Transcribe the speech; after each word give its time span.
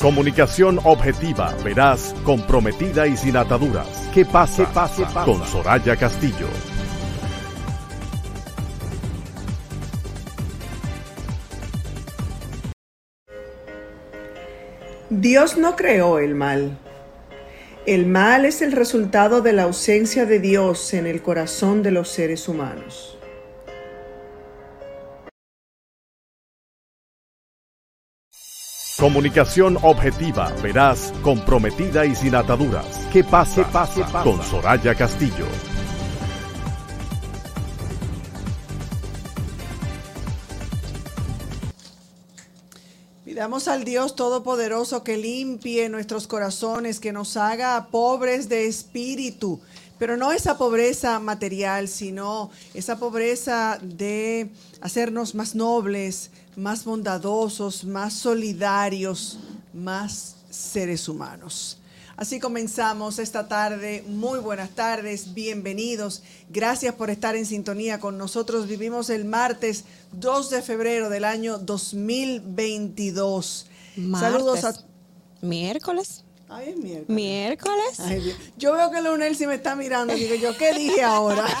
Comunicación 0.00 0.78
objetiva, 0.84 1.52
veraz, 1.64 2.14
comprometida 2.22 3.08
y 3.08 3.16
sin 3.16 3.36
ataduras. 3.36 4.08
¿Qué 4.14 4.24
pasa? 4.24 4.72
pase, 4.72 5.02
pase. 5.12 5.28
Con 5.28 5.44
Soraya 5.44 5.96
Castillo. 5.96 6.46
Dios 15.10 15.58
no 15.58 15.74
creó 15.74 16.20
el 16.20 16.36
mal. 16.36 16.78
El 17.84 18.06
mal 18.06 18.44
es 18.44 18.62
el 18.62 18.70
resultado 18.70 19.40
de 19.40 19.52
la 19.52 19.64
ausencia 19.64 20.26
de 20.26 20.38
Dios 20.38 20.94
en 20.94 21.08
el 21.08 21.22
corazón 21.22 21.82
de 21.82 21.90
los 21.90 22.08
seres 22.08 22.46
humanos. 22.46 23.17
Comunicación 28.98 29.78
objetiva, 29.82 30.52
veraz, 30.60 31.12
comprometida 31.22 32.04
y 32.04 32.16
sin 32.16 32.34
ataduras. 32.34 33.06
¿Qué 33.12 33.22
pasa? 33.22 33.62
pase, 33.70 34.02
pase. 34.02 34.28
Con 34.28 34.42
Soraya 34.42 34.92
Castillo. 34.96 35.46
Pidamos 43.24 43.68
al 43.68 43.84
Dios 43.84 44.16
Todopoderoso 44.16 45.04
que 45.04 45.16
limpie 45.16 45.88
nuestros 45.88 46.26
corazones, 46.26 46.98
que 46.98 47.12
nos 47.12 47.36
haga 47.36 47.90
pobres 47.92 48.48
de 48.48 48.66
espíritu, 48.66 49.60
pero 49.98 50.16
no 50.16 50.32
esa 50.32 50.56
pobreza 50.56 51.18
material, 51.18 51.88
sino 51.88 52.50
esa 52.74 52.98
pobreza 52.98 53.78
de 53.82 54.50
hacernos 54.80 55.34
más 55.34 55.54
nobles, 55.54 56.30
más 56.56 56.84
bondadosos, 56.84 57.84
más 57.84 58.14
solidarios, 58.14 59.38
más 59.72 60.36
seres 60.50 61.08
humanos. 61.08 61.78
Así 62.16 62.40
comenzamos 62.40 63.20
esta 63.20 63.46
tarde. 63.46 64.02
Muy 64.08 64.40
buenas 64.40 64.70
tardes, 64.70 65.34
bienvenidos. 65.34 66.22
Gracias 66.50 66.96
por 66.96 67.10
estar 67.10 67.36
en 67.36 67.46
sintonía 67.46 68.00
con 68.00 68.18
nosotros. 68.18 68.66
Vivimos 68.66 69.08
el 69.08 69.24
martes 69.24 69.84
2 70.12 70.50
de 70.50 70.62
febrero 70.62 71.10
del 71.10 71.24
año 71.24 71.58
2022. 71.58 73.66
Martes. 73.98 74.32
Saludos 74.32 74.64
a... 74.64 74.74
Miércoles. 75.42 76.24
Ay, 76.50 76.70
es 76.70 76.76
miércoles. 76.76 77.08
Miércoles. 77.08 78.00
Ay. 78.00 78.36
Yo 78.56 78.72
veo 78.72 78.90
que 78.90 79.02
Leonel 79.02 79.36
sí 79.36 79.46
me 79.46 79.54
está 79.54 79.76
mirando. 79.76 80.14
Digo 80.14 80.34
yo, 80.34 80.56
¿qué 80.56 80.72
dije 80.72 81.02
ahora? 81.02 81.46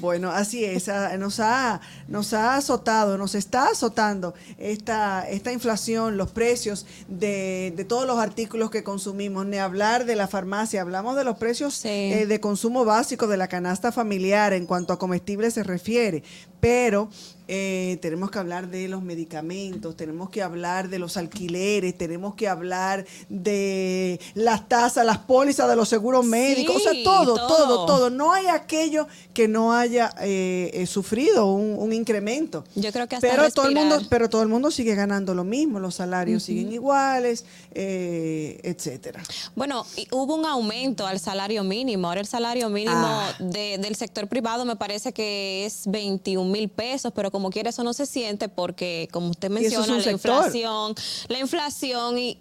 Bueno, 0.00 0.32
así 0.32 0.64
es, 0.64 0.88
nos 1.18 1.38
ha, 1.38 1.80
nos 2.08 2.32
ha 2.32 2.56
azotado, 2.56 3.16
nos 3.16 3.36
está 3.36 3.68
azotando 3.68 4.34
esta, 4.58 5.28
esta 5.28 5.52
inflación, 5.52 6.16
los 6.16 6.32
precios 6.32 6.61
de, 7.08 7.72
de 7.76 7.84
todos 7.84 8.06
los 8.06 8.18
artículos 8.18 8.70
que 8.70 8.82
consumimos, 8.82 9.46
ni 9.46 9.58
hablar 9.58 10.04
de 10.06 10.16
la 10.16 10.28
farmacia, 10.28 10.80
hablamos 10.82 11.16
de 11.16 11.24
los 11.24 11.36
precios 11.38 11.74
Sí. 11.74 11.88
eh, 11.88 12.26
de 12.26 12.40
consumo 12.40 12.84
básico 12.84 13.26
de 13.26 13.36
la 13.36 13.48
canasta 13.48 13.92
familiar 13.92 14.52
en 14.52 14.66
cuanto 14.66 14.92
a 14.92 14.98
comestibles 14.98 15.54
se 15.54 15.62
refiere, 15.62 16.22
pero 16.60 17.08
eh, 17.48 17.98
tenemos 18.02 18.30
que 18.30 18.38
hablar 18.38 18.68
de 18.68 18.88
los 18.88 19.02
medicamentos, 19.02 19.96
tenemos 19.96 20.30
que 20.30 20.42
hablar 20.42 20.88
de 20.88 20.98
los 20.98 21.16
alquileres, 21.16 21.96
tenemos 21.98 22.34
que 22.34 22.48
hablar 22.48 23.04
de 23.28 24.20
las 24.34 24.68
tasas, 24.68 25.04
las 25.04 25.18
pólizas 25.18 25.68
de 25.68 25.76
los 25.76 25.88
seguros 25.88 26.24
médicos, 26.24 26.76
o 26.76 26.80
sea, 26.80 26.92
todo, 27.04 27.34
todo. 27.34 27.46
todo, 27.48 27.86
todo. 27.86 28.10
No 28.10 28.32
hay 28.32 28.46
aquello 28.46 29.06
que 29.34 29.48
no 29.48 29.72
haya 29.74 30.14
eh, 30.20 30.70
eh, 30.74 30.86
sufrido 30.86 31.52
un, 31.52 31.76
un 31.78 31.92
incremento. 31.92 32.64
Yo 32.74 32.92
creo 32.92 33.08
que 33.08 33.16
hasta 33.16 33.28
pero 33.28 33.50
todo 33.50 33.66
el 33.68 33.74
mundo, 33.74 34.00
pero 34.08 34.28
todo 34.30 34.42
el 34.42 34.48
mundo 34.48 34.70
sigue 34.70 34.94
ganando 34.94 35.34
lo 35.34 35.44
mismo, 35.44 35.80
los 35.80 35.96
salarios 35.96 36.42
siguen 36.44 36.72
iguales, 36.72 37.44
eh, 37.74 38.60
etcétera. 38.62 39.22
Bueno, 39.56 39.84
y 39.96 40.06
hubo 40.12 40.34
un 40.36 40.46
aumento 40.46 41.06
al 41.06 41.18
salario 41.18 41.64
mínimo. 41.64 42.08
Ahora 42.08 42.20
el 42.20 42.26
salario 42.26 42.68
mínimo 42.68 42.92
Ah. 42.96 43.34
de- 43.40 43.78
del 43.78 43.96
sector 43.96 44.28
privado 44.28 44.64
me 44.64 44.76
parece 44.76 45.12
que 45.12 45.66
es 45.66 45.82
21 45.86 46.50
mil 46.50 46.68
pesos, 46.68 47.12
pero 47.14 47.30
como 47.32 47.50
quiera 47.50 47.70
eso 47.70 47.82
no 47.82 47.94
se 47.94 48.06
siente 48.06 48.48
porque, 48.48 49.08
como 49.10 49.30
usted 49.30 49.50
menciona, 49.50 49.98
la 49.98 50.10
inflación, 50.10 50.94
la 51.28 51.38
inflación 51.40 52.18
y 52.18 52.38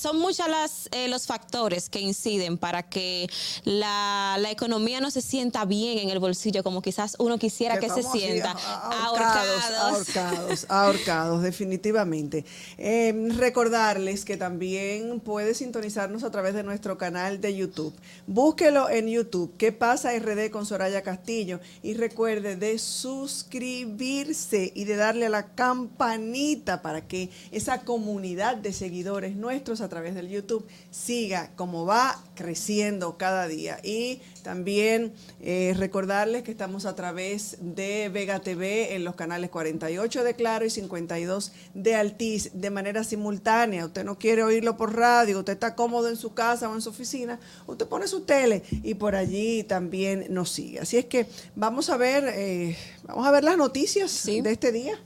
son 0.00 0.18
muchos 0.18 0.48
las, 0.48 0.88
eh, 0.92 1.08
los 1.08 1.26
factores 1.26 1.88
que 1.88 2.00
inciden 2.00 2.58
para 2.58 2.82
que 2.82 3.28
la, 3.64 4.36
la 4.38 4.50
economía 4.50 5.00
no 5.00 5.10
se 5.10 5.20
sienta 5.22 5.64
bien 5.64 5.98
en 5.98 6.10
el 6.10 6.18
bolsillo 6.18 6.62
como 6.62 6.82
quizás 6.82 7.16
uno 7.18 7.38
quisiera 7.38 7.74
que, 7.78 7.88
se 7.88 8.00
estamos 8.00 8.10
así, 8.16 8.20
sienta. 8.20 8.50
a- 8.52 8.90
a- 8.90 9.04
ahorcados, 9.06 9.64
ahorcados, 9.80 10.66
ahorcados, 10.68 11.42
definitivamente. 11.42 12.44
Eh, 12.78 13.12
recordarles 13.36 14.24
que 14.24 14.36
también 14.36 15.20
puede 15.20 15.54
sintonizarnos 15.54 16.24
a 16.24 16.30
través 16.30 16.54
de 16.54 16.62
nuestro 16.62 16.98
canal 16.98 17.40
de 17.40 17.54
YouTube. 17.56 17.94
Búsquelo 18.26 18.90
en 18.90 19.08
YouTube. 19.08 19.54
¿Qué 19.58 19.72
pasa 19.72 20.12
RD 20.18 20.50
con 20.50 20.66
Soraya 20.66 21.02
Castillo? 21.02 21.60
Y 21.82 21.94
recuerde 21.94 22.56
de 22.56 22.78
suscribirse 22.78 24.72
y 24.74 24.84
de 24.84 24.96
darle 24.96 25.26
a 25.26 25.30
la 25.30 25.46
campanita 25.54 26.82
para 26.82 27.06
que 27.06 27.30
esa 27.52 27.82
comunidad 27.82 28.56
de 28.56 28.72
seguidores 28.72 29.36
nuestros 29.36 29.80
a 29.84 29.88
través 29.88 30.14
del 30.14 30.28
YouTube 30.28 30.66
siga 30.90 31.50
como 31.56 31.86
va 31.86 32.22
creciendo 32.34 33.16
cada 33.18 33.46
día. 33.48 33.78
Y 33.82 34.20
también 34.42 35.12
eh, 35.40 35.74
recordarles 35.76 36.42
que 36.42 36.50
estamos 36.50 36.86
a 36.86 36.94
través 36.94 37.56
de 37.60 38.08
Vega 38.08 38.40
TV 38.40 38.94
en 38.94 39.04
los 39.04 39.14
canales 39.14 39.50
48 39.50 40.24
de 40.24 40.34
Claro 40.34 40.64
y 40.64 40.70
52 40.70 41.52
de 41.74 41.94
Altiz 41.94 42.50
de 42.54 42.70
manera 42.70 43.04
simultánea. 43.04 43.86
Usted 43.86 44.04
no 44.04 44.18
quiere 44.18 44.42
oírlo 44.42 44.76
por 44.76 44.96
radio, 44.96 45.38
usted 45.38 45.54
está 45.54 45.74
cómodo 45.74 46.08
en 46.08 46.16
su 46.16 46.34
casa 46.34 46.68
o 46.68 46.74
en 46.74 46.82
su 46.82 46.90
oficina, 46.90 47.38
usted 47.66 47.86
pone 47.86 48.06
su 48.06 48.22
tele 48.22 48.62
y 48.82 48.94
por 48.94 49.14
allí 49.14 49.64
también 49.64 50.26
nos 50.30 50.50
sigue. 50.50 50.80
Así 50.80 50.96
es 50.96 51.06
que 51.06 51.26
vamos 51.54 51.90
a 51.90 51.96
ver, 51.96 52.24
eh, 52.34 52.76
vamos 53.04 53.26
a 53.26 53.30
ver 53.30 53.44
las 53.44 53.56
noticias 53.56 54.10
Sí. 54.10 54.40
de 54.40 54.52
este 54.52 54.72
día. 54.72 54.98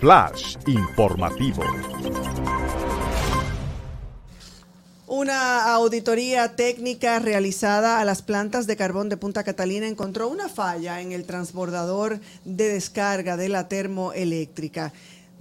Flash 0.00 0.56
informativo. 0.66 1.62
Una 5.06 5.74
auditoría 5.74 6.56
técnica 6.56 7.18
realizada 7.18 8.00
a 8.00 8.04
las 8.04 8.22
plantas 8.22 8.66
de 8.66 8.76
carbón 8.76 9.08
de 9.08 9.18
Punta 9.18 9.44
Catalina 9.44 9.86
encontró 9.86 10.28
una 10.28 10.48
falla 10.48 11.00
en 11.00 11.12
el 11.12 11.24
transbordador 11.24 12.18
de 12.44 12.68
descarga 12.68 13.36
de 13.36 13.48
la 13.48 13.68
termoeléctrica. 13.68 14.92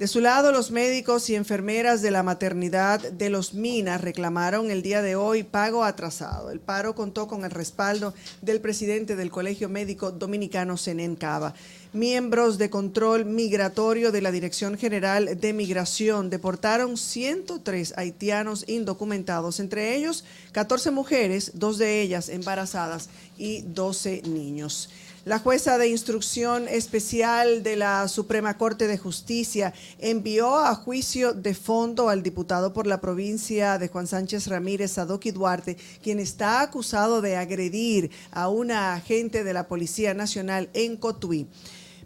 De 0.01 0.07
su 0.07 0.19
lado, 0.19 0.51
los 0.51 0.71
médicos 0.71 1.29
y 1.29 1.35
enfermeras 1.35 2.01
de 2.01 2.09
la 2.09 2.23
maternidad 2.23 2.99
de 2.99 3.29
los 3.29 3.53
Minas 3.53 4.01
reclamaron 4.01 4.71
el 4.71 4.81
día 4.81 5.03
de 5.03 5.15
hoy 5.15 5.43
pago 5.43 5.83
atrasado. 5.83 6.49
El 6.49 6.59
paro 6.59 6.95
contó 6.95 7.27
con 7.27 7.45
el 7.45 7.51
respaldo 7.51 8.15
del 8.41 8.61
presidente 8.61 9.15
del 9.15 9.29
Colegio 9.29 9.69
Médico 9.69 10.11
Dominicano, 10.11 10.75
Senén 10.75 11.15
Cava. 11.15 11.53
Miembros 11.93 12.57
de 12.57 12.71
control 12.71 13.25
migratorio 13.25 14.11
de 14.11 14.21
la 14.21 14.31
Dirección 14.31 14.75
General 14.75 15.39
de 15.39 15.53
Migración 15.53 16.31
deportaron 16.31 16.97
103 16.97 17.93
haitianos 17.95 18.65
indocumentados, 18.67 19.59
entre 19.59 19.95
ellos 19.95 20.25
14 20.51 20.89
mujeres, 20.89 21.51
dos 21.53 21.77
de 21.77 22.01
ellas 22.01 22.29
embarazadas 22.29 23.09
y 23.37 23.61
12 23.61 24.23
niños. 24.23 24.89
La 25.23 25.37
jueza 25.37 25.77
de 25.77 25.87
instrucción 25.87 26.67
especial 26.67 27.61
de 27.61 27.75
la 27.75 28.07
Suprema 28.07 28.57
Corte 28.57 28.87
de 28.87 28.97
Justicia 28.97 29.71
envió 29.99 30.57
a 30.57 30.73
juicio 30.73 31.33
de 31.33 31.53
fondo 31.53 32.09
al 32.09 32.23
diputado 32.23 32.73
por 32.73 32.87
la 32.87 32.99
provincia 33.01 33.77
de 33.77 33.87
Juan 33.87 34.07
Sánchez 34.07 34.47
Ramírez, 34.47 34.93
Sadoki 34.93 35.29
Duarte, 35.29 35.77
quien 36.01 36.19
está 36.19 36.61
acusado 36.61 37.21
de 37.21 37.37
agredir 37.37 38.09
a 38.31 38.49
una 38.49 38.95
agente 38.95 39.43
de 39.43 39.53
la 39.53 39.67
Policía 39.67 40.15
Nacional 40.15 40.71
en 40.73 40.97
Cotuí. 40.97 41.45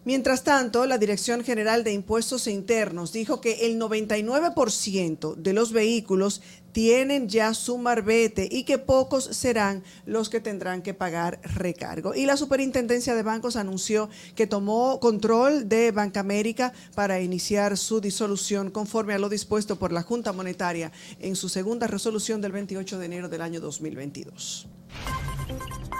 Mientras 0.06 0.44
tanto, 0.44 0.86
la 0.86 1.00
Dirección 1.00 1.44
General 1.44 1.84
de 1.84 1.92
Impuestos 1.92 2.46
Internos 2.46 3.12
dijo 3.12 3.42
que 3.42 3.66
el 3.66 3.80
99% 3.80 5.34
de 5.34 5.54
los 5.54 5.72
vehículos 5.72 6.44
tienen 6.74 7.28
ya 7.28 7.56
su 7.56 7.80
marbete 7.80 8.48
y 8.52 8.66
que 8.66 8.78
pocos 8.78 9.24
serán 9.24 9.84
los 10.06 10.30
que 10.30 10.40
tendrán 10.40 10.84
que 10.84 10.94
pagar 10.94 11.40
recargo. 11.42 12.14
Y 12.14 12.28
la 12.28 12.38
Superintendencia 12.38 13.16
de 13.16 13.24
Bancos 13.24 13.56
anunció 13.56 14.10
que 14.36 14.46
tomó 14.46 15.00
control 15.00 15.68
de 15.68 15.90
Banca 15.90 16.20
América 16.20 16.72
para 16.94 17.20
iniciar 17.20 17.76
su 17.76 18.00
disolución 18.00 18.70
conforme 18.70 19.16
a 19.16 19.20
lo 19.20 19.28
dispuesto 19.28 19.78
por 19.78 19.92
la 19.92 20.04
Junta 20.04 20.34
Monetaria 20.34 20.92
en 21.20 21.36
su 21.36 21.50
segunda 21.50 21.88
resolución 21.88 22.42
del 22.42 22.52
28 22.52 23.00
de 23.00 23.06
enero 23.08 23.28
del 23.28 23.42
año 23.42 23.60
2022. 23.60 24.68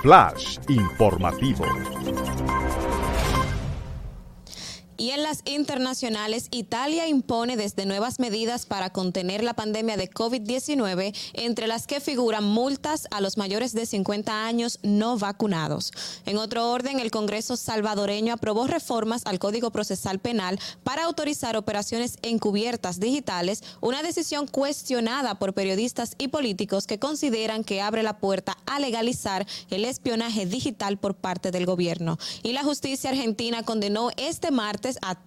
Flash 0.04 0.60
informativo. 0.68 1.66
Y 4.98 5.10
en 5.10 5.24
las 5.24 5.42
internacionales, 5.46 6.48
Italia 6.52 7.08
impone 7.08 7.58
desde 7.58 7.86
nuevas 7.86 8.20
medidas 8.20 8.66
para 8.66 8.92
contener 8.92 9.44
la 9.44 9.54
pandemia 9.54 9.98
de 9.98 10.10
COVID-19, 10.10 11.14
entre 11.34 11.68
las 11.68 11.86
que 11.86 12.00
figuran 12.00 12.46
multas 12.46 13.08
a 13.12 13.20
los 13.20 13.38
mayores 13.38 13.74
de 13.74 13.86
50 13.86 14.46
años 14.46 14.80
no 14.84 15.18
vacunados. 15.18 15.92
En 16.26 16.38
otro 16.38 16.72
orden, 16.72 17.00
el 17.00 17.12
Congreso 17.12 17.58
salvadoreño 17.58 18.34
aprobó 18.34 18.68
reformas 18.68 19.24
al 19.26 19.40
Código 19.40 19.72
Procesal 19.72 20.20
Penal 20.20 20.60
para 20.84 21.04
autorizar 21.04 21.58
operaciones 21.58 22.18
encubiertas 22.22 23.00
digitales, 23.00 23.64
una 23.82 24.02
decisión 24.02 24.48
cuestionada 24.48 25.36
por 25.36 25.54
periodistas 25.54 26.16
y 26.18 26.30
políticos 26.30 26.88
que 26.88 27.00
consideran 27.00 27.64
que 27.64 27.82
abre 27.82 28.04
la 28.04 28.18
puerta 28.18 28.58
a 28.66 28.80
legalizar 28.80 29.46
el 29.70 29.84
espionaje 29.84 30.46
digital 30.46 30.98
por 30.98 31.16
parte 31.16 31.52
del 31.52 31.66
gobierno. 31.66 32.18
Y 32.44 32.54
la 32.54 32.64
justicia 32.64 33.10
argentina 33.10 33.64
condenó 33.64 34.12
este 34.18 34.52
martes 34.52 34.85
a, 35.02 35.18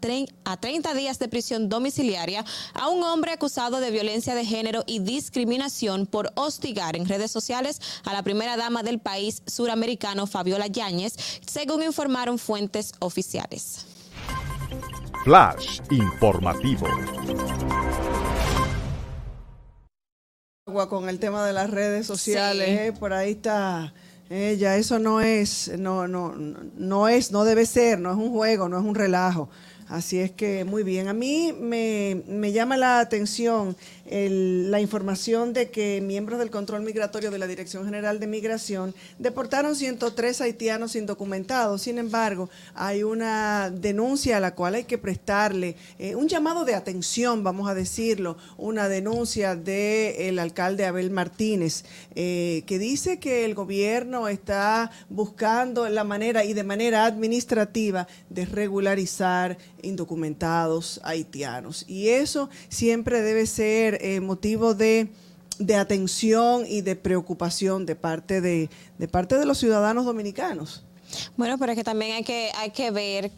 a 0.44 0.56
30 0.56 0.94
días 0.94 1.18
de 1.18 1.28
prisión 1.28 1.68
domiciliaria 1.68 2.44
a 2.74 2.88
un 2.88 3.02
hombre 3.02 3.32
acusado 3.32 3.80
de 3.80 3.90
violencia 3.90 4.34
de 4.34 4.44
género 4.44 4.84
y 4.86 5.00
discriminación 5.00 6.06
por 6.06 6.32
hostigar 6.36 6.96
en 6.96 7.08
redes 7.08 7.30
sociales 7.30 7.80
a 8.04 8.12
la 8.12 8.22
primera 8.22 8.56
dama 8.56 8.82
del 8.82 8.98
país 9.00 9.42
suramericano, 9.46 10.26
Fabiola 10.26 10.66
Yáñez, 10.66 11.14
según 11.46 11.82
informaron 11.82 12.38
fuentes 12.38 12.92
oficiales. 13.00 13.86
Flash 15.24 15.80
informativo. 15.90 16.86
con 20.88 21.08
el 21.08 21.18
tema 21.18 21.44
de 21.44 21.52
las 21.52 21.70
redes 21.70 22.06
sociales, 22.06 22.68
Sí. 22.68 22.74
eh, 22.74 22.92
por 22.92 23.12
ahí 23.12 23.32
está. 23.32 23.92
Eh, 24.30 24.56
ya 24.58 24.76
eso 24.76 24.98
no 24.98 25.20
es, 25.20 25.72
no, 25.78 26.06
no, 26.06 26.34
no 26.36 27.08
es, 27.08 27.32
no 27.32 27.44
debe 27.44 27.66
ser, 27.66 27.98
no 27.98 28.10
es 28.10 28.16
un 28.16 28.30
juego, 28.30 28.68
no 28.68 28.78
es 28.78 28.84
un 28.84 28.94
relajo. 28.94 29.48
Así 29.88 30.20
es 30.20 30.30
que 30.30 30.64
muy 30.64 30.82
bien. 30.82 31.08
A 31.08 31.14
mí 31.14 31.54
me, 31.58 32.52
llama 32.52 32.76
la 32.76 33.00
atención 33.00 33.74
el, 34.04 34.70
la 34.70 34.80
información 34.80 35.54
de 35.54 35.70
que 35.70 36.02
miembros 36.02 36.38
del 36.38 36.50
control 36.50 36.82
migratorio 36.82 37.30
de 37.30 37.38
la 37.38 37.46
Dirección 37.46 37.86
General 37.86 38.20
de 38.20 38.26
Migración 38.26 38.94
deportaron 39.18 39.74
103 39.74 40.42
haitianos 40.42 40.94
indocumentados. 40.94 41.82
Sin 41.82 41.96
embargo, 41.96 42.50
hay 42.74 43.02
una 43.02 43.70
denuncia 43.70 44.36
a 44.36 44.40
la 44.40 44.54
cual 44.54 44.74
hay 44.74 44.84
que 44.84 44.98
prestarle 44.98 45.76
eh, 45.98 46.14
un 46.14 46.28
llamado 46.28 46.66
de 46.66 46.74
atención, 46.74 47.42
vamos 47.42 47.70
a 47.70 47.74
decirlo, 47.74 48.36
una 48.58 48.88
denuncia 48.88 49.56
del 49.56 50.38
alcalde 50.38 50.84
Abel 50.84 51.10
Martínez, 51.10 51.84
eh, 52.14 52.62
que 52.66 52.78
dice 52.78 53.18
que 53.18 53.46
el 53.46 53.54
gobierno 53.54 54.28
está 54.28 54.90
buscando 55.08 55.88
la 55.88 56.04
manera 56.04 56.44
y 56.44 56.52
de 56.52 56.64
manera 56.64 57.06
administrativa 57.06 58.06
de 58.28 58.44
regularizar 58.44 59.56
indocumentados 59.82 61.00
haitianos. 61.02 61.84
Y 61.88 62.08
eso 62.08 62.48
siempre 62.68 63.22
debe 63.22 63.46
ser 63.46 63.98
eh, 64.02 64.20
motivo 64.20 64.74
de, 64.74 65.08
de, 65.58 65.74
atención 65.74 66.64
y 66.66 66.80
de 66.82 66.96
preocupación 66.96 67.86
de 67.86 67.96
parte 67.96 68.40
de, 68.40 68.70
de 68.98 69.08
parte 69.08 69.38
de 69.38 69.46
los 69.46 69.58
ciudadanos 69.58 70.04
dominicanos. 70.04 70.84
Bueno, 71.36 71.58
pero 71.58 71.72
es 71.72 71.78
que 71.78 71.84
también 71.84 72.12
hay 72.12 72.24
que, 72.24 72.50
hay 72.56 72.70
que 72.70 72.90
ver 72.90 73.30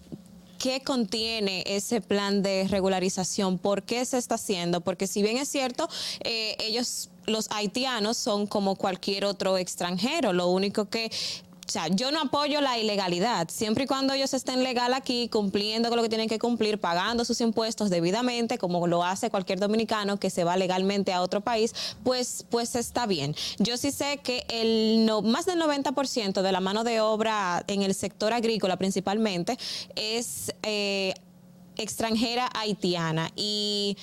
qué 0.58 0.82
contiene 0.82 1.64
ese 1.66 2.00
plan 2.00 2.42
de 2.42 2.68
regularización, 2.68 3.58
por 3.58 3.82
qué 3.82 4.04
se 4.04 4.18
está 4.18 4.34
haciendo, 4.34 4.82
porque 4.82 5.06
si 5.06 5.22
bien 5.22 5.38
es 5.38 5.48
cierto, 5.48 5.88
eh, 6.22 6.54
ellos 6.60 7.10
los 7.26 7.50
haitianos 7.50 8.16
son 8.18 8.46
como 8.46 8.76
cualquier 8.76 9.24
otro 9.24 9.56
extranjero, 9.56 10.32
lo 10.32 10.48
único 10.48 10.88
que 10.90 11.10
o 11.70 11.72
sea, 11.72 11.86
yo 11.86 12.10
no 12.10 12.20
apoyo 12.20 12.60
la 12.60 12.78
ilegalidad. 12.78 13.48
Siempre 13.48 13.84
y 13.84 13.86
cuando 13.86 14.12
ellos 14.12 14.34
estén 14.34 14.64
legal 14.64 14.92
aquí, 14.92 15.28
cumpliendo 15.28 15.88
con 15.88 15.98
lo 15.98 16.02
que 16.02 16.08
tienen 16.08 16.28
que 16.28 16.40
cumplir, 16.40 16.80
pagando 16.80 17.24
sus 17.24 17.40
impuestos 17.40 17.90
debidamente, 17.90 18.58
como 18.58 18.88
lo 18.88 19.04
hace 19.04 19.30
cualquier 19.30 19.60
dominicano 19.60 20.18
que 20.18 20.30
se 20.30 20.42
va 20.42 20.56
legalmente 20.56 21.12
a 21.12 21.22
otro 21.22 21.42
país, 21.42 21.72
pues, 22.02 22.44
pues 22.50 22.74
está 22.74 23.06
bien. 23.06 23.36
Yo 23.60 23.76
sí 23.76 23.92
sé 23.92 24.18
que 24.18 24.44
el 24.48 25.06
no, 25.06 25.22
más 25.22 25.46
del 25.46 25.60
90% 25.60 26.42
de 26.42 26.50
la 26.50 26.58
mano 26.58 26.82
de 26.82 27.00
obra 27.00 27.62
en 27.68 27.82
el 27.82 27.94
sector 27.94 28.32
agrícola 28.32 28.76
principalmente 28.76 29.56
es 29.94 30.52
eh, 30.64 31.14
extranjera 31.76 32.50
haitiana. 32.52 33.30
Y, 33.36 33.96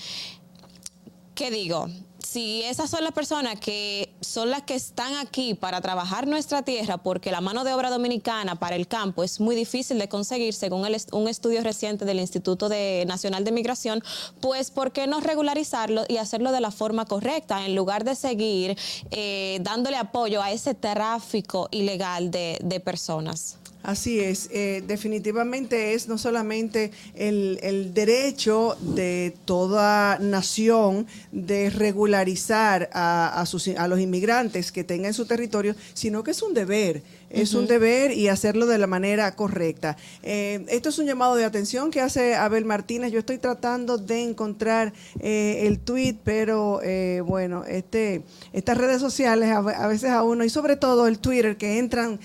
¿qué 1.36 1.52
digo? 1.52 1.90
Si 2.28 2.64
esas 2.64 2.90
son 2.90 3.04
las 3.04 3.14
personas 3.14 3.60
que 3.60 4.14
son 4.20 4.50
las 4.50 4.64
que 4.64 4.76
están 4.76 5.16
aquí 5.16 5.54
para 5.54 5.80
trabajar 5.80 6.28
nuestra 6.28 6.62
tierra, 6.62 6.98
porque 6.98 7.32
la 7.32 7.40
mano 7.40 7.64
de 7.64 7.74
obra 7.74 7.90
dominicana 7.90 8.56
para 8.56 8.76
el 8.76 8.88
campo 8.88 9.24
es 9.24 9.40
muy 9.40 9.56
difícil 9.56 9.98
de 9.98 10.10
conseguir, 10.10 10.54
según 10.54 10.86
un 11.14 11.28
estudio 11.28 11.62
reciente 11.62 12.04
del 12.04 12.20
Instituto 12.20 12.70
Nacional 13.06 13.44
de 13.46 13.52
Migración, 13.52 14.04
pues 14.42 14.72
¿por 14.72 14.92
qué 14.92 15.08
no 15.08 15.22
regularizarlo 15.22 16.04
y 16.08 16.18
hacerlo 16.18 16.52
de 16.52 16.60
la 16.60 16.72
forma 16.72 17.06
correcta 17.06 17.66
en 17.66 17.76
lugar 17.76 18.04
de 18.04 18.16
seguir 18.16 18.78
eh, 19.12 19.60
dándole 19.62 19.98
apoyo 19.98 20.42
a 20.42 20.52
ese 20.52 20.74
tráfico 20.74 21.70
ilegal 21.72 22.30
de, 22.30 22.60
de 22.62 22.80
personas? 22.82 23.58
Así 23.88 24.20
es, 24.20 24.50
eh, 24.52 24.84
definitivamente 24.86 25.94
es 25.94 26.10
no 26.10 26.18
solamente 26.18 26.92
el, 27.16 27.58
el, 27.64 27.94
derecho 27.94 28.76
de 28.82 29.34
toda 29.46 30.20
nación 30.20 31.08
de 31.32 31.70
regularizar 31.70 32.90
a, 32.92 33.40
a, 33.40 33.46
sus, 33.46 33.70
a 33.70 33.88
los 33.88 34.02
inmigrantes 34.02 34.74
que 34.74 34.84
tengan 34.84 35.14
su 35.14 35.26
territorio, 35.26 35.74
sino 35.94 36.22
que 36.22 36.32
es 36.32 36.42
un 36.42 36.54
deber 36.54 37.02
es 37.30 37.54
un 37.54 37.68
deber 37.68 38.12
y 38.12 38.30
hacerlo 38.30 38.66
de 38.66 38.78
la 38.78 38.88
manera 38.88 39.36
correcta. 39.36 39.98
Eh, 40.24 40.66
esto 40.70 40.90
es 40.90 41.00
un 41.00 41.06
llamado 41.06 41.36
de 41.36 41.46
atención 41.46 41.92
que 41.92 42.02
hace 42.02 42.36
Abel 42.36 42.66
Martínez. 42.66 43.12
Yo 43.12 43.20
estoy 43.20 43.38
tratando 43.38 43.98
de 43.98 44.24
encontrar 44.24 44.94
eh, 45.20 45.64
el 45.64 45.80
tweet, 45.80 46.18
pero 46.24 46.80
eh, 46.84 47.22
bueno, 47.26 47.66
este, 47.66 48.24
estas 48.54 48.78
redes 48.78 49.02
sociales 49.02 49.50
a, 49.50 49.88
veces 49.88 50.12
a 50.12 50.24
uno, 50.24 50.44
y 50.44 50.50
sobre 50.50 50.76
todo 50.76 51.08
el 51.08 51.20
Twitter, 51.20 51.58
que 51.58 51.80
entran 51.80 52.20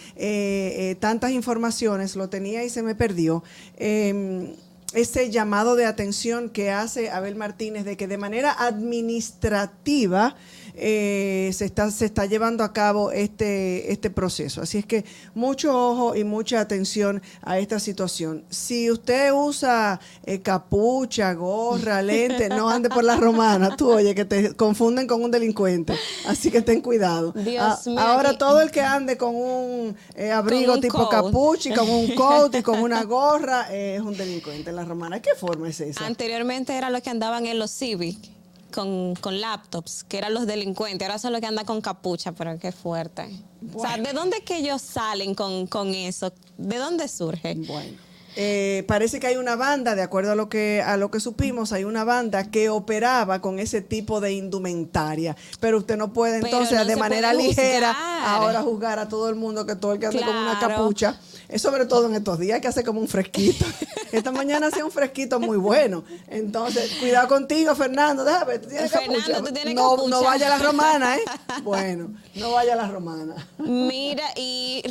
tantas 1.01 1.33
informaciones, 1.33 2.17
lo 2.17 2.29
tenía 2.29 2.65
y 2.65 2.71
se 2.71 2.83
me 2.83 2.95
perdió 2.95 3.43
em, 3.77 4.55
ese 4.95 5.31
llamado 5.31 5.75
de 5.75 5.87
atención 5.87 6.51
que 6.51 6.71
hace 6.71 7.11
Abel 7.11 7.35
Martínez 7.35 7.85
de 7.85 7.97
que 7.97 8.07
de 8.07 8.19
manera 8.19 8.53
administrativa 8.53 10.37
eh, 10.75 11.51
se, 11.53 11.65
está, 11.65 11.91
se 11.91 12.07
está 12.07 12.27
llevando 12.27 12.65
a 12.65 12.73
cabo 12.73 13.11
este, 13.13 13.93
este 13.93 14.11
proceso. 14.11 14.63
Así 14.63 14.79
es 14.79 14.87
que 14.87 15.05
mucho 15.35 15.73
ojo 15.73 16.17
y 16.17 16.25
mucha 16.25 16.61
atención 16.61 17.23
a 17.43 17.59
esta 17.59 17.79
situación. 17.79 18.45
Si 18.49 18.91
usted 18.91 19.33
usa 19.33 20.01
eh, 20.25 20.41
capucha, 20.41 21.33
gorra, 21.35 22.03
lente, 22.03 22.49
no 22.49 22.71
ande 22.71 22.89
por 22.89 23.05
la 23.05 23.17
romana, 23.17 23.77
tú 23.77 23.93
oye, 23.93 24.15
que 24.15 24.25
te 24.25 24.55
confunden 24.55 25.07
con 25.07 25.23
un 25.23 25.31
delincuente. 25.31 25.95
Así 26.27 26.51
que 26.51 26.63
ten 26.63 26.81
cuidado. 26.81 27.35
Ah, 27.59 27.79
ahora 27.99 28.39
todo 28.39 28.61
el 28.61 28.71
que 28.71 28.81
ande 28.81 29.17
con 29.17 29.35
un 29.35 29.97
eh, 30.15 30.31
abrigo 30.31 30.79
tipo 30.81 31.09
capucha 31.09 31.69
y 31.71 31.75
con 31.75 31.89
un 31.89 32.15
coat 32.15 32.55
y 32.55 32.63
con 32.63 32.81
una 32.81 33.03
gorra 33.05 33.73
es 33.73 34.01
un 34.01 34.17
delincuente 34.17 34.71
en 34.71 34.77
la 34.77 34.85
romana. 34.85 35.21
¿Qué 35.21 35.31
forma 35.37 35.69
es 35.69 35.81
esa? 35.81 36.07
Anteriormente 36.07 36.75
era 36.77 36.91
los 36.91 37.03
que 37.03 37.11
andaban 37.11 37.47
en 37.47 37.59
los 37.59 37.71
Civic 37.71 38.42
con, 38.73 39.15
con, 39.15 39.41
laptops, 39.41 40.05
que 40.05 40.19
eran 40.19 40.35
los 40.35 40.47
delincuentes, 40.47 41.07
ahora 41.07 41.19
son 41.19 41.33
los 41.33 41.41
que 41.41 41.47
andan 41.47 41.65
con 41.65 41.81
capucha, 41.81 42.33
pero 42.33 42.59
qué 42.59 42.73
fuerte. 42.73 43.29
O 43.75 43.81
sea, 43.81 43.97
¿de 43.97 44.13
dónde 44.13 44.41
que 44.41 44.57
ellos 44.57 44.83
salen 44.83 45.35
con, 45.35 45.67
con 45.69 45.95
eso? 45.95 46.33
¿De 46.59 46.79
dónde 46.79 47.07
surge? 47.07 47.55
Bueno. 47.55 47.97
Eh, 48.35 48.85
parece 48.89 49.21
que 49.21 49.27
hay 49.27 49.37
una 49.37 49.57
banda, 49.57 49.95
de 49.95 50.03
acuerdo 50.03 50.33
a 50.33 50.35
lo 50.35 50.49
que 50.49 50.83
a 50.85 50.97
lo 50.97 51.11
que 51.11 51.21
supimos, 51.21 51.73
hay 51.73 51.85
una 51.85 52.03
banda 52.03 52.51
que 52.51 52.71
operaba 52.71 53.43
con 53.43 53.59
ese 53.59 53.83
tipo 53.83 54.21
de 54.21 54.33
indumentaria. 54.33 55.37
Pero 55.61 55.79
usted 55.79 55.99
no 55.99 56.13
puede 56.15 56.39
entonces 56.39 56.87
de 56.87 56.97
manera 56.97 57.35
ligera 57.35 57.95
ahora 58.25 58.63
juzgar 58.63 58.99
a 58.99 59.09
todo 59.09 59.29
el 59.29 59.35
mundo 59.35 59.67
que 59.67 59.77
todo 59.77 59.93
el 59.93 59.99
que 59.99 60.07
ande 60.07 60.21
con 60.21 60.35
una 60.35 60.59
capucha 60.59 61.21
es 61.53 61.61
sobre 61.61 61.85
todo 61.85 62.07
en 62.07 62.15
estos 62.15 62.39
días 62.39 62.61
que 62.61 62.69
hace 62.69 62.83
como 62.83 63.01
un 63.01 63.09
fresquito. 63.09 63.65
Esta 64.13 64.33
mañana 64.33 64.69
hacía 64.69 64.85
un 64.85 64.91
fresquito 64.91 65.39
muy 65.39 65.59
bueno. 65.59 66.03
Entonces, 66.29 66.93
cuidado 66.99 67.29
contigo, 67.29 67.75
Fernando. 67.75 68.25
Déjame, 68.25 68.59
tú 68.59 68.69
tienes 68.69 68.91
capucha. 68.91 69.41
no, 69.75 70.09
no 70.09 70.23
vaya 70.23 70.47
a 70.47 70.59
la 70.59 70.65
romana, 70.65 71.17
¿eh? 71.17 71.23
Bueno, 71.63 72.11
no 72.35 72.53
vaya 72.53 72.73
a 72.73 72.77
la 72.77 72.89
romana. 72.89 73.49
Mira, 73.59 74.25
y 74.37 74.83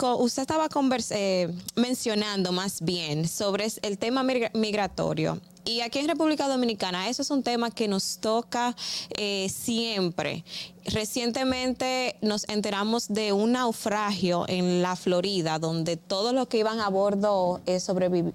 usted 0.00 0.42
estaba 0.42 0.68
eh, 1.10 1.54
mencionando 1.76 2.52
más 2.52 2.80
bien 2.82 3.28
sobre 3.28 3.68
el 3.82 3.98
tema 3.98 4.22
migratorio. 4.22 5.40
Y 5.68 5.82
aquí 5.82 5.98
en 5.98 6.08
República 6.08 6.48
Dominicana, 6.48 7.10
eso 7.10 7.20
es 7.20 7.30
un 7.30 7.42
tema 7.42 7.70
que 7.70 7.88
nos 7.88 8.16
toca 8.20 8.74
eh, 9.18 9.50
siempre. 9.50 10.42
Recientemente 10.86 12.16
nos 12.22 12.48
enteramos 12.48 13.08
de 13.08 13.34
un 13.34 13.52
naufragio 13.52 14.46
en 14.48 14.80
la 14.80 14.96
Florida, 14.96 15.58
donde 15.58 15.98
todos 15.98 16.32
los 16.32 16.48
que 16.48 16.56
iban 16.56 16.80
a 16.80 16.88
bordo 16.88 17.60
eh, 17.66 17.80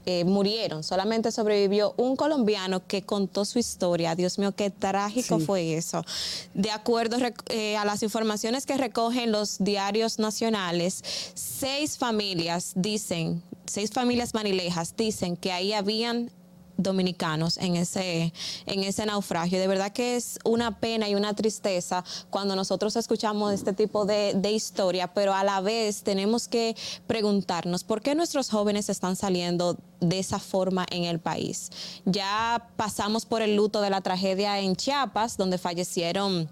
eh, 0.06 0.25
murieron. 0.25 0.84
Solamente 0.84 1.32
sobrevivió 1.32 1.96
un 1.98 2.16
colombiano 2.16 2.86
que 2.86 3.02
contó 3.02 3.46
su 3.46 3.58
historia. 3.58 4.13
Dios 4.13 4.38
mío, 4.38 4.52
qué 4.52 4.70
trágico 4.70 5.40
fue 5.40 5.74
eso. 5.74 6.06
De 6.54 6.70
acuerdo 6.70 7.18
a 7.18 7.86
las 7.86 8.04
informaciones 8.04 8.68
que 8.68 8.78
recogen 8.78 9.32
los 9.32 9.58
diarios 9.58 10.20
nacionales, 10.20 11.04
seis 11.34 11.98
familias 11.98 12.74
dicen, 12.75 13.42
seis 13.66 13.90
familias 13.90 14.36
manilejas 14.36 14.96
dicen 14.96 15.36
que 15.36 15.52
ahí 15.52 15.74
habían 15.74 16.30
dominicanos 16.77 17.58
en 17.58 17.75
ese, 17.75 18.34
en 18.65 18.84
ese 18.84 19.06
naufragio. 19.06 19.60
De 19.60 19.68
verdad 19.68 19.92
que 19.92 20.15
es 20.15 20.39
una 20.44 20.80
pena 20.80 21.08
y 21.10 21.15
una 21.15 21.34
tristeza 21.34 22.03
cuando 22.30 22.56
nosotros 22.56 22.96
escuchamos 22.96 23.53
este 23.53 23.74
tipo 23.74 24.06
de, 24.06 24.34
de, 24.36 24.51
historia, 24.51 25.13
pero 25.13 25.34
a 25.34 25.44
la 25.44 25.62
vez 25.62 26.03
tenemos 26.03 26.48
que 26.48 26.75
preguntarnos 27.08 27.84
por 27.84 28.01
qué 28.01 28.15
nuestros 28.15 28.50
jóvenes 28.50 28.89
están 28.89 29.15
saliendo 29.15 29.77
de 30.00 30.20
esa 30.20 30.39
forma 30.39 30.86
en 30.92 31.06
el 31.06 31.20
país. 31.20 31.72
Ya 32.06 32.70
pasamos 32.75 33.25
por 33.25 33.42
el 33.42 33.56
luto 33.56 33.82
de 33.82 33.89
la 33.89 34.01
tragedia 34.01 34.60
en 34.60 34.75
Chiapas, 34.75 35.38
donde 35.38 35.58
fallecieron 35.58 36.50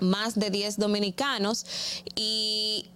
más 0.00 0.34
de 0.34 0.50
10 0.50 0.78
dominicanos 0.78 1.64
y 2.16 2.86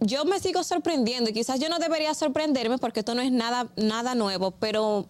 yo 0.00 0.24
me 0.24 0.40
sigo 0.40 0.64
sorprendiendo 0.64 1.30
y 1.30 1.32
quizás 1.32 1.60
yo 1.60 1.68
no 1.68 1.78
debería 1.78 2.12
sorprenderme 2.14 2.78
porque 2.78 3.00
esto 3.00 3.14
no 3.14 3.22
es 3.22 3.30
nada, 3.30 3.68
nada 3.76 4.14
nuevo, 4.14 4.50
pero 4.50 5.06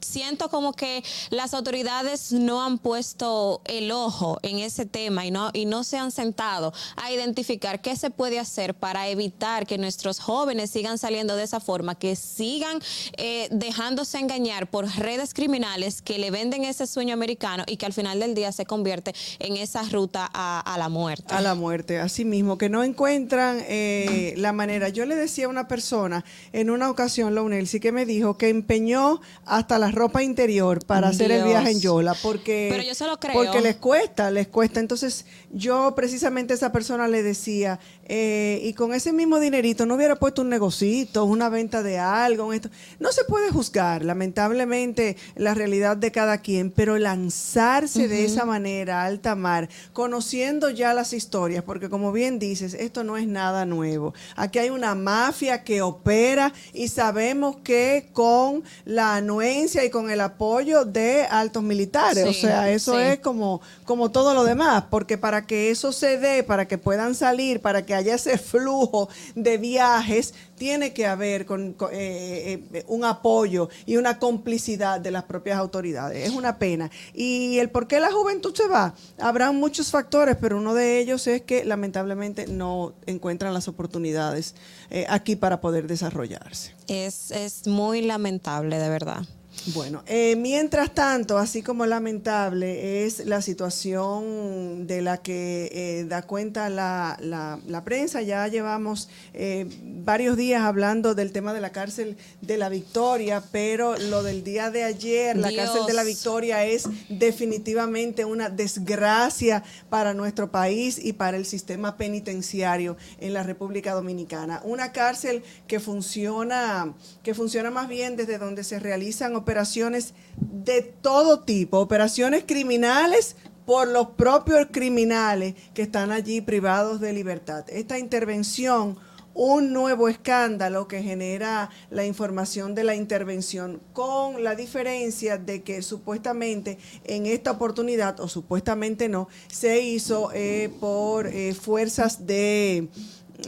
siento 0.00 0.48
como 0.48 0.72
que 0.72 1.02
las 1.30 1.54
autoridades 1.54 2.32
no 2.32 2.62
han 2.62 2.78
puesto 2.78 3.62
el 3.64 3.90
ojo 3.90 4.38
en 4.42 4.58
ese 4.58 4.86
tema 4.86 5.26
y 5.26 5.30
no, 5.30 5.50
y 5.52 5.66
no 5.66 5.84
se 5.84 5.98
han 5.98 6.10
sentado 6.10 6.72
a 6.96 7.12
identificar 7.12 7.80
qué 7.80 7.96
se 7.96 8.10
puede 8.10 8.38
hacer 8.38 8.74
para 8.74 9.08
evitar 9.08 9.66
que 9.66 9.78
nuestros 9.78 10.20
jóvenes 10.20 10.70
sigan 10.70 10.98
saliendo 10.98 11.36
de 11.36 11.44
esa 11.44 11.60
forma, 11.60 11.94
que 11.94 12.16
sigan 12.16 12.78
eh, 13.16 13.48
dejándose 13.50 14.18
engañar 14.18 14.70
por 14.70 14.86
redes 14.96 15.34
criminales 15.34 16.02
que 16.02 16.18
le 16.18 16.30
venden 16.30 16.64
ese 16.64 16.86
sueño 16.86 17.14
americano 17.14 17.64
y 17.66 17.76
que 17.76 17.86
al 17.86 17.92
final 17.92 18.20
del 18.20 18.34
día 18.34 18.52
se 18.52 18.66
convierte 18.66 19.14
en 19.38 19.56
esa 19.56 19.82
ruta 19.84 20.30
a, 20.32 20.76
la 20.78 20.88
muerte. 20.88 21.34
A 21.34 21.40
la 21.40 21.54
muerte, 21.54 22.00
así 22.00 22.24
mismo, 22.24 22.58
que 22.58 22.68
no 22.68 22.82
encuentran 22.82 23.58
eh, 23.68 24.34
la 24.36 24.52
manera. 24.52 24.88
Yo 24.88 25.06
le 25.06 25.14
decía 25.14 25.46
a 25.46 25.48
una 25.48 25.68
persona 25.68 26.24
en 26.52 26.70
una 26.70 26.90
ocasión, 26.90 27.34
Launel, 27.34 27.66
sí 27.66 27.80
que 27.80 27.92
me 27.92 28.06
dijo 28.06 28.36
que 28.36 28.48
empeñó 28.48 29.20
hasta 29.56 29.78
la 29.78 29.90
ropa 29.90 30.22
interior 30.22 30.84
para 30.84 31.08
hacer 31.08 31.30
el 31.30 31.44
viaje 31.44 31.70
en 31.70 31.80
Yola, 31.80 32.14
porque, 32.22 32.68
Pero 32.70 32.82
yo 32.82 32.94
se 32.94 33.06
lo 33.06 33.18
creo. 33.20 33.34
porque 33.34 33.60
les 33.60 33.76
cuesta, 33.76 34.30
les 34.30 34.48
cuesta. 34.48 34.80
Entonces, 34.80 35.26
yo 35.52 35.94
precisamente 35.94 36.52
a 36.54 36.56
esa 36.56 36.72
persona 36.72 37.06
le 37.06 37.22
decía, 37.22 37.78
eh, 38.06 38.60
y 38.62 38.74
con 38.74 38.92
ese 38.92 39.12
mismo 39.12 39.40
dinerito 39.40 39.86
no 39.86 39.94
hubiera 39.94 40.16
puesto 40.16 40.42
un 40.42 40.50
negocito, 40.50 41.24
una 41.24 41.48
venta 41.48 41.82
de 41.82 41.98
algo, 41.98 42.52
esto. 42.52 42.68
No 43.00 43.12
se 43.12 43.24
puede 43.24 43.50
juzgar, 43.50 44.04
lamentablemente, 44.04 45.16
la 45.36 45.54
realidad 45.54 45.96
de 45.96 46.12
cada 46.12 46.38
quien, 46.38 46.70
pero 46.70 46.98
lanzarse 46.98 48.08
de 48.08 48.24
esa 48.24 48.44
manera 48.44 49.02
a 49.02 49.06
alta 49.06 49.34
mar, 49.34 49.68
conociendo 49.92 50.70
ya 50.70 50.92
las 50.92 51.12
historias, 51.12 51.64
porque 51.64 51.88
como 51.88 52.12
bien 52.12 52.38
dices, 52.38 52.74
esto 52.74 53.04
no 53.04 53.16
es 53.16 53.26
nada 53.26 53.64
nuevo. 53.64 54.12
Aquí 54.36 54.58
hay 54.58 54.70
una 54.70 54.94
mafia 54.94 55.64
que 55.64 55.80
opera 55.80 56.52
y 56.72 56.88
sabemos 56.88 57.56
que 57.64 58.08
con 58.12 58.64
la 58.84 59.16
anuencia 59.16 59.84
y 59.84 59.90
con 59.90 60.10
el 60.10 60.20
apoyo 60.20 60.84
de 60.84 61.24
altos 61.24 61.62
militares, 61.62 62.26
o 62.26 62.32
sea, 62.32 62.70
eso 62.70 62.98
es 62.98 63.18
como, 63.20 63.60
como 63.84 64.10
todo 64.10 64.34
lo 64.34 64.44
demás, 64.44 64.84
porque 64.90 65.16
para 65.16 65.46
que 65.46 65.70
eso 65.70 65.92
se 65.92 66.18
dé, 66.18 66.42
para 66.42 66.68
que 66.68 66.76
puedan 66.76 67.14
salir, 67.14 67.60
para 67.60 67.86
que 67.86 67.93
haya 67.94 68.14
ese 68.14 68.38
flujo 68.38 69.08
de 69.34 69.58
viajes, 69.58 70.34
tiene 70.56 70.92
que 70.92 71.06
haber 71.06 71.46
con, 71.46 71.76
eh, 71.92 72.64
eh, 72.72 72.84
un 72.88 73.04
apoyo 73.04 73.68
y 73.86 73.96
una 73.96 74.18
complicidad 74.18 75.00
de 75.00 75.10
las 75.10 75.24
propias 75.24 75.58
autoridades. 75.58 76.28
Es 76.28 76.34
una 76.34 76.58
pena. 76.58 76.90
Y 77.12 77.58
el 77.58 77.70
por 77.70 77.86
qué 77.86 78.00
la 78.00 78.12
juventud 78.12 78.54
se 78.54 78.66
va, 78.68 78.94
habrá 79.18 79.52
muchos 79.52 79.90
factores, 79.90 80.36
pero 80.40 80.58
uno 80.58 80.74
de 80.74 80.98
ellos 80.98 81.26
es 81.26 81.42
que 81.42 81.64
lamentablemente 81.64 82.46
no 82.46 82.94
encuentran 83.06 83.54
las 83.54 83.68
oportunidades 83.68 84.54
eh, 84.90 85.06
aquí 85.08 85.36
para 85.36 85.60
poder 85.60 85.86
desarrollarse. 85.86 86.74
Es, 86.88 87.30
es 87.30 87.66
muy 87.66 88.02
lamentable, 88.02 88.78
de 88.78 88.88
verdad. 88.88 89.24
Bueno, 89.68 90.02
eh, 90.06 90.36
mientras 90.36 90.92
tanto, 90.92 91.38
así 91.38 91.62
como 91.62 91.86
lamentable 91.86 93.06
es 93.06 93.24
la 93.24 93.40
situación 93.40 94.86
de 94.86 95.00
la 95.00 95.22
que 95.22 95.70
eh, 95.72 96.04
da 96.04 96.20
cuenta 96.22 96.68
la, 96.68 97.16
la, 97.20 97.84
prensa, 97.84 98.20
ya 98.20 98.46
llevamos 98.48 99.08
eh, 99.32 99.66
varios 99.82 100.36
días 100.36 100.62
hablando 100.62 101.14
del 101.14 101.32
tema 101.32 101.54
de 101.54 101.62
la 101.62 101.72
cárcel 101.72 102.18
de 102.42 102.58
la 102.58 102.68
Victoria, 102.68 103.42
pero 103.52 103.96
lo 103.96 104.22
del 104.22 104.44
día 104.44 104.70
de 104.70 104.84
ayer, 104.84 105.34
la 105.36 105.54
cárcel 105.54 105.86
de 105.86 105.94
la 105.94 106.04
Victoria 106.04 106.66
es 106.66 106.86
definitivamente 107.08 108.26
una 108.26 108.50
desgracia 108.50 109.62
para 109.88 110.12
nuestro 110.12 110.50
país 110.50 110.98
y 111.02 111.14
para 111.14 111.38
el 111.38 111.46
sistema 111.46 111.96
penitenciario 111.96 112.98
en 113.18 113.32
la 113.32 113.42
República 113.42 113.94
Dominicana. 113.94 114.60
Una 114.62 114.92
cárcel 114.92 115.42
que 115.66 115.80
funciona, 115.80 116.92
que 117.22 117.32
funciona 117.32 117.70
más 117.70 117.88
bien 117.88 118.16
desde 118.16 118.36
donde 118.36 118.62
se 118.62 118.78
realizan 118.78 119.34
operaciones 119.34 119.53
operaciones 119.54 120.14
de 120.36 120.82
todo 120.82 121.44
tipo, 121.44 121.78
operaciones 121.78 122.42
criminales 122.44 123.36
por 123.64 123.86
los 123.86 124.08
propios 124.10 124.66
criminales 124.72 125.54
que 125.74 125.82
están 125.82 126.10
allí 126.10 126.40
privados 126.40 127.00
de 127.00 127.12
libertad. 127.12 127.64
Esta 127.68 128.00
intervención, 128.00 128.98
un 129.32 129.72
nuevo 129.72 130.08
escándalo 130.08 130.88
que 130.88 131.04
genera 131.04 131.70
la 131.90 132.04
información 132.04 132.74
de 132.74 132.82
la 132.82 132.96
intervención, 132.96 133.80
con 133.92 134.42
la 134.42 134.56
diferencia 134.56 135.38
de 135.38 135.62
que 135.62 135.82
supuestamente 135.82 136.76
en 137.04 137.26
esta 137.26 137.52
oportunidad, 137.52 138.18
o 138.18 138.26
supuestamente 138.26 139.08
no, 139.08 139.28
se 139.46 139.80
hizo 139.82 140.32
eh, 140.34 140.68
por 140.80 141.28
eh, 141.28 141.54
fuerzas 141.54 142.26
de 142.26 142.88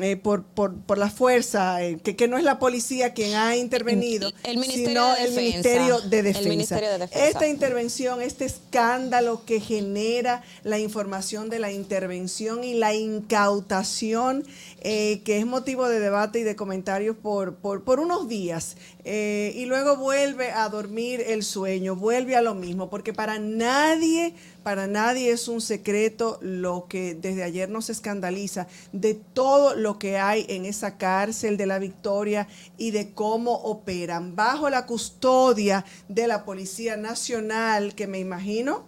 eh, 0.00 0.16
por, 0.16 0.42
por, 0.42 0.74
por, 0.74 0.98
la 0.98 1.08
fuerza, 1.08 1.82
eh, 1.82 1.98
que, 2.02 2.16
que, 2.16 2.26
no 2.26 2.36
es 2.36 2.44
la 2.44 2.58
policía 2.58 3.14
quien 3.14 3.34
ha 3.34 3.56
intervenido, 3.56 4.30
sino 4.42 5.14
el, 5.16 5.30
Ministerio 5.30 6.00
de 6.00 6.22
Defensa. 6.24 6.78
Esta 7.12 7.46
intervención, 7.46 8.20
este 8.20 8.46
escándalo 8.46 9.44
que 9.44 9.60
genera 9.60 10.42
la 10.64 10.80
información 10.80 11.50
de 11.50 11.60
la 11.60 11.70
intervención 11.70 12.64
y 12.64 12.74
la 12.74 12.94
incautación, 12.94 14.44
eh, 14.80 15.22
que 15.24 15.38
es 15.38 15.46
motivo 15.46 15.88
de 15.88 16.00
debate 16.00 16.40
y 16.40 16.42
de 16.42 16.56
comentarios 16.56 17.16
por, 17.16 17.54
por, 17.54 17.84
por 17.84 18.00
unos 18.00 18.28
días, 18.28 18.76
y 19.04 19.66
luego 19.66 19.96
vuelve 19.96 20.50
a 20.50 20.68
dormir 20.68 21.22
el 21.24 21.44
sueño, 21.44 21.94
vuelve 21.94 22.34
a 22.34 22.42
lo 22.42 22.56
mismo, 22.56 22.90
porque 22.90 23.12
para 23.12 23.38
nadie 23.38 24.34
para 24.66 24.88
nadie 24.88 25.30
es 25.30 25.46
un 25.46 25.60
secreto 25.60 26.40
lo 26.42 26.86
que 26.88 27.14
desde 27.14 27.44
ayer 27.44 27.70
nos 27.70 27.88
escandaliza 27.88 28.66
de 28.90 29.14
todo 29.14 29.76
lo 29.76 29.96
que 29.96 30.18
hay 30.18 30.44
en 30.48 30.66
esa 30.66 30.98
cárcel 30.98 31.56
de 31.56 31.66
la 31.66 31.78
Victoria 31.78 32.48
y 32.76 32.90
de 32.90 33.12
cómo 33.12 33.52
operan 33.52 34.34
bajo 34.34 34.68
la 34.68 34.84
custodia 34.84 35.84
de 36.08 36.26
la 36.26 36.44
Policía 36.44 36.96
Nacional, 36.96 37.94
que 37.94 38.08
me 38.08 38.18
imagino 38.18 38.86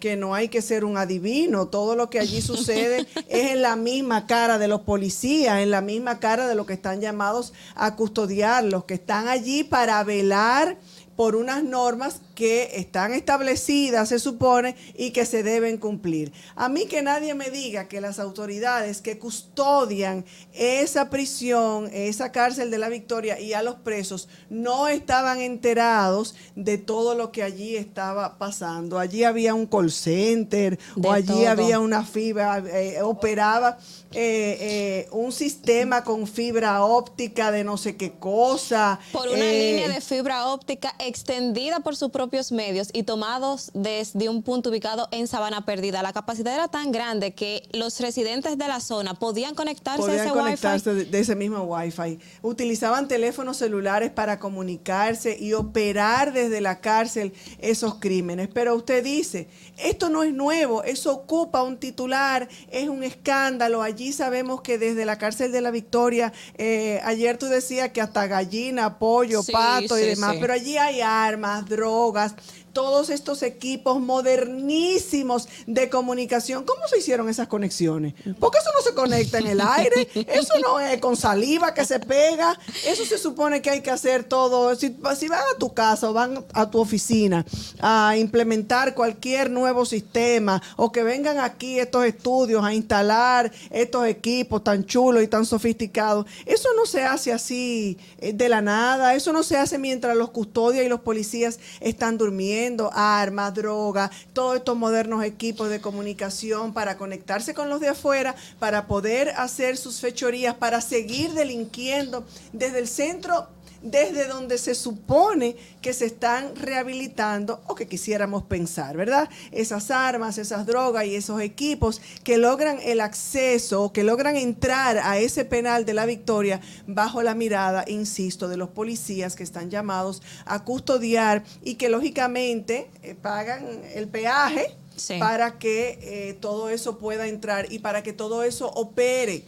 que 0.00 0.16
no 0.16 0.34
hay 0.34 0.48
que 0.48 0.60
ser 0.62 0.84
un 0.84 0.98
adivino, 0.98 1.68
todo 1.68 1.94
lo 1.94 2.10
que 2.10 2.18
allí 2.18 2.42
sucede 2.42 3.06
es 3.28 3.52
en 3.52 3.62
la 3.62 3.76
misma 3.76 4.26
cara 4.26 4.58
de 4.58 4.66
los 4.66 4.80
policías, 4.80 5.60
en 5.60 5.70
la 5.70 5.80
misma 5.80 6.18
cara 6.18 6.48
de 6.48 6.56
los 6.56 6.66
que 6.66 6.72
están 6.72 7.00
llamados 7.00 7.52
a 7.76 7.94
custodiar, 7.94 8.64
los 8.64 8.84
que 8.84 8.94
están 8.94 9.28
allí 9.28 9.62
para 9.62 10.02
velar 10.02 10.76
por 11.14 11.36
unas 11.36 11.62
normas 11.62 12.20
que 12.34 12.70
están 12.74 13.12
establecidas, 13.12 14.08
se 14.08 14.18
supone, 14.18 14.76
y 14.96 15.10
que 15.10 15.26
se 15.26 15.42
deben 15.42 15.78
cumplir. 15.78 16.32
A 16.56 16.68
mí 16.68 16.86
que 16.86 17.02
nadie 17.02 17.34
me 17.34 17.50
diga 17.50 17.88
que 17.88 18.00
las 18.00 18.18
autoridades 18.18 19.00
que 19.00 19.18
custodian 19.18 20.24
esa 20.52 21.10
prisión, 21.10 21.90
esa 21.92 22.32
cárcel 22.32 22.70
de 22.70 22.78
la 22.78 22.88
Victoria 22.88 23.40
y 23.40 23.52
a 23.52 23.62
los 23.62 23.76
presos 23.76 24.28
no 24.50 24.88
estaban 24.88 25.40
enterados 25.40 26.34
de 26.54 26.78
todo 26.78 27.14
lo 27.14 27.32
que 27.32 27.42
allí 27.42 27.76
estaba 27.76 28.38
pasando. 28.38 28.98
Allí 28.98 29.24
había 29.24 29.54
un 29.54 29.66
call 29.66 29.90
center 29.90 30.78
o 31.02 31.12
allí 31.12 31.44
había 31.44 31.80
una 31.80 32.04
fibra, 32.04 32.58
eh, 32.58 33.02
operaba 33.02 33.78
eh, 34.12 34.58
eh, 34.60 35.08
un 35.10 35.32
sistema 35.32 36.04
con 36.04 36.26
fibra 36.26 36.84
óptica 36.84 37.50
de 37.50 37.64
no 37.64 37.76
sé 37.76 37.96
qué 37.96 38.12
cosa. 38.12 39.00
Por 39.12 39.28
una 39.28 39.44
línea 39.44 39.88
de 39.88 40.00
fibra 40.00 40.46
óptica 40.46 40.94
extendida 40.98 41.80
por 41.80 41.96
su 41.96 42.10
propios 42.24 42.52
medios 42.52 42.88
y 42.94 43.02
tomados 43.02 43.70
desde 43.74 44.30
un 44.30 44.42
punto 44.42 44.70
ubicado 44.70 45.08
en 45.10 45.28
Sabana 45.28 45.66
Perdida. 45.66 46.02
La 46.02 46.14
capacidad 46.14 46.54
era 46.54 46.68
tan 46.68 46.90
grande 46.90 47.34
que 47.34 47.68
los 47.74 48.00
residentes 48.00 48.56
de 48.56 48.66
la 48.66 48.80
zona 48.80 49.12
podían 49.12 49.54
conectarse 49.54 50.10
a 50.10 50.14
ese 50.14 50.32
conectarse 50.32 50.94
De, 50.94 51.20
ese 51.20 51.36
mismo 51.36 51.64
Wi-Fi. 51.64 52.18
Utilizaban 52.40 53.08
teléfonos 53.08 53.58
celulares 53.58 54.10
para 54.10 54.38
comunicarse 54.38 55.36
y 55.38 55.52
operar 55.52 56.32
desde 56.32 56.62
la 56.62 56.80
cárcel 56.80 57.34
esos 57.58 57.96
crímenes. 57.96 58.48
Pero 58.48 58.74
usted 58.74 59.04
dice, 59.04 59.48
esto 59.76 60.08
no 60.08 60.22
es 60.22 60.32
nuevo, 60.32 60.82
eso 60.82 61.12
ocupa 61.12 61.62
un 61.62 61.76
titular, 61.76 62.48
es 62.70 62.88
un 62.88 63.02
escándalo. 63.04 63.82
Allí 63.82 64.14
sabemos 64.14 64.62
que 64.62 64.78
desde 64.78 65.04
la 65.04 65.18
cárcel 65.18 65.52
de 65.52 65.60
la 65.60 65.70
Victoria, 65.70 66.32
eh, 66.56 67.02
ayer 67.04 67.36
tú 67.36 67.48
decías 67.48 67.90
que 67.90 68.00
hasta 68.00 68.26
gallina, 68.26 68.98
pollo, 68.98 69.42
pato 69.42 69.98
y 69.98 70.06
demás, 70.06 70.36
pero 70.40 70.54
allí 70.54 70.78
hay 70.78 71.02
armas, 71.02 71.68
drogas, 71.68 72.13
drogas 72.14 72.34
todos 72.74 73.08
estos 73.08 73.42
equipos 73.42 74.00
modernísimos 74.00 75.48
de 75.66 75.88
comunicación. 75.88 76.64
¿Cómo 76.64 76.86
se 76.88 76.98
hicieron 76.98 77.28
esas 77.30 77.48
conexiones? 77.48 78.14
Porque 78.38 78.58
eso 78.58 78.70
no 78.76 78.82
se 78.82 78.94
conecta 78.94 79.38
en 79.38 79.46
el 79.46 79.60
aire, 79.60 80.08
eso 80.14 80.58
no 80.60 80.80
es 80.80 81.00
con 81.00 81.16
saliva 81.16 81.72
que 81.72 81.86
se 81.86 82.00
pega, 82.00 82.58
eso 82.86 83.06
se 83.06 83.16
supone 83.16 83.62
que 83.62 83.70
hay 83.70 83.80
que 83.80 83.90
hacer 83.90 84.24
todo. 84.24 84.74
Si, 84.74 84.90
van 85.28 85.40
a 85.54 85.58
tu 85.58 85.72
casa 85.72 86.10
o 86.10 86.12
van 86.12 86.44
a 86.52 86.70
tu 86.70 86.80
oficina 86.80 87.46
a 87.80 88.16
implementar 88.18 88.94
cualquier 88.94 89.50
nuevo 89.50 89.86
sistema 89.86 90.60
o 90.76 90.90
que 90.90 91.04
vengan 91.04 91.38
aquí 91.38 91.78
estos 91.78 92.04
estudios 92.04 92.64
a 92.64 92.74
instalar 92.74 93.52
estos 93.70 94.06
equipos 94.06 94.64
tan 94.64 94.84
chulos 94.84 95.22
y 95.22 95.28
tan 95.28 95.46
sofisticados, 95.46 96.26
eso 96.44 96.68
no 96.76 96.86
se 96.86 97.04
hace 97.04 97.32
así 97.32 97.98
eh, 98.18 98.32
de 98.32 98.48
la 98.48 98.60
nada, 98.60 99.14
eso 99.14 99.32
no 99.32 99.44
se 99.44 99.56
hace 99.56 99.78
mientras 99.78 100.16
los 100.16 100.30
custodios 100.30 100.84
y 100.84 100.88
los 100.88 101.00
policías 101.00 101.60
están 101.80 102.18
durmiendo 102.18 102.63
armas, 102.92 103.54
drogas, 103.54 104.10
todos 104.32 104.56
estos 104.56 104.76
modernos 104.76 105.24
equipos 105.24 105.68
de 105.68 105.80
comunicación 105.80 106.72
para 106.72 106.96
conectarse 106.96 107.54
con 107.54 107.68
los 107.68 107.80
de 107.80 107.88
afuera, 107.88 108.34
para 108.58 108.86
poder 108.86 109.30
hacer 109.36 109.76
sus 109.76 110.00
fechorías, 110.00 110.54
para 110.54 110.80
seguir 110.80 111.32
delinquiendo 111.32 112.24
desde 112.52 112.78
el 112.78 112.88
centro 112.88 113.48
desde 113.84 114.26
donde 114.26 114.56
se 114.56 114.74
supone 114.74 115.56
que 115.82 115.92
se 115.92 116.06
están 116.06 116.56
rehabilitando 116.56 117.60
o 117.66 117.74
que 117.74 117.86
quisiéramos 117.86 118.42
pensar, 118.42 118.96
¿verdad? 118.96 119.28
Esas 119.52 119.90
armas, 119.90 120.38
esas 120.38 120.66
drogas 120.66 121.04
y 121.04 121.14
esos 121.14 121.40
equipos 121.42 122.00
que 122.24 122.38
logran 122.38 122.78
el 122.82 123.00
acceso 123.00 123.82
o 123.82 123.92
que 123.92 124.02
logran 124.02 124.36
entrar 124.36 124.98
a 124.98 125.18
ese 125.18 125.44
penal 125.44 125.84
de 125.84 125.94
la 125.94 126.06
victoria 126.06 126.60
bajo 126.86 127.22
la 127.22 127.34
mirada, 127.34 127.84
insisto, 127.86 128.48
de 128.48 128.56
los 128.56 128.70
policías 128.70 129.36
que 129.36 129.42
están 129.42 129.70
llamados 129.70 130.22
a 130.46 130.64
custodiar 130.64 131.44
y 131.62 131.74
que 131.74 131.90
lógicamente 131.90 132.88
eh, 133.02 133.14
pagan 133.14 133.82
el 133.94 134.08
peaje 134.08 134.74
para 135.18 135.58
que 135.58 135.98
eh, 136.00 136.34
todo 136.40 136.70
eso 136.70 136.98
pueda 136.98 137.26
entrar 137.26 137.70
y 137.70 137.80
para 137.80 138.02
que 138.02 138.12
todo 138.14 138.44
eso 138.44 138.68
opere 138.70 139.44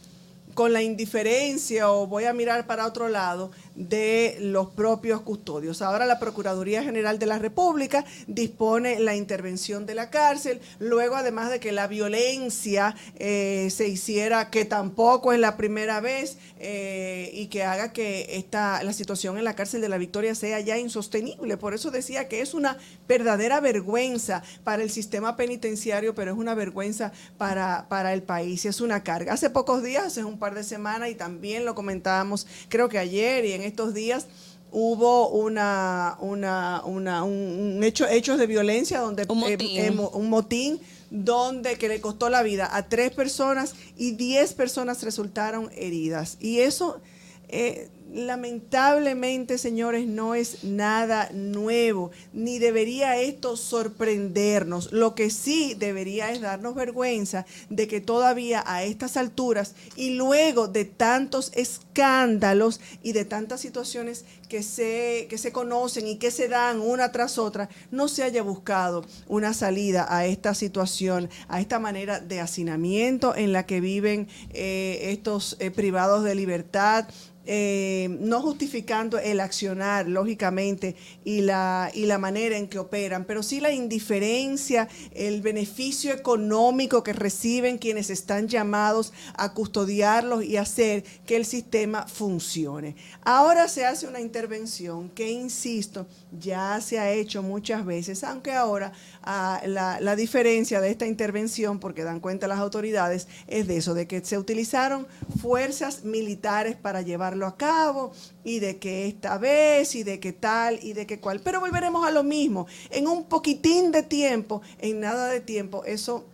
con 0.57 0.73
la 0.73 0.83
indiferencia 0.83 1.93
o 1.93 2.07
voy 2.07 2.25
a 2.25 2.33
mirar 2.33 2.67
para 2.67 2.87
otro 2.87 3.09
lado 3.09 3.51
de 3.77 4.39
los 4.41 4.71
propios 4.71 5.21
custodios. 5.21 5.83
Ahora 5.83 6.07
la 6.07 6.19
Procuraduría 6.19 6.83
General 6.83 7.19
de 7.19 7.27
la 7.27 7.39
República 7.39 8.05
dispone 8.27 8.99
la 9.01 9.15
intervención 9.15 9.87
de 9.87 9.95
la 9.95 10.11
cárcel, 10.11 10.61
luego 10.79 11.15
además 11.17 11.51
de 11.51 11.61
que 11.61 11.73
la 11.73 11.87
violencia 11.87 12.97
eh, 13.17 13.69
se 13.71 13.89
hiciera, 13.89 14.51
que 14.51 14.65
tampoco 14.65 15.33
es 15.33 15.39
la 15.39 15.57
primera 15.57 16.01
vez, 16.01 16.39
eh, 16.59 17.31
y 17.35 17.49
que 17.49 17.65
haga 17.65 17.93
que 17.93 18.27
esta, 18.31 18.83
la 18.83 18.95
situación 18.95 19.37
en 19.37 19.45
la 19.45 19.55
cárcel 19.55 19.83
de 19.83 19.91
la 19.91 19.99
Victoria 19.99 20.35
sea 20.35 20.59
ya 20.61 20.79
insostenible. 20.79 21.59
Por 21.59 21.75
eso 21.75 21.91
decía 21.91 22.29
que 22.29 22.41
es 22.41 22.55
una 22.55 22.79
verdadera 23.07 23.61
vergüenza 23.61 24.43
para 24.65 24.83
el 24.83 24.91
sistema 24.91 25.37
penitenciario, 25.37 26.15
pero 26.15 26.33
es 26.33 26.39
una 26.39 26.55
vergüenza 26.55 27.13
para, 27.37 27.87
para 27.89 28.15
el 28.15 28.23
país, 28.23 28.65
es 28.65 28.81
una 28.81 29.03
carga. 29.03 29.35
Hace 29.35 29.51
pocos 29.51 29.83
días, 29.83 30.07
hace 30.07 30.25
un 30.25 30.39
par 30.39 30.55
de 30.55 30.65
semanas, 30.65 31.11
y 31.11 31.15
también 31.15 31.67
lo 31.67 31.75
comentábamos, 31.75 32.47
creo 32.71 32.89
que 32.89 32.99
ayer 32.99 33.45
y 33.45 33.53
en 33.53 33.66
estos 33.67 33.93
días 33.93 34.27
hubo 34.73 35.29
una, 35.29 36.17
una, 36.21 36.83
una 36.85 37.25
un 37.25 37.83
hecho, 37.83 38.07
hechos 38.07 38.39
de 38.39 38.47
violencia 38.47 39.01
donde 39.01 39.27
un 39.29 39.41
motín. 39.41 40.01
un 40.13 40.29
motín 40.29 40.81
donde 41.11 41.77
que 41.79 41.89
le 41.89 42.01
costó 42.01 42.29
la 42.31 42.43
vida 42.43 42.69
a 42.75 42.89
tres 42.89 43.13
personas 43.13 43.75
y 43.97 44.13
diez 44.13 44.55
personas 44.55 45.03
resultaron 45.03 45.71
heridas. 45.75 46.37
Y 46.41 46.61
eso 46.61 47.01
eh, 47.49 47.89
lamentablemente, 48.13 49.59
señores, 49.59 50.07
no 50.07 50.35
es 50.35 50.65
nada 50.65 51.31
nuevo, 51.33 52.11
ni 52.33 52.59
debería 52.59 53.21
esto 53.21 53.57
sorprendernos. 53.57 54.93
Lo 54.93 55.15
que 55.15 55.31
sí 55.31 55.75
debería 55.75 56.31
es 56.31 56.41
darnos 56.41 56.75
vergüenza 56.75 57.47
de 57.69 57.89
que 57.89 58.01
todavía 58.01 58.63
a 58.67 58.85
estas 58.85 59.17
alturas 59.17 59.75
y 59.97 60.11
luego 60.11 60.69
de 60.69 60.85
tantos 60.85 61.53
escándalos 61.55 62.81
y 63.03 63.13
de 63.13 63.25
tantas 63.25 63.61
situaciones 63.61 64.25
que 64.49 64.63
se, 64.63 65.27
que 65.29 65.39
se 65.39 65.53
conocen 65.53 66.07
y 66.07 66.17
que 66.17 66.31
se 66.31 66.49
dan 66.49 66.81
una 66.81 67.13
tras 67.13 67.39
otra, 67.39 67.69
no 67.91 68.09
se 68.09 68.23
haya 68.23 68.43
buscado 68.43 69.05
una 69.27 69.53
salida 69.53 70.07
a 70.09 70.27
esta 70.27 70.55
situación, 70.55 71.29
a 71.49 71.61
esta 71.61 71.79
manera 71.79 72.21
de 72.21 72.41
hacinamiento 72.41 73.35
en 73.35 73.53
la 73.53 73.67
que 73.67 73.81
viven 73.81 74.29
eh, 74.51 75.11
estos 75.11 75.57
eh, 75.59 75.71
privados 75.71 76.25
de 76.25 76.35
libertad 76.35 77.09
eh, 77.47 78.09
no 78.21 78.43
justificando 78.43 79.19
el 79.19 79.41
accionar, 79.41 80.09
lógicamente, 80.09 80.97
y 81.25 81.43
la, 81.43 81.91
y 81.95 82.07
la 82.07 82.19
manera 82.19 82.57
en 82.57 82.69
que 82.69 82.79
operan, 82.79 83.25
pero 83.25 83.43
sí 83.43 83.61
la 83.61 83.71
indiferencia, 83.71 84.89
el 85.13 85.43
beneficio 85.43 86.13
económico 86.13 87.03
que 87.03 87.13
reciben 87.13 87.79
quienes 87.79 88.11
están 88.11 88.49
llamados 88.49 89.13
a 89.35 89.53
custodiarlos 89.53 90.45
y 90.45 90.57
hacer 90.57 91.05
que 91.25 91.37
el 91.37 91.45
sistema 91.45 92.07
funcione. 92.07 92.97
Ahora 93.23 93.69
se 93.69 93.85
hace 93.85 94.09
una 94.09 94.21
intervención 94.21 95.09
que, 95.11 95.31
insisto, 95.31 96.07
ya 96.39 96.81
se 96.81 96.99
ha 96.99 97.13
hecho 97.13 97.43
muchas 97.43 97.87
veces, 97.87 98.25
aunque 98.25 98.53
ahora 98.53 98.93
ah, 99.23 99.61
la, 99.67 100.01
la 100.01 100.17
diferencia 100.17 100.81
de 100.81 100.91
esta 100.91 101.07
intervención, 101.07 101.79
porque 101.79 102.03
dan 102.03 102.21
cuenta 102.21 102.49
las 102.49 102.59
autoridades, 102.59 103.29
es 103.47 103.67
de 103.67 103.77
eso, 103.77 103.95
de 103.95 104.07
que 104.07 104.25
se 104.25 104.37
utilizaron 104.37 105.07
fuerzas 105.41 106.05
militares 106.05 106.77
para 106.77 107.03
llevar 107.03 107.36
a 107.45 107.57
cabo 107.57 108.13
y 108.45 108.61
de 108.61 108.79
que 108.79 109.09
esta 109.09 109.37
vez 109.37 109.95
y 109.97 110.05
de 110.05 110.21
que 110.21 110.33
tal 110.33 110.79
y 110.81 110.93
de 110.93 111.07
que 111.07 111.21
cual. 111.21 111.41
Pero 111.41 111.61
volveremos 111.61 112.07
a 112.07 112.13
lo 112.13 112.23
mismo. 112.23 112.67
En 112.91 113.09
un 113.09 113.25
poquitín 113.25 113.91
de 113.91 114.05
tiempo, 114.05 114.63
en 114.79 115.01
nada 115.01 115.29
de 115.29 115.41
tiempo, 115.41 115.85
eso 115.85 116.25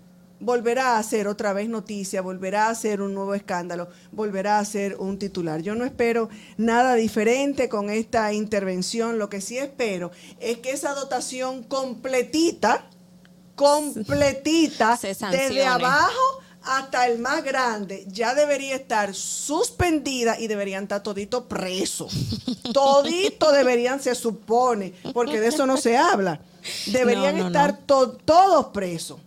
volverá 0.42 0.98
a 0.98 1.02
ser 1.02 1.28
otra 1.28 1.52
vez 1.52 1.68
noticia, 1.68 2.20
volverá 2.20 2.68
a 2.68 2.74
ser 2.74 3.00
un 3.00 3.14
nuevo 3.14 3.34
escándalo, 3.34 3.88
volverá 4.10 4.58
a 4.58 4.64
ser 4.64 4.96
un 4.96 5.18
titular. 5.18 5.62
Yo 5.62 5.74
no 5.74 5.84
espero 5.84 6.28
nada 6.56 6.94
diferente 6.94 7.68
con 7.68 7.90
esta 7.90 8.32
intervención. 8.32 9.18
Lo 9.18 9.28
que 9.28 9.40
sí 9.40 9.56
espero 9.56 10.10
es 10.40 10.58
que 10.58 10.72
esa 10.72 10.94
dotación 10.94 11.62
completita, 11.62 12.90
completita, 13.54 14.98
desde 15.00 15.64
abajo 15.64 16.42
hasta 16.64 17.06
el 17.06 17.18
más 17.18 17.42
grande 17.44 18.04
ya 18.08 18.34
debería 18.34 18.76
estar 18.76 19.14
suspendida 19.14 20.38
y 20.38 20.46
deberían 20.46 20.84
estar 20.84 21.02
todito 21.02 21.46
presos. 21.46 22.12
Todito 22.72 23.52
deberían, 23.52 24.00
se 24.00 24.14
supone, 24.14 24.94
porque 25.12 25.40
de 25.40 25.48
eso 25.48 25.66
no 25.66 25.76
se 25.76 25.96
habla. 25.96 26.40
Deberían 26.86 27.38
estar 27.38 27.78
todos 27.78 28.66
presos 28.66 29.18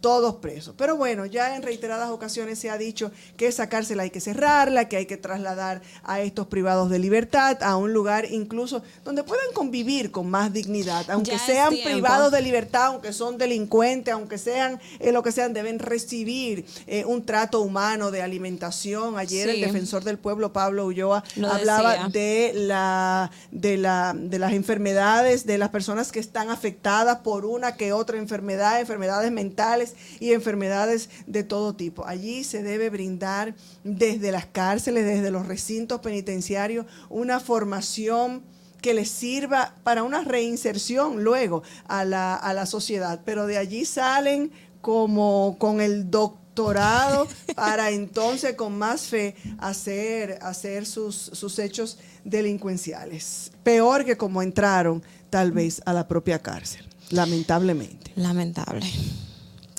todos 0.00 0.36
presos. 0.36 0.74
Pero 0.76 0.96
bueno, 0.96 1.26
ya 1.26 1.56
en 1.56 1.62
reiteradas 1.62 2.10
ocasiones 2.10 2.58
se 2.58 2.70
ha 2.70 2.78
dicho 2.78 3.10
que 3.36 3.46
esa 3.46 3.68
cárcel 3.68 4.00
hay 4.00 4.10
que 4.10 4.20
cerrarla, 4.20 4.88
que 4.88 4.96
hay 4.96 5.06
que 5.06 5.16
trasladar 5.16 5.82
a 6.02 6.20
estos 6.20 6.46
privados 6.46 6.90
de 6.90 6.98
libertad 6.98 7.62
a 7.62 7.76
un 7.76 7.92
lugar 7.92 8.26
incluso 8.30 8.82
donde 9.04 9.24
puedan 9.24 9.52
convivir 9.54 10.10
con 10.10 10.30
más 10.30 10.52
dignidad, 10.52 11.10
aunque 11.10 11.38
sean 11.38 11.74
privados 11.84 12.32
de 12.32 12.42
libertad, 12.42 12.86
aunque 12.86 13.12
son 13.12 13.38
delincuentes, 13.38 14.14
aunque 14.14 14.38
sean 14.38 14.80
eh, 15.00 15.12
lo 15.12 15.22
que 15.22 15.32
sean, 15.32 15.52
deben 15.52 15.78
recibir 15.78 16.66
eh, 16.86 17.04
un 17.04 17.24
trato 17.24 17.60
humano 17.60 18.10
de 18.10 18.22
alimentación. 18.22 19.18
Ayer 19.18 19.48
el 19.48 19.60
defensor 19.60 20.04
del 20.04 20.18
pueblo 20.18 20.52
Pablo 20.52 20.86
Ulloa 20.86 21.24
hablaba 21.50 22.08
de 22.08 22.52
la 22.54 23.30
de 23.50 23.76
la 23.76 24.14
de 24.16 24.38
las 24.38 24.52
enfermedades 24.52 25.46
de 25.46 25.58
las 25.58 25.70
personas 25.70 26.12
que 26.12 26.20
están 26.20 26.50
afectadas 26.50 27.18
por 27.18 27.44
una 27.44 27.76
que 27.76 27.92
otra 27.92 28.18
enfermedad, 28.18 28.80
enfermedades 28.80 29.32
mentales 29.32 29.87
y 30.20 30.32
enfermedades 30.32 31.10
de 31.26 31.44
todo 31.44 31.74
tipo. 31.74 32.06
Allí 32.06 32.44
se 32.44 32.62
debe 32.62 32.90
brindar 32.90 33.54
desde 33.84 34.32
las 34.32 34.46
cárceles, 34.46 35.04
desde 35.04 35.30
los 35.30 35.46
recintos 35.46 36.00
penitenciarios, 36.00 36.86
una 37.08 37.40
formación 37.40 38.42
que 38.80 38.94
les 38.94 39.10
sirva 39.10 39.74
para 39.82 40.02
una 40.02 40.22
reinserción 40.22 41.24
luego 41.24 41.62
a 41.86 42.04
la, 42.04 42.34
a 42.34 42.54
la 42.54 42.66
sociedad. 42.66 43.20
Pero 43.24 43.46
de 43.46 43.58
allí 43.58 43.84
salen 43.84 44.52
como 44.80 45.56
con 45.58 45.80
el 45.80 46.10
doctorado 46.10 47.26
para 47.54 47.90
entonces 47.90 48.54
con 48.54 48.78
más 48.78 49.02
fe 49.02 49.34
hacer, 49.58 50.38
hacer 50.42 50.86
sus, 50.86 51.14
sus 51.14 51.58
hechos 51.58 51.98
delincuenciales. 52.24 53.52
Peor 53.62 54.04
que 54.04 54.16
como 54.16 54.42
entraron 54.42 55.02
tal 55.30 55.52
vez 55.52 55.82
a 55.84 55.92
la 55.92 56.08
propia 56.08 56.40
cárcel, 56.40 56.86
lamentablemente. 57.10 58.12
Lamentable. 58.16 58.86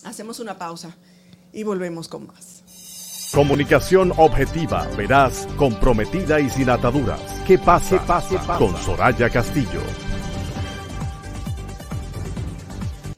Hacemos 0.03 0.39
una 0.39 0.57
pausa 0.57 0.95
y 1.51 1.63
volvemos 1.63 2.07
con 2.07 2.27
más. 2.27 2.63
Comunicación 3.33 4.11
objetiva, 4.17 4.87
veraz, 4.97 5.47
comprometida 5.55 6.39
y 6.39 6.49
sin 6.49 6.69
ataduras. 6.69 7.21
Que 7.45 7.59
pase, 7.59 7.99
pase, 7.99 8.37
pase. 8.39 8.65
Con 8.65 8.75
Soraya 8.77 9.29
Castillo. 9.29 9.81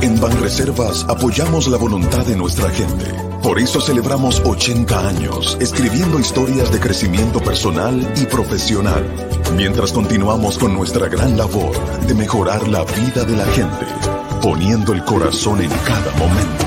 En 0.00 0.18
Banreservas 0.18 1.04
apoyamos 1.06 1.68
la 1.68 1.76
voluntad 1.76 2.24
de 2.24 2.34
nuestra 2.34 2.70
gente. 2.70 3.04
Por 3.42 3.58
eso 3.58 3.78
celebramos 3.78 4.40
80 4.42 5.08
años 5.08 5.58
escribiendo 5.60 6.18
historias 6.18 6.72
de 6.72 6.80
crecimiento 6.80 7.40
personal 7.40 8.10
y 8.16 8.24
profesional, 8.24 9.04
mientras 9.54 9.92
continuamos 9.92 10.56
con 10.56 10.72
nuestra 10.72 11.08
gran 11.08 11.36
labor 11.36 11.76
de 12.06 12.14
mejorar 12.14 12.66
la 12.68 12.84
vida 12.84 13.22
de 13.26 13.36
la 13.36 13.44
gente, 13.48 13.84
poniendo 14.40 14.94
el 14.94 15.04
corazón 15.04 15.60
en 15.60 15.70
cada 15.84 16.10
momento. 16.12 16.64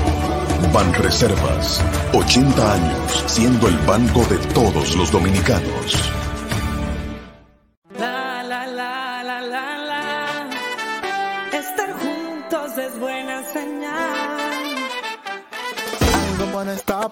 Banreservas, 0.72 1.82
80 2.12 2.74
años 2.74 3.24
siendo 3.26 3.66
el 3.66 3.76
banco 3.78 4.24
de 4.26 4.36
todos 4.54 4.94
los 4.94 5.10
dominicanos. 5.10 5.96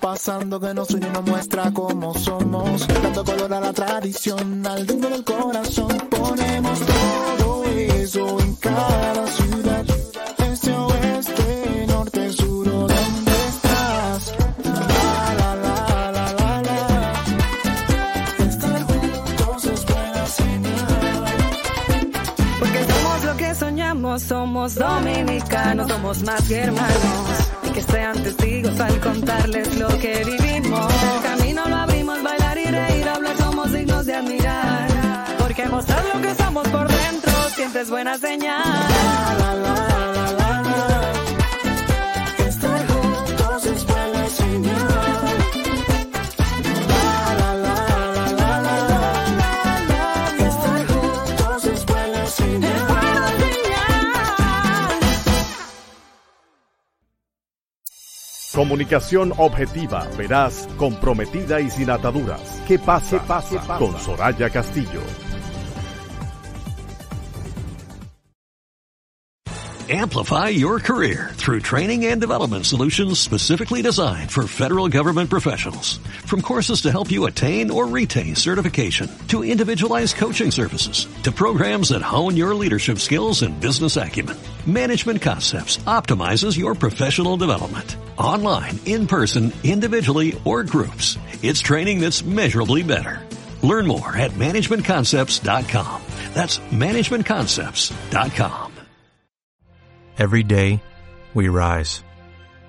Pasando 0.01 0.61
que 0.61 0.75
nos 0.75 0.91
une 0.91 1.07
y 1.07 1.11
nos 1.11 1.25
muestra 1.25 1.71
cómo 1.73 2.15
somos. 2.15 2.87
Dando 2.87 3.25
color 3.25 3.53
a 3.53 3.61
la 3.61 3.73
tradición, 3.73 4.67
al 4.67 4.87
ritmo 4.87 5.09
del 5.09 5.25
corazón. 5.25 5.89
Ponemos 6.11 6.79
todo 6.81 7.65
eso 7.65 8.41
en 8.41 8.55
cada 8.57 9.27
ciudad. 9.27 9.98
Somos 24.23 24.75
dominicanos, 24.75 25.89
somos 25.89 26.23
más 26.23 26.43
que 26.49 26.59
hermanos. 26.59 27.51
Y 27.65 27.71
que 27.71 27.83
sean 27.83 28.23
testigos 28.23 28.79
al 28.81 29.01
contarles 29.01 29.79
lo 29.79 29.89
que 29.99 30.25
vivimos. 30.25 30.93
El 31.17 31.23
camino 31.23 31.69
lo 31.69 31.77
abrimos, 31.77 32.23
bailar 32.23 32.59
y 32.59 32.65
reír, 32.67 33.09
hablar 33.09 33.37
somos 33.37 33.73
dignos 33.73 34.07
de 34.07 34.15
admirar. 34.15 34.89
Porque 35.39 35.67
mostrar 35.67 36.05
lo 36.15 36.21
que 36.21 36.35
somos 36.35 36.67
por 36.69 36.89
dentro 36.89 37.33
siempre 37.55 37.83
es 37.83 37.91
buena 37.91 38.19
señal. 38.19 38.63
La, 39.39 39.55
la, 39.55 39.55
la, 39.55 39.88
Comunicación 58.59 59.33
objetiva, 59.39 60.09
veraz, 60.17 60.67
comprometida 60.77 61.61
y 61.61 61.71
sin 61.71 61.91
ataduras. 61.91 62.61
¿Qué 62.67 62.77
pasa? 62.77 63.25
pase, 63.25 63.57
pasa. 63.57 63.79
Con 63.79 63.97
Soraya 64.01 64.51
Castillo. 64.51 65.01
Amplify 69.89 70.49
your 70.49 70.81
career 70.81 71.31
through 71.35 71.61
training 71.61 72.07
and 72.07 72.21
development 72.21 72.67
solutions 72.67 73.21
specifically 73.21 73.81
designed 73.81 74.29
for 74.29 74.49
federal 74.49 74.89
government 74.89 75.31
professionals. 75.31 75.99
From 76.27 76.43
courses 76.43 76.83
to 76.83 76.91
help 76.91 77.13
you 77.13 77.27
attain 77.27 77.71
or 77.71 77.87
retain 77.87 78.35
certification, 78.35 79.09
to 79.29 79.45
individualized 79.45 80.17
coaching 80.17 80.51
services, 80.51 81.07
to 81.23 81.31
programs 81.31 81.91
that 81.91 82.03
hone 82.03 82.37
your 82.37 82.57
leadership 82.57 82.99
skills 82.99 83.43
and 83.43 83.61
business 83.61 83.97
acumen, 83.97 84.37
Management 84.67 85.23
Concepts 85.23 85.77
optimizes 85.87 86.59
your 86.59 86.75
professional 86.75 87.37
development. 87.37 87.97
Online, 88.19 88.79
in 88.85 89.07
person, 89.07 89.55
individually, 89.65 90.39
or 90.45 90.65
groups, 90.65 91.17
it's 91.43 91.61
training 91.61 92.01
that's 92.01 92.23
measurably 92.23 92.83
better. 92.83 93.27
Learn 93.63 93.87
more 93.87 94.15
at 94.15 94.33
managementconcepts.com. 94.33 96.03
That's 96.35 96.59
managementconcepts.com. 96.59 98.73
Every 100.19 100.43
day, 100.43 100.83
we 101.33 101.49
rise, 101.49 102.03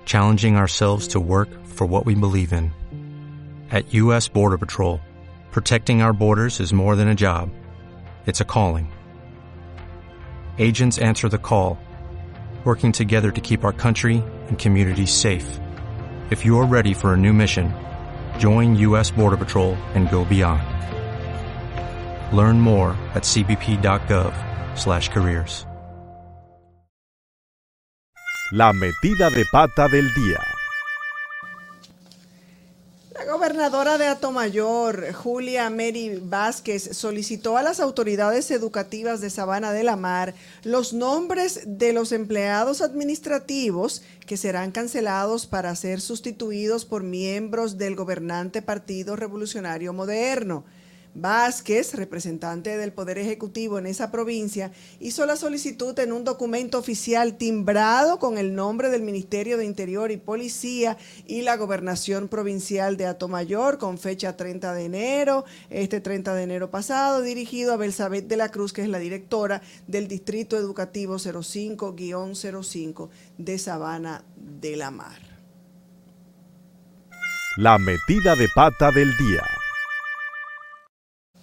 challenging 0.04 0.54
ourselves 0.54 1.08
to 1.08 1.20
work 1.20 1.48
for 1.66 1.84
what 1.84 2.06
we 2.06 2.14
believe 2.14 2.52
in. 2.52 2.70
At 3.72 3.92
U.S. 3.94 4.28
Border 4.28 4.56
Patrol, 4.56 5.00
protecting 5.50 6.00
our 6.00 6.12
borders 6.12 6.60
is 6.60 6.72
more 6.72 6.94
than 6.94 7.08
a 7.08 7.14
job, 7.16 7.50
it's 8.24 8.40
a 8.40 8.44
calling. 8.44 8.92
Agents 10.58 10.98
answer 10.98 11.28
the 11.28 11.38
call, 11.38 11.76
working 12.64 12.92
together 12.92 13.32
to 13.32 13.40
keep 13.40 13.64
our 13.64 13.72
country 13.72 14.22
and 14.46 14.56
communities 14.56 15.12
safe. 15.12 15.58
If 16.30 16.44
you 16.44 16.56
are 16.60 16.66
ready 16.66 16.94
for 16.94 17.14
a 17.14 17.16
new 17.16 17.32
mission, 17.32 17.74
join 18.38 18.76
U.S. 18.76 19.10
Border 19.10 19.36
Patrol 19.36 19.74
and 19.94 20.08
go 20.08 20.24
beyond. 20.24 20.62
Learn 22.36 22.60
more 22.60 22.90
at 23.14 23.24
cbp.gov 23.24 24.78
slash 24.78 25.08
careers. 25.08 25.66
La 28.52 28.72
metida 28.72 29.30
de 29.30 29.44
pata 29.52 29.88
del 29.88 30.08
día. 30.12 30.49
La 33.20 33.30
gobernadora 33.30 33.98
de 33.98 34.06
Atomayor, 34.06 35.12
Julia 35.12 35.68
Mary 35.68 36.18
Vázquez, 36.22 36.96
solicitó 36.96 37.58
a 37.58 37.62
las 37.62 37.78
autoridades 37.78 38.50
educativas 38.50 39.20
de 39.20 39.28
Sabana 39.28 39.72
de 39.72 39.84
la 39.84 39.96
Mar 39.96 40.32
los 40.64 40.94
nombres 40.94 41.60
de 41.66 41.92
los 41.92 42.12
empleados 42.12 42.80
administrativos 42.80 44.02
que 44.24 44.38
serán 44.38 44.70
cancelados 44.70 45.46
para 45.46 45.76
ser 45.76 46.00
sustituidos 46.00 46.86
por 46.86 47.02
miembros 47.02 47.76
del 47.76 47.94
gobernante 47.94 48.62
Partido 48.62 49.16
Revolucionario 49.16 49.92
Moderno. 49.92 50.64
Vázquez, 51.14 51.94
representante 51.94 52.76
del 52.76 52.92
Poder 52.92 53.18
Ejecutivo 53.18 53.78
en 53.78 53.86
esa 53.86 54.10
provincia, 54.10 54.70
hizo 55.00 55.26
la 55.26 55.36
solicitud 55.36 55.98
en 55.98 56.12
un 56.12 56.24
documento 56.24 56.78
oficial 56.78 57.36
timbrado 57.36 58.18
con 58.18 58.38
el 58.38 58.54
nombre 58.54 58.90
del 58.90 59.02
Ministerio 59.02 59.56
de 59.56 59.64
Interior 59.64 60.10
y 60.10 60.16
Policía 60.16 60.96
y 61.26 61.42
la 61.42 61.56
Gobernación 61.56 62.28
Provincial 62.28 62.96
de 62.96 63.06
Atomayor 63.06 63.78
con 63.78 63.98
fecha 63.98 64.36
30 64.36 64.72
de 64.72 64.84
enero, 64.84 65.44
este 65.68 66.00
30 66.00 66.34
de 66.34 66.42
enero 66.42 66.70
pasado, 66.70 67.22
dirigido 67.22 67.72
a 67.72 67.76
Belsabet 67.76 68.26
de 68.26 68.36
la 68.36 68.50
Cruz, 68.50 68.72
que 68.72 68.82
es 68.82 68.88
la 68.88 68.98
directora 68.98 69.62
del 69.86 70.08
Distrito 70.08 70.56
Educativo 70.56 71.16
05-05 71.16 73.08
de 73.38 73.58
Sabana 73.58 74.24
de 74.36 74.76
la 74.76 74.90
Mar. 74.90 75.18
La 77.56 77.78
metida 77.78 78.36
de 78.36 78.48
pata 78.54 78.92
del 78.92 79.10
día. 79.16 79.42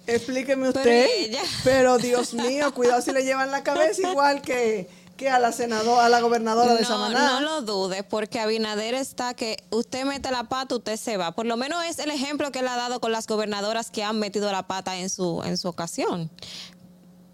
Explíqueme 0.08 0.72
Pero 0.72 0.78
usted. 0.80 1.06
ella- 1.18 1.42
Pero 1.64 1.98
Dios 1.98 2.34
mío, 2.34 2.72
cuidado 2.74 3.02
si 3.02 3.12
le 3.12 3.22
llevan 3.24 3.50
la 3.50 3.62
cabeza 3.62 4.10
igual 4.10 4.40
que, 4.42 4.88
que 5.16 5.28
a 5.28 5.38
la 5.38 5.52
senadora, 5.52 6.06
a 6.06 6.08
la 6.08 6.20
gobernadora 6.20 6.74
de 6.74 6.80
No, 6.82 6.88
Samaná. 6.88 7.28
no 7.28 7.40
lo 7.40 7.62
dudes, 7.62 8.04
porque 8.08 8.40
Abinader 8.40 8.94
está 8.94 9.34
que 9.34 9.56
usted 9.70 10.04
mete 10.04 10.30
la 10.30 10.44
pata, 10.44 10.76
usted 10.76 10.96
se 10.96 11.16
va. 11.16 11.32
Por 11.32 11.44
lo 11.46 11.56
menos 11.56 11.84
es 11.84 11.98
el 11.98 12.10
ejemplo 12.10 12.50
que 12.52 12.60
él 12.60 12.68
ha 12.68 12.76
dado 12.76 13.00
con 13.00 13.12
las 13.12 13.26
gobernadoras 13.26 13.90
que 13.90 14.02
han 14.02 14.18
metido 14.18 14.50
la 14.50 14.66
pata 14.66 14.96
en 14.96 15.10
su, 15.10 15.42
en 15.44 15.58
su 15.58 15.68
ocasión. 15.68 16.30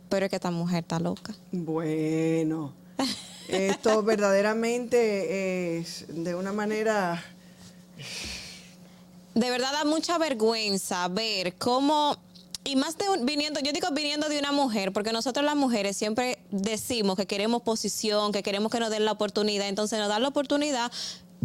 Pero 0.08 0.26
es 0.26 0.30
que 0.30 0.36
esta 0.36 0.50
mujer 0.50 0.80
está 0.82 0.98
loca. 0.98 1.32
Bueno, 1.52 2.72
esto 3.48 4.02
verdaderamente 4.02 5.78
es 5.78 6.06
de 6.08 6.34
una 6.34 6.52
manera 6.52 7.22
de 9.34 9.50
verdad 9.50 9.72
da 9.72 9.84
mucha 9.84 10.16
vergüenza 10.18 11.08
ver 11.08 11.54
cómo 11.56 12.16
y 12.64 12.76
más 12.76 12.96
de 12.96 13.08
un- 13.10 13.26
viniendo, 13.26 13.60
yo 13.60 13.72
digo 13.72 13.88
viniendo 13.92 14.28
de 14.28 14.38
una 14.38 14.52
mujer, 14.52 14.92
porque 14.92 15.12
nosotros 15.12 15.44
las 15.44 15.56
mujeres 15.56 15.96
siempre 15.96 16.38
decimos 16.50 17.16
que 17.16 17.26
queremos 17.26 17.62
posición, 17.62 18.32
que 18.32 18.42
queremos 18.42 18.72
que 18.72 18.80
nos 18.80 18.90
den 18.90 19.04
la 19.04 19.12
oportunidad, 19.12 19.68
entonces 19.68 19.98
nos 19.98 20.08
dan 20.08 20.22
la 20.22 20.28
oportunidad 20.28 20.90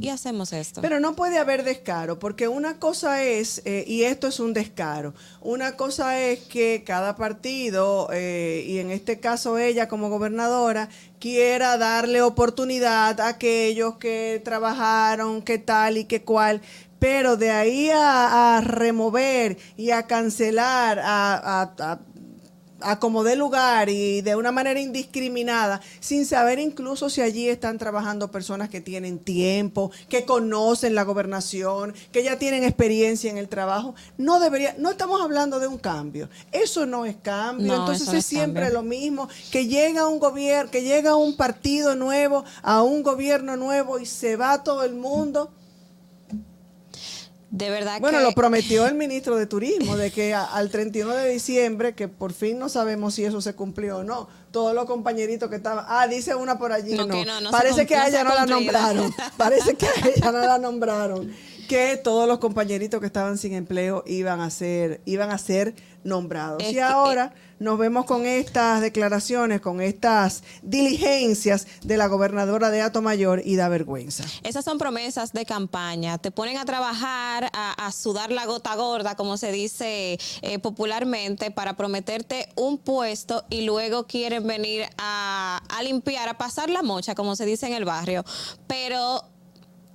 y 0.01 0.07
hacemos 0.07 0.53
esto. 0.53 0.79
Pero 0.79 1.01
no 1.01 1.13
puede 1.13 1.39
haber 1.39 1.65
descaro, 1.65 2.19
porque 2.19 2.47
una 2.47 2.79
cosa 2.79 3.21
es, 3.21 3.61
eh, 3.65 3.83
y 3.85 4.03
esto 4.03 4.27
es 4.27 4.39
un 4.39 4.53
descaro, 4.53 5.13
una 5.41 5.75
cosa 5.75 6.17
es 6.21 6.39
que 6.39 6.83
cada 6.85 7.17
partido, 7.17 8.07
eh, 8.13 8.63
y 8.65 8.77
en 8.77 8.91
este 8.91 9.19
caso 9.19 9.57
ella 9.57 9.89
como 9.89 10.07
gobernadora, 10.09 10.87
quiera 11.19 11.77
darle 11.77 12.21
oportunidad 12.21 13.19
a 13.19 13.27
aquellos 13.27 13.97
que 13.97 14.41
trabajaron, 14.45 15.41
que 15.41 15.57
tal 15.57 15.97
y 15.97 16.05
que 16.05 16.23
cual, 16.23 16.61
pero 16.99 17.37
de 17.37 17.51
ahí 17.51 17.89
a, 17.89 18.57
a 18.57 18.61
remover 18.61 19.57
y 19.77 19.91
a 19.91 20.03
cancelar, 20.03 20.99
a, 20.99 21.33
a- 21.35 21.73
a 21.79 21.99
a 22.81 22.97
como 22.97 23.25
dé 23.25 23.35
lugar 23.35 23.89
y 23.89 24.21
de 24.21 24.37
una 24.37 24.53
manera 24.53 24.79
indiscriminada, 24.79 25.81
sin 25.99 26.25
saber 26.25 26.59
incluso 26.59 27.09
si 27.09 27.19
allí 27.19 27.49
están 27.49 27.77
trabajando 27.77 28.31
personas 28.31 28.69
que 28.69 28.79
tienen 28.79 29.19
tiempo, 29.19 29.91
que 30.07 30.23
conocen 30.23 30.95
la 30.95 31.03
gobernación, 31.03 31.93
que 32.13 32.23
ya 32.23 32.39
tienen 32.39 32.63
experiencia 32.63 33.29
en 33.29 33.37
el 33.37 33.49
trabajo, 33.49 33.95
no 34.17 34.39
debería, 34.39 34.75
no 34.77 34.89
estamos 34.91 35.21
hablando 35.21 35.59
de 35.59 35.67
un 35.67 35.77
cambio. 35.77 36.29
Eso 36.53 36.85
no 36.85 37.03
es 37.05 37.17
cambio. 37.17 37.67
No, 37.67 37.79
Entonces 37.81 38.07
es 38.07 38.13
es 38.13 38.25
siempre 38.25 38.61
cambio. 38.63 38.79
lo 38.81 38.87
mismo, 38.87 39.27
que 39.51 39.67
llega 39.67 40.07
un 40.07 40.19
gobierno, 40.19 40.71
que 40.71 40.81
llega 40.81 41.17
un 41.17 41.35
partido 41.35 41.95
nuevo, 41.95 42.45
a 42.63 42.81
un 42.81 43.03
gobierno 43.03 43.57
nuevo 43.57 43.99
y 43.99 44.05
se 44.05 44.37
va 44.37 44.63
todo 44.63 44.85
el 44.85 44.93
mundo. 44.95 45.51
De 47.51 47.69
verdad 47.69 47.99
Bueno, 47.99 48.19
que 48.19 48.23
lo 48.23 48.31
prometió 48.33 48.85
el 48.85 48.93
ministro 48.95 49.35
de 49.35 49.45
Turismo, 49.47 49.97
de 49.97 50.11
que 50.11 50.33
a- 50.35 50.43
al 50.45 50.69
31 50.69 51.13
de 51.15 51.29
diciembre, 51.31 51.95
que 51.95 52.07
por 52.07 52.31
fin 52.33 52.59
no 52.59 52.69
sabemos 52.69 53.15
si 53.15 53.25
eso 53.25 53.41
se 53.41 53.53
cumplió 53.55 53.97
o 53.99 54.03
no, 54.03 54.27
todos 54.51 54.73
los 54.75 54.85
compañeritos 54.85 55.49
que 55.49 55.55
estaban, 55.55 55.83
ah, 55.87 56.07
dice 56.07 56.35
una 56.35 56.59
por 56.59 56.71
allí, 56.71 56.93
No, 56.93 57.07
no, 57.07 57.13
que 57.15 57.25
no, 57.25 57.41
no 57.41 57.51
parece 57.51 57.85
que 57.87 57.95
a 57.95 58.07
ella 58.07 58.23
no 58.23 58.35
la 58.35 58.45
nombraron, 58.45 59.13
parece 59.37 59.73
que 59.75 59.87
a 59.87 59.91
ella 60.15 60.31
no 60.31 60.39
la 60.39 60.57
nombraron. 60.59 61.33
Que 61.69 61.97
todos 61.97 62.27
los 62.27 62.39
compañeritos 62.39 62.99
que 62.99 63.05
estaban 63.05 63.37
sin 63.37 63.53
empleo 63.53 64.03
iban 64.07 64.41
a 64.41 64.49
ser, 64.49 65.01
iban 65.05 65.29
a 65.29 65.37
ser 65.37 65.75
nombrados. 66.03 66.63
y 66.63 66.79
ahora 66.79 67.31
nos 67.59 67.77
vemos 67.77 68.05
con 68.05 68.25
estas 68.25 68.81
declaraciones, 68.81 69.61
con 69.61 69.79
estas 69.79 70.43
diligencias 70.63 71.67
de 71.83 71.97
la 71.97 72.07
gobernadora 72.07 72.71
de 72.71 72.89
Mayor 73.01 73.43
y 73.45 73.55
da 73.55 73.69
vergüenza. 73.69 74.23
Esas 74.41 74.65
son 74.65 74.79
promesas 74.79 75.31
de 75.31 75.45
campaña. 75.45 76.17
Te 76.17 76.31
ponen 76.31 76.57
a 76.57 76.65
trabajar, 76.65 77.51
a, 77.53 77.91
sudar 77.91 78.31
la 78.31 78.47
gota 78.47 78.75
gorda, 78.75 79.15
como 79.15 79.37
se 79.37 79.51
dice 79.51 80.17
eh, 80.41 80.59
popularmente, 80.59 81.51
para 81.51 81.75
prometerte 81.75 82.49
un 82.55 82.79
puesto 82.79 83.45
y 83.51 83.61
luego 83.61 84.07
quieren 84.07 84.47
venir 84.47 84.85
a, 84.97 85.61
a 85.69 85.83
limpiar, 85.83 86.29
a 86.29 86.37
pasar 86.37 86.71
la 86.71 86.81
mocha, 86.81 87.13
como 87.13 87.35
se 87.35 87.45
dice 87.45 87.67
en 87.67 87.73
el 87.73 87.85
barrio. 87.85 88.25
Pero 88.65 89.23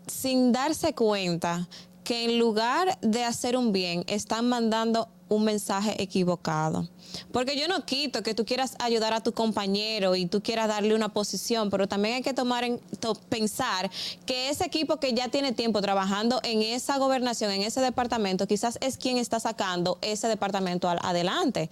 sin 0.06 0.52
darse 0.52 0.94
cuenta 0.94 1.68
que 2.04 2.24
en 2.24 2.38
lugar 2.38 2.98
de 3.00 3.24
hacer 3.24 3.56
un 3.56 3.72
bien, 3.72 4.04
están 4.06 4.48
mandando 4.48 5.08
un 5.28 5.44
mensaje 5.44 6.00
equivocado. 6.02 6.86
Porque 7.32 7.58
yo 7.58 7.66
no 7.66 7.84
quito 7.86 8.22
que 8.22 8.34
tú 8.34 8.44
quieras 8.44 8.76
ayudar 8.78 9.12
a 9.14 9.22
tu 9.22 9.32
compañero 9.32 10.14
y 10.14 10.26
tú 10.26 10.42
quieras 10.42 10.68
darle 10.68 10.94
una 10.94 11.08
posición, 11.08 11.70
pero 11.70 11.88
también 11.88 12.16
hay 12.16 12.22
que 12.22 12.34
tomar 12.34 12.64
en 12.64 12.80
pensar 13.28 13.90
que 14.26 14.50
ese 14.50 14.64
equipo 14.64 14.98
que 14.98 15.14
ya 15.14 15.28
tiene 15.28 15.52
tiempo 15.52 15.80
trabajando 15.80 16.40
en 16.42 16.62
esa 16.62 16.98
gobernación, 16.98 17.50
en 17.50 17.62
ese 17.62 17.80
departamento, 17.80 18.46
quizás 18.46 18.78
es 18.80 18.98
quien 18.98 19.16
está 19.16 19.40
sacando 19.40 19.98
ese 20.02 20.28
departamento 20.28 20.88
adelante. 20.88 21.70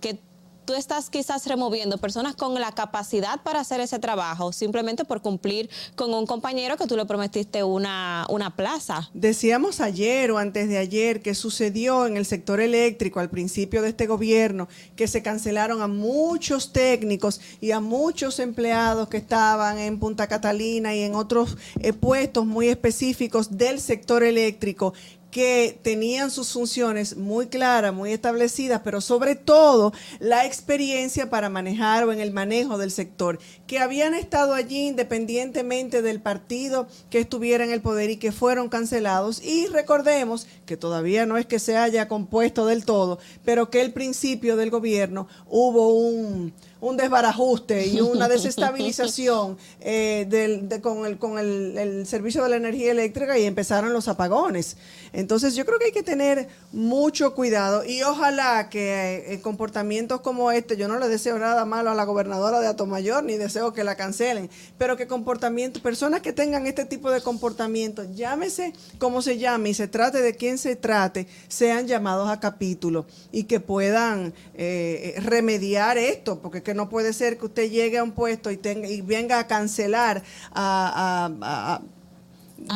Que 0.00 0.18
tú 0.66 0.74
estás 0.74 1.08
quizás 1.08 1.46
removiendo 1.46 1.96
personas 1.96 2.34
con 2.34 2.54
la 2.54 2.72
capacidad 2.72 3.40
para 3.42 3.60
hacer 3.60 3.80
ese 3.80 3.98
trabajo 4.00 4.52
simplemente 4.52 5.04
por 5.04 5.22
cumplir 5.22 5.70
con 5.94 6.12
un 6.12 6.26
compañero 6.26 6.76
que 6.76 6.86
tú 6.86 6.96
le 6.96 7.06
prometiste 7.06 7.62
una, 7.62 8.26
una 8.28 8.54
plaza. 8.54 9.08
Decíamos 9.14 9.80
ayer 9.80 10.30
o 10.32 10.38
antes 10.38 10.68
de 10.68 10.76
ayer 10.76 11.22
que 11.22 11.34
sucedió 11.34 12.06
en 12.06 12.16
el 12.16 12.26
sector 12.26 12.60
eléctrico 12.60 13.20
al 13.20 13.30
principio 13.30 13.80
de 13.80 13.90
este 13.90 14.06
gobierno 14.06 14.68
que 14.96 15.06
se 15.06 15.22
cancelaron 15.22 15.80
a 15.82 15.86
muchos 15.86 16.72
técnicos 16.72 17.40
y 17.60 17.70
a 17.70 17.80
muchos 17.80 18.40
empleados 18.40 19.08
que 19.08 19.18
estaban 19.18 19.78
en 19.78 20.00
Punta 20.00 20.26
Catalina 20.26 20.94
y 20.94 21.02
en 21.02 21.14
otros 21.14 21.56
eh, 21.80 21.92
puestos 21.92 22.44
muy 22.44 22.68
específicos 22.68 23.56
del 23.56 23.80
sector 23.80 24.24
eléctrico 24.24 24.94
que 25.36 25.78
tenían 25.82 26.30
sus 26.30 26.50
funciones 26.54 27.14
muy 27.14 27.48
claras, 27.48 27.92
muy 27.92 28.10
establecidas, 28.10 28.80
pero 28.82 29.02
sobre 29.02 29.34
todo 29.34 29.92
la 30.18 30.46
experiencia 30.46 31.28
para 31.28 31.50
manejar 31.50 32.04
o 32.04 32.12
en 32.14 32.20
el 32.20 32.32
manejo 32.32 32.78
del 32.78 32.90
sector, 32.90 33.38
que 33.66 33.78
habían 33.78 34.14
estado 34.14 34.54
allí 34.54 34.86
independientemente 34.86 36.00
del 36.00 36.22
partido 36.22 36.88
que 37.10 37.18
estuviera 37.18 37.64
en 37.64 37.70
el 37.70 37.82
poder 37.82 38.08
y 38.08 38.16
que 38.16 38.32
fueron 38.32 38.70
cancelados. 38.70 39.42
Y 39.44 39.66
recordemos 39.66 40.46
que 40.64 40.78
todavía 40.78 41.26
no 41.26 41.36
es 41.36 41.44
que 41.44 41.58
se 41.58 41.76
haya 41.76 42.08
compuesto 42.08 42.64
del 42.64 42.86
todo, 42.86 43.18
pero 43.44 43.68
que 43.68 43.82
el 43.82 43.92
principio 43.92 44.56
del 44.56 44.70
gobierno 44.70 45.28
hubo 45.50 45.98
un 45.98 46.54
un 46.86 46.96
desbarajuste 46.96 47.86
y 47.86 48.00
una 48.00 48.28
desestabilización 48.36 49.58
eh, 49.80 50.26
del, 50.28 50.80
con, 50.80 51.06
el, 51.06 51.18
con 51.18 51.38
el, 51.38 52.06
servicio 52.06 52.42
de 52.44 52.50
la 52.50 52.56
energía 52.56 52.92
eléctrica 52.92 53.38
y 53.38 53.44
empezaron 53.44 53.92
los 53.92 54.08
apagones. 54.08 54.76
Entonces 55.12 55.54
yo 55.54 55.64
creo 55.66 55.78
que 55.78 55.86
hay 55.86 55.92
que 55.92 56.02
tener 56.02 56.48
mucho 56.72 57.34
cuidado 57.34 57.84
y 57.84 58.02
ojalá 58.02 58.68
que 58.68 59.32
eh, 59.32 59.40
comportamientos 59.40 60.20
como 60.20 60.52
este, 60.52 60.76
yo 60.76 60.88
no 60.88 60.98
le 60.98 61.08
deseo 61.08 61.38
nada 61.38 61.64
malo 61.64 61.90
a 61.90 61.94
la 61.94 62.04
gobernadora 62.04 62.60
de 62.60 62.68
Atomayor 62.68 63.24
ni 63.24 63.36
deseo 63.36 63.72
que 63.72 63.82
la 63.82 63.96
cancelen, 63.96 64.50
pero 64.78 64.96
que 64.96 65.06
comportamientos, 65.06 65.82
personas 65.82 66.20
que 66.20 66.32
tengan 66.32 66.66
este 66.66 66.84
tipo 66.84 67.10
de 67.10 67.20
comportamiento, 67.20 68.04
llámese 68.14 68.72
como 68.98 69.22
se 69.22 69.38
llame 69.38 69.70
y 69.70 69.74
se 69.74 69.88
trate 69.88 70.20
de 70.20 70.36
quién 70.36 70.58
se 70.58 70.76
trate, 70.76 71.26
sean 71.48 71.86
llamados 71.86 72.28
a 72.28 72.38
capítulo 72.38 73.06
y 73.32 73.44
que 73.44 73.58
puedan 73.58 74.34
eh, 74.54 75.14
remediar 75.24 75.98
esto, 75.98 76.40
porque 76.40 76.62
que 76.62 76.74
no 76.76 76.88
puede 76.88 77.12
ser 77.12 77.38
que 77.38 77.46
usted 77.46 77.70
llegue 77.70 77.98
a 77.98 78.04
un 78.04 78.12
puesto 78.12 78.50
y, 78.50 78.56
tenga, 78.56 78.88
y 78.88 79.00
venga 79.00 79.38
a 79.38 79.46
cancelar 79.46 80.22
a, 80.52 81.80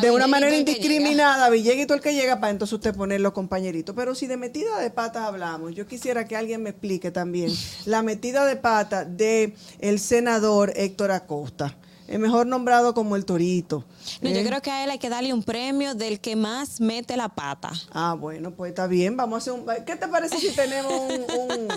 de 0.03 0.11
una 0.11 0.27
manera 0.27 0.55
indiscriminada 0.57 1.47
a 1.47 1.51
Villegas 1.51 1.89
el 1.91 2.01
que 2.01 2.15
llega 2.15 2.39
para 2.39 2.51
entonces 2.51 2.75
usted 2.75 2.95
poner 2.95 3.21
los 3.21 3.33
compañeritos. 3.33 3.95
Pero 3.95 4.15
si 4.15 4.27
de 4.27 4.37
metida 4.37 4.79
de 4.79 4.91
pata 4.91 5.27
hablamos, 5.27 5.75
yo 5.75 5.87
quisiera 5.87 6.27
que 6.27 6.37
alguien 6.37 6.63
me 6.63 6.71
explique 6.71 7.11
también 7.11 7.53
la 7.87 8.03
metida 8.03 8.45
de 8.45 8.57
pata 8.57 9.05
de 9.05 9.55
el 9.79 9.99
senador 9.99 10.73
Héctor 10.77 11.13
Acosta. 11.13 11.77
El 12.09 12.19
mejor 12.19 12.49
nombrado 12.49 12.93
como 12.93 13.15
el 13.15 13.25
Torito. 13.25 13.85
No, 14.21 14.31
yo 14.31 14.41
¿eh? 14.41 14.45
creo 14.45 14.61
que 14.61 14.71
a 14.73 14.83
él 14.83 14.91
hay 14.91 14.99
que 14.99 15.09
darle 15.09 15.33
un 15.33 15.45
premio 15.45 15.95
del 15.95 16.19
que 16.19 16.35
más 16.35 16.81
mete 16.81 17.17
la 17.17 17.29
pata. 17.29 17.71
Ah, 17.93 18.17
bueno, 18.19 18.51
pues 18.51 18.71
está 18.71 18.89
bien. 18.89 19.17
Vamos 19.17 19.37
a 19.37 19.39
hacer 19.39 19.53
un. 19.53 19.85
¿Qué 19.85 19.95
te 19.95 20.09
parece 20.09 20.39
si 20.39 20.51
tenemos 20.51 20.93
un 20.93 21.25
un 21.39 21.69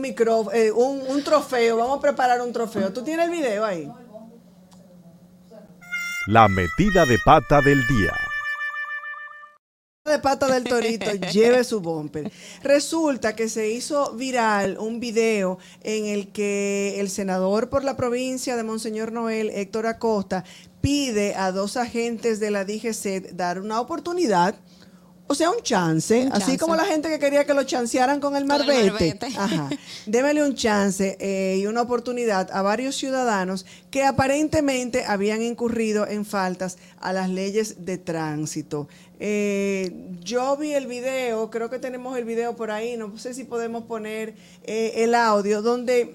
micrófono, 0.00 0.52
eh, 0.52 0.70
un, 0.72 1.02
un, 1.08 1.22
trofeo, 1.22 1.76
vamos 1.76 1.98
a 1.98 2.00
preparar 2.00 2.40
un 2.40 2.52
trofeo. 2.52 2.92
¿Tú 2.92 3.02
tienes 3.02 3.26
el 3.26 3.32
video 3.32 3.64
ahí? 3.64 3.90
La 6.26 6.48
metida 6.48 7.06
de 7.06 7.18
pata 7.24 7.60
del 7.60 7.86
día. 7.86 8.12
De 10.04 10.18
pata 10.18 10.48
del 10.48 10.64
torito, 10.64 11.12
lleve 11.32 11.62
su 11.62 11.80
bumper. 11.80 12.32
Resulta 12.62 13.36
que 13.36 13.48
se 13.48 13.70
hizo 13.70 14.14
viral 14.14 14.78
un 14.78 14.98
video 14.98 15.58
en 15.82 16.06
el 16.06 16.32
que 16.32 16.98
el 17.00 17.10
senador 17.10 17.68
por 17.68 17.84
la 17.84 17.96
provincia 17.96 18.56
de 18.56 18.62
Monseñor 18.62 19.12
Noel, 19.12 19.50
Héctor 19.50 19.86
Acosta, 19.86 20.44
pide 20.80 21.34
a 21.34 21.52
dos 21.52 21.76
agentes 21.76 22.40
de 22.40 22.50
la 22.50 22.64
DGC 22.64 23.32
dar 23.32 23.60
una 23.60 23.80
oportunidad 23.80 24.54
o 25.30 25.34
sea, 25.36 25.48
un 25.48 25.62
chance, 25.62 26.28
así 26.32 26.58
como 26.58 26.74
la 26.74 26.84
gente 26.84 27.08
que 27.08 27.20
quería 27.20 27.44
que 27.44 27.54
lo 27.54 27.62
chancearan 27.62 28.18
con 28.18 28.34
el 28.34 28.44
marbete. 28.44 29.16
Ajá. 29.38 29.70
Démele 30.06 30.42
un 30.42 30.56
chance 30.56 31.16
eh, 31.20 31.56
y 31.60 31.66
una 31.68 31.82
oportunidad 31.82 32.50
a 32.52 32.62
varios 32.62 32.96
ciudadanos 32.96 33.64
que 33.92 34.02
aparentemente 34.02 35.04
habían 35.04 35.40
incurrido 35.40 36.04
en 36.08 36.24
faltas 36.24 36.78
a 36.98 37.12
las 37.12 37.30
leyes 37.30 37.84
de 37.84 37.96
tránsito. 37.96 38.88
Eh, 39.20 40.16
yo 40.18 40.56
vi 40.56 40.72
el 40.72 40.88
video, 40.88 41.48
creo 41.48 41.70
que 41.70 41.78
tenemos 41.78 42.18
el 42.18 42.24
video 42.24 42.56
por 42.56 42.72
ahí, 42.72 42.96
no 42.96 43.16
sé 43.16 43.32
si 43.32 43.44
podemos 43.44 43.84
poner 43.84 44.34
eh, 44.64 44.94
el 44.96 45.14
audio, 45.14 45.62
donde 45.62 46.12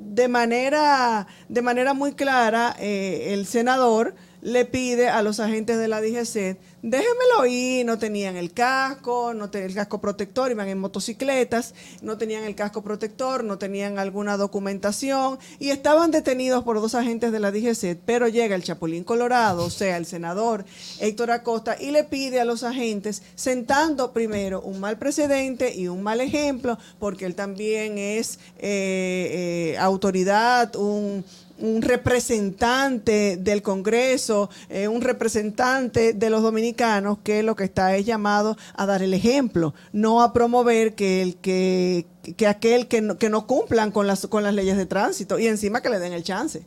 de 0.00 0.26
manera, 0.26 1.28
de 1.48 1.62
manera 1.62 1.94
muy 1.94 2.14
clara 2.14 2.74
el 2.80 3.46
senador 3.46 4.16
le 4.42 4.64
pide 4.64 5.08
a 5.08 5.22
los 5.22 5.38
agentes 5.38 5.78
de 5.78 5.86
la 5.86 6.00
DGC, 6.00 6.58
déjenmelo 6.82 7.46
ir, 7.46 7.86
no 7.86 7.98
tenían 7.98 8.36
el 8.36 8.52
casco, 8.52 9.32
no 9.34 9.50
tenían 9.50 9.70
el 9.70 9.76
casco 9.76 10.00
protector, 10.00 10.50
iban 10.50 10.68
en 10.68 10.80
motocicletas, 10.80 11.74
no 12.02 12.18
tenían 12.18 12.42
el 12.44 12.56
casco 12.56 12.82
protector, 12.82 13.44
no 13.44 13.56
tenían 13.56 14.00
alguna 14.00 14.36
documentación 14.36 15.38
y 15.60 15.70
estaban 15.70 16.10
detenidos 16.10 16.64
por 16.64 16.80
dos 16.80 16.96
agentes 16.96 17.30
de 17.30 17.40
la 17.40 17.52
DGC, 17.52 17.98
pero 18.04 18.26
llega 18.26 18.56
el 18.56 18.64
Chapulín 18.64 19.04
Colorado, 19.04 19.64
o 19.64 19.70
sea, 19.70 19.96
el 19.96 20.06
senador 20.06 20.64
Héctor 20.98 21.30
Acosta, 21.30 21.76
y 21.80 21.92
le 21.92 22.02
pide 22.04 22.40
a 22.40 22.44
los 22.44 22.64
agentes, 22.64 23.22
sentando 23.36 24.12
primero 24.12 24.60
un 24.60 24.80
mal 24.80 24.98
precedente 24.98 25.74
y 25.74 25.86
un 25.86 26.02
mal 26.02 26.20
ejemplo, 26.20 26.78
porque 26.98 27.26
él 27.26 27.36
también 27.36 27.96
es 27.98 28.40
eh, 28.58 29.74
eh, 29.74 29.78
autoridad, 29.78 30.74
un 30.74 31.24
un 31.62 31.80
representante 31.80 33.36
del 33.38 33.62
Congreso, 33.62 34.50
eh, 34.68 34.88
un 34.88 35.00
representante 35.00 36.12
de 36.12 36.30
los 36.30 36.42
dominicanos 36.42 37.18
que 37.22 37.42
lo 37.42 37.54
que 37.54 37.64
está 37.64 37.96
es 37.96 38.04
llamado 38.04 38.56
a 38.74 38.84
dar 38.84 39.02
el 39.02 39.14
ejemplo, 39.14 39.72
no 39.92 40.22
a 40.22 40.32
promover 40.32 40.94
que 40.94 41.22
el 41.22 41.36
que, 41.36 42.06
que 42.36 42.46
aquel 42.48 42.88
que 42.88 43.00
no, 43.00 43.16
que 43.16 43.30
no 43.30 43.46
cumplan 43.46 43.92
con 43.92 44.08
las 44.08 44.26
con 44.26 44.42
las 44.42 44.54
leyes 44.54 44.76
de 44.76 44.86
tránsito 44.86 45.38
y 45.38 45.46
encima 45.46 45.80
que 45.80 45.88
le 45.88 46.00
den 46.00 46.12
el 46.12 46.24
chance. 46.24 46.64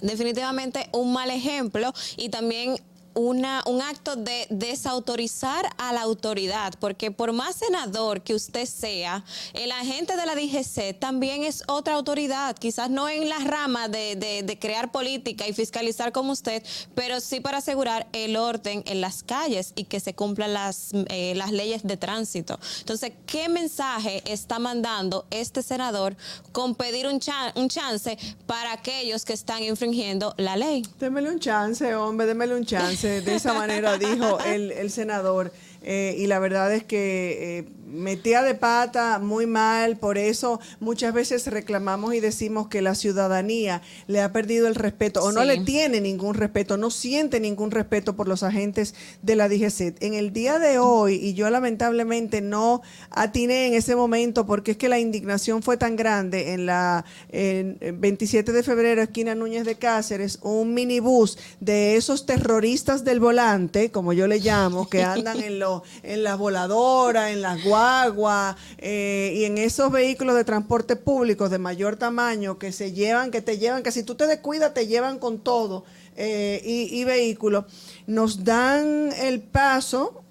Definitivamente 0.00 0.88
un 0.92 1.12
mal 1.12 1.30
ejemplo 1.30 1.92
y 2.16 2.30
también 2.30 2.76
una, 3.14 3.62
un 3.66 3.82
acto 3.82 4.16
de 4.16 4.46
desautorizar 4.50 5.68
a 5.78 5.92
la 5.92 6.02
autoridad, 6.02 6.74
porque 6.78 7.10
por 7.10 7.32
más 7.32 7.56
senador 7.56 8.22
que 8.22 8.34
usted 8.34 8.66
sea, 8.66 9.24
el 9.54 9.72
agente 9.72 10.16
de 10.16 10.26
la 10.26 10.34
DGC 10.34 10.98
también 10.98 11.44
es 11.44 11.64
otra 11.66 11.94
autoridad, 11.94 12.56
quizás 12.56 12.90
no 12.90 13.08
en 13.08 13.28
la 13.28 13.38
rama 13.38 13.88
de, 13.88 14.16
de, 14.16 14.58
crear 14.58 14.90
política 14.90 15.46
y 15.46 15.52
fiscalizar 15.52 16.12
como 16.12 16.32
usted, 16.32 16.62
pero 16.94 17.20
sí 17.20 17.40
para 17.40 17.58
asegurar 17.58 18.06
el 18.12 18.36
orden 18.36 18.82
en 18.86 19.00
las 19.00 19.22
calles 19.22 19.72
y 19.76 19.84
que 19.84 20.00
se 20.00 20.14
cumplan 20.14 20.52
las, 20.52 20.90
eh, 20.92 21.34
las 21.36 21.52
leyes 21.52 21.82
de 21.84 21.96
tránsito. 21.96 22.58
Entonces, 22.80 23.12
¿qué 23.26 23.48
mensaje 23.48 24.22
está 24.26 24.58
mandando 24.58 25.26
este 25.30 25.62
senador 25.62 26.16
con 26.52 26.74
pedir 26.74 27.06
un, 27.06 27.20
un 27.54 27.68
chance 27.68 28.18
para 28.46 28.72
aquellos 28.72 29.24
que 29.24 29.32
están 29.32 29.62
infringiendo 29.62 30.34
la 30.36 30.56
ley? 30.56 30.82
Démele 30.98 31.30
un 31.30 31.40
chance, 31.40 31.94
hombre, 31.94 32.26
démele 32.26 32.54
un 32.54 32.64
chance 32.64 33.07
de 33.08 33.34
esa 33.34 33.54
manera 33.54 33.96
dijo 33.98 34.38
el, 34.40 34.90
senador. 34.90 35.52
Eh, 35.82 36.16
y 36.18 36.26
la 36.26 36.38
verdad 36.38 36.74
es 36.74 36.84
que 36.84 37.58
eh, 37.58 37.64
metía 37.86 38.42
de 38.42 38.54
pata 38.54 39.18
muy 39.18 39.46
mal, 39.46 39.96
por 39.96 40.18
eso 40.18 40.60
muchas 40.80 41.14
veces 41.14 41.46
reclamamos 41.46 42.14
y 42.14 42.20
decimos 42.20 42.68
que 42.68 42.82
la 42.82 42.94
ciudadanía 42.94 43.80
le 44.06 44.20
ha 44.20 44.32
perdido 44.32 44.66
el 44.68 44.74
respeto 44.74 45.22
o 45.22 45.32
no 45.32 45.44
le 45.44 45.58
tiene 45.58 46.00
ningún 46.00 46.34
respeto, 46.34 46.76
no 46.76 46.90
siente 46.90 47.40
ningún 47.40 47.70
respeto 47.70 48.16
por 48.16 48.28
los 48.28 48.42
agentes 48.42 48.94
de 49.22 49.36
la 49.36 49.48
DGCET. 49.48 50.02
En 50.02 50.14
el 50.14 50.32
día 50.32 50.58
de 50.58 50.78
hoy, 50.78 51.14
y 51.14 51.34
yo 51.34 51.48
lamentablemente 51.48 52.40
no 52.40 52.82
atiné 53.10 53.68
en 53.68 53.74
ese 53.74 53.96
momento 53.96 54.46
porque 54.46 54.72
es 54.72 54.76
que 54.76 54.88
la 54.88 54.98
indignación 54.98 55.62
fue 55.62 55.76
tan 55.76 55.96
grande 55.96 56.52
en 56.52 56.66
la 56.66 57.04
en 57.30 57.78
27 58.00 58.52
de 58.52 58.62
febrero, 58.62 59.02
esquina 59.02 59.34
Núñez 59.34 59.64
de 59.64 59.76
Cáceres, 59.76 60.38
un 60.42 60.74
minibús 60.74 61.38
de 61.60 61.96
esos 61.96 62.26
terroristas 62.26 63.04
del 63.04 63.20
volante, 63.20 63.90
como 63.90 64.12
yo 64.12 64.26
le 64.26 64.38
llamo, 64.40 64.88
que 64.88 65.02
andan 65.04 65.42
en, 65.42 65.58
en 66.02 66.22
las 66.22 66.38
voladoras, 66.38 67.30
en 67.30 67.42
las 67.42 67.62
guaguas 67.64 68.56
eh, 68.78 69.32
y 69.36 69.44
en 69.44 69.58
esos 69.58 69.90
vehículos 69.90 70.34
de 70.36 70.44
transporte 70.44 70.96
público 70.96 71.48
de 71.48 71.58
mayor 71.58 71.96
tamaño 71.96 72.58
que 72.58 72.72
se 72.72 72.92
llevan, 72.92 73.30
que 73.30 73.42
te 73.42 73.58
llevan, 73.58 73.82
que 73.82 73.92
si 73.92 74.02
tú 74.02 74.14
te 74.14 74.26
descuidas 74.26 74.74
te 74.74 74.86
llevan 74.86 75.18
con 75.18 75.38
todo 75.40 75.84
eh, 76.16 76.60
y, 76.64 77.00
y 77.00 77.04
vehículos, 77.04 77.64
nos 78.06 78.44
dan 78.44 79.12
el 79.12 79.40
paso 79.40 80.24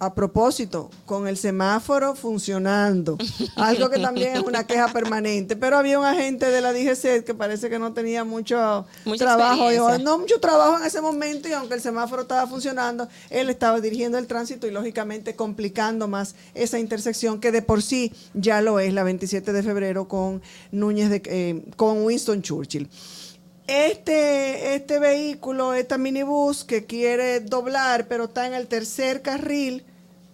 a 0.00 0.14
propósito, 0.14 0.90
con 1.06 1.26
el 1.26 1.36
semáforo 1.36 2.14
funcionando, 2.14 3.18
algo 3.56 3.90
que 3.90 3.98
también 3.98 4.36
es 4.36 4.42
una 4.42 4.66
queja 4.66 4.92
permanente, 4.92 5.56
pero 5.56 5.76
había 5.76 5.98
un 5.98 6.04
agente 6.04 6.46
de 6.46 6.60
la 6.60 6.72
DGC 6.72 7.24
que 7.24 7.34
parece 7.34 7.68
que 7.68 7.78
no 7.78 7.92
tenía 7.92 8.24
mucho 8.24 8.86
Mucha 9.04 9.24
trabajo. 9.24 9.70
Dijo, 9.70 9.98
no 9.98 10.18
mucho 10.18 10.38
trabajo 10.40 10.78
en 10.78 10.86
ese 10.86 11.00
momento 11.00 11.48
y 11.48 11.52
aunque 11.52 11.74
el 11.74 11.80
semáforo 11.80 12.22
estaba 12.22 12.46
funcionando, 12.46 13.08
él 13.30 13.50
estaba 13.50 13.80
dirigiendo 13.80 14.18
el 14.18 14.26
tránsito 14.26 14.66
y 14.66 14.70
lógicamente 14.70 15.34
complicando 15.34 16.06
más 16.06 16.34
esa 16.54 16.78
intersección 16.78 17.40
que 17.40 17.50
de 17.50 17.62
por 17.62 17.82
sí 17.82 18.12
ya 18.34 18.60
lo 18.60 18.78
es 18.78 18.92
la 18.94 19.02
27 19.02 19.52
de 19.52 19.62
febrero 19.62 20.06
con 20.06 20.42
Núñez 20.70 21.10
de, 21.10 21.22
eh, 21.26 21.64
con 21.76 22.04
Winston 22.04 22.42
Churchill. 22.42 22.88
Este, 23.68 24.76
este 24.76 24.98
vehículo, 24.98 25.74
esta 25.74 25.98
minibús 25.98 26.64
que 26.64 26.86
quiere 26.86 27.40
doblar, 27.40 28.08
pero 28.08 28.24
está 28.24 28.46
en 28.46 28.54
el 28.54 28.66
tercer 28.66 29.20
carril, 29.20 29.84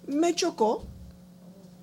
me 0.07 0.35
chocó. 0.35 0.87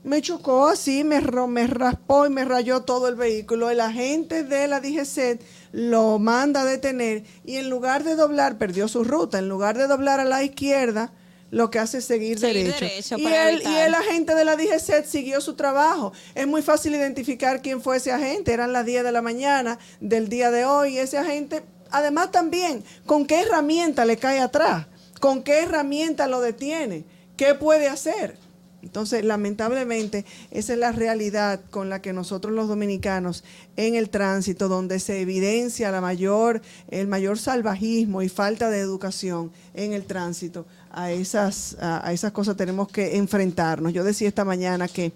Me 0.04 0.20
chocó 0.24 0.68
así, 0.68 1.04
me, 1.04 1.22
me 1.22 1.68
raspó 1.68 2.26
y 2.26 2.32
me 2.32 2.44
rayó 2.44 2.82
todo 2.82 3.08
el 3.08 3.16
vehículo. 3.16 3.70
El 3.70 3.80
agente 3.80 4.44
de 4.44 4.68
la 4.68 4.80
DGC 4.80 5.40
lo 5.74 6.18
manda 6.18 6.62
a 6.62 6.66
detener 6.66 7.24
y 7.46 7.58
en 7.58 7.70
lugar 7.70 8.04
de 8.04 8.16
doblar, 8.16 8.58
perdió 8.58 8.88
su 8.88 9.04
ruta. 9.04 9.38
En 9.38 9.48
lugar 9.48 9.78
de 9.78 9.86
doblar 9.86 10.20
a 10.20 10.26
la 10.26 10.44
izquierda, 10.44 11.14
lo 11.52 11.70
que 11.70 11.78
hace 11.78 12.00
es 12.00 12.06
seguir, 12.06 12.40
Seguir 12.40 12.74
derecho. 12.74 12.86
derecho 12.86 13.18
y, 13.20 13.26
el, 13.28 13.54
y 13.54 13.56
evitar. 13.58 13.88
el 13.88 13.94
agente 13.94 14.34
de 14.34 14.46
la 14.46 14.56
DGC 14.56 15.06
siguió 15.06 15.40
su 15.40 15.54
trabajo. 15.54 16.14
Es 16.34 16.48
muy 16.48 16.64
fácil 16.64 16.96
identificar 16.96 17.62
quién 17.62 17.80
fue 17.80 17.98
ese 17.98 18.12
agente. 18.12 18.54
Eran 18.54 18.74
las 18.74 18.88
10 18.88 19.04
de 19.04 19.12
la 19.12 19.22
mañana 19.22 19.78
del 20.00 20.30
día 20.30 20.50
de 20.50 20.66
hoy. 20.66 20.96
Y 20.96 20.98
ese 20.98 21.20
agente, 21.20 21.62
además 21.92 22.32
también, 22.32 22.84
¿con 23.06 23.28
qué 23.28 23.42
herramienta 23.42 24.04
le 24.06 24.18
cae 24.18 24.40
atrás? 24.40 24.88
¿Con 25.20 25.44
qué 25.44 25.60
herramienta 25.60 26.26
lo 26.28 26.42
detiene? 26.42 27.06
¿Qué 27.42 27.56
puede 27.56 27.88
hacer? 27.88 28.38
Entonces, 28.84 29.26
lamentablemente, 29.26 30.26
esa 30.52 30.74
es 30.74 30.78
la 30.78 30.92
realidad 30.92 31.60
con 31.72 31.90
la 31.90 32.00
que 32.00 32.14
nosotros 32.14 32.54
los 32.54 32.68
dominicanos 32.68 33.44
en 33.78 33.96
el 33.96 34.12
tránsito, 34.12 34.68
donde 34.68 35.00
se 35.00 35.22
evidencia 35.22 35.90
la 35.90 36.02
mayor, 36.02 36.62
el 36.90 37.08
mayor 37.08 37.40
salvajismo 37.40 38.22
y 38.22 38.30
falta 38.30 38.70
de 38.70 38.78
educación 38.78 39.52
en 39.74 39.94
el 39.94 40.06
tránsito, 40.06 40.68
a 40.92 41.12
esas, 41.12 41.78
a, 41.82 42.08
a 42.08 42.14
esas 42.14 42.32
cosas 42.32 42.56
tenemos 42.56 42.90
que 42.90 43.18
enfrentarnos. 43.18 43.92
Yo 43.92 44.04
decía 44.04 44.28
esta 44.28 44.46
mañana 44.46 44.88
que, 44.88 45.12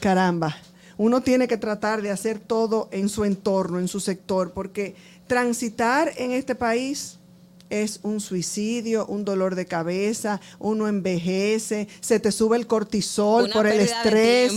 caramba, 0.00 0.54
uno 0.98 1.22
tiene 1.22 1.48
que 1.48 1.56
tratar 1.56 2.02
de 2.02 2.10
hacer 2.10 2.40
todo 2.40 2.90
en 2.92 3.08
su 3.08 3.24
entorno, 3.24 3.78
en 3.78 3.88
su 3.88 4.00
sector, 4.00 4.52
porque 4.52 4.96
transitar 5.26 6.12
en 6.18 6.32
este 6.32 6.54
país 6.54 7.19
es 7.70 8.00
un 8.02 8.20
suicidio, 8.20 9.06
un 9.06 9.24
dolor 9.24 9.54
de 9.54 9.64
cabeza, 9.66 10.40
uno 10.58 10.86
envejece, 10.88 11.88
se 12.00 12.20
te 12.20 12.32
sube 12.32 12.56
el 12.56 12.66
cortisol 12.66 13.44
Una 13.44 13.52
por 13.54 13.66
el 13.66 13.80
estrés. 13.80 14.52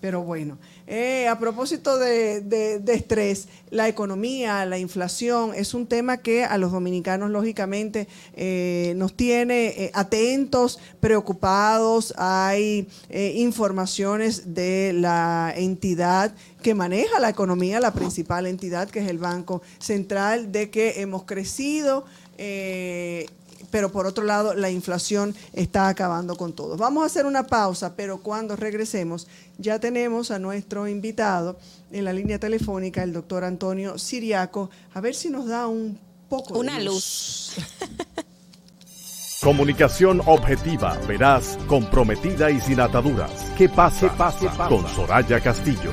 Pero 0.00 0.22
bueno, 0.22 0.56
eh, 0.86 1.28
a 1.28 1.38
propósito 1.38 1.98
de, 1.98 2.40
de- 2.40 2.78
de 2.78 2.94
estrés, 2.94 3.48
la 3.68 3.86
economía, 3.86 4.64
la 4.64 4.78
inflación, 4.78 5.52
es 5.54 5.74
un 5.74 5.86
tema 5.86 6.16
que 6.16 6.42
a 6.42 6.56
los 6.56 6.72
dominicanos, 6.72 7.30
lógicamente, 7.30 8.08
eh, 8.34 8.94
nos 8.96 9.14
tiene 9.14 9.66
eh, 9.66 9.90
atentos, 9.92 10.78
preocupados. 11.00 12.14
Hay 12.16 12.88
eh, 13.10 13.34
informaciones 13.36 14.54
de 14.54 14.92
la 14.94 15.52
entidad 15.54 16.34
que 16.62 16.74
maneja 16.74 17.20
la 17.20 17.28
economía, 17.28 17.78
la 17.78 17.92
principal 17.92 18.46
entidad, 18.46 18.88
que 18.88 19.00
es 19.00 19.08
el 19.08 19.18
Banco 19.18 19.62
Central, 19.78 20.50
de 20.50 20.70
que 20.70 21.00
hemos 21.02 21.24
crecido. 21.24 22.04
Eh, 22.42 23.26
pero 23.70 23.92
por 23.92 24.06
otro 24.06 24.24
lado 24.24 24.54
la 24.54 24.70
inflación 24.70 25.34
está 25.52 25.88
acabando 25.88 26.36
con 26.36 26.54
todo. 26.54 26.78
Vamos 26.78 27.02
a 27.02 27.06
hacer 27.06 27.26
una 27.26 27.46
pausa, 27.46 27.94
pero 27.94 28.22
cuando 28.22 28.56
regresemos 28.56 29.26
ya 29.58 29.78
tenemos 29.78 30.30
a 30.30 30.38
nuestro 30.38 30.88
invitado 30.88 31.58
en 31.92 32.04
la 32.06 32.14
línea 32.14 32.38
telefónica, 32.38 33.02
el 33.02 33.12
doctor 33.12 33.44
Antonio 33.44 33.98
Siriaco, 33.98 34.70
a 34.94 35.00
ver 35.02 35.14
si 35.14 35.28
nos 35.28 35.46
da 35.46 35.66
un 35.66 35.98
poco 36.30 36.58
Una 36.58 36.78
de 36.78 36.84
luz. 36.84 37.56
Comunicación 39.42 40.22
objetiva, 40.24 40.98
veraz, 41.06 41.58
comprometida 41.66 42.50
y 42.50 42.60
sin 42.60 42.80
ataduras. 42.80 43.30
Que 43.56 43.68
pase, 43.68 44.08
pase, 44.10 44.46
pase. 44.48 44.74
Con 44.74 44.86
Soraya 44.88 45.40
Castillo. 45.40 45.92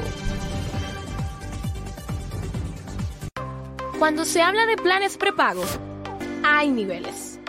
Cuando 3.99 4.25
se 4.25 4.41
habla 4.41 4.65
de 4.65 4.75
planes 4.77 5.17
prepago, 5.17 5.63
hay 6.43 6.69
niveles. 6.69 7.39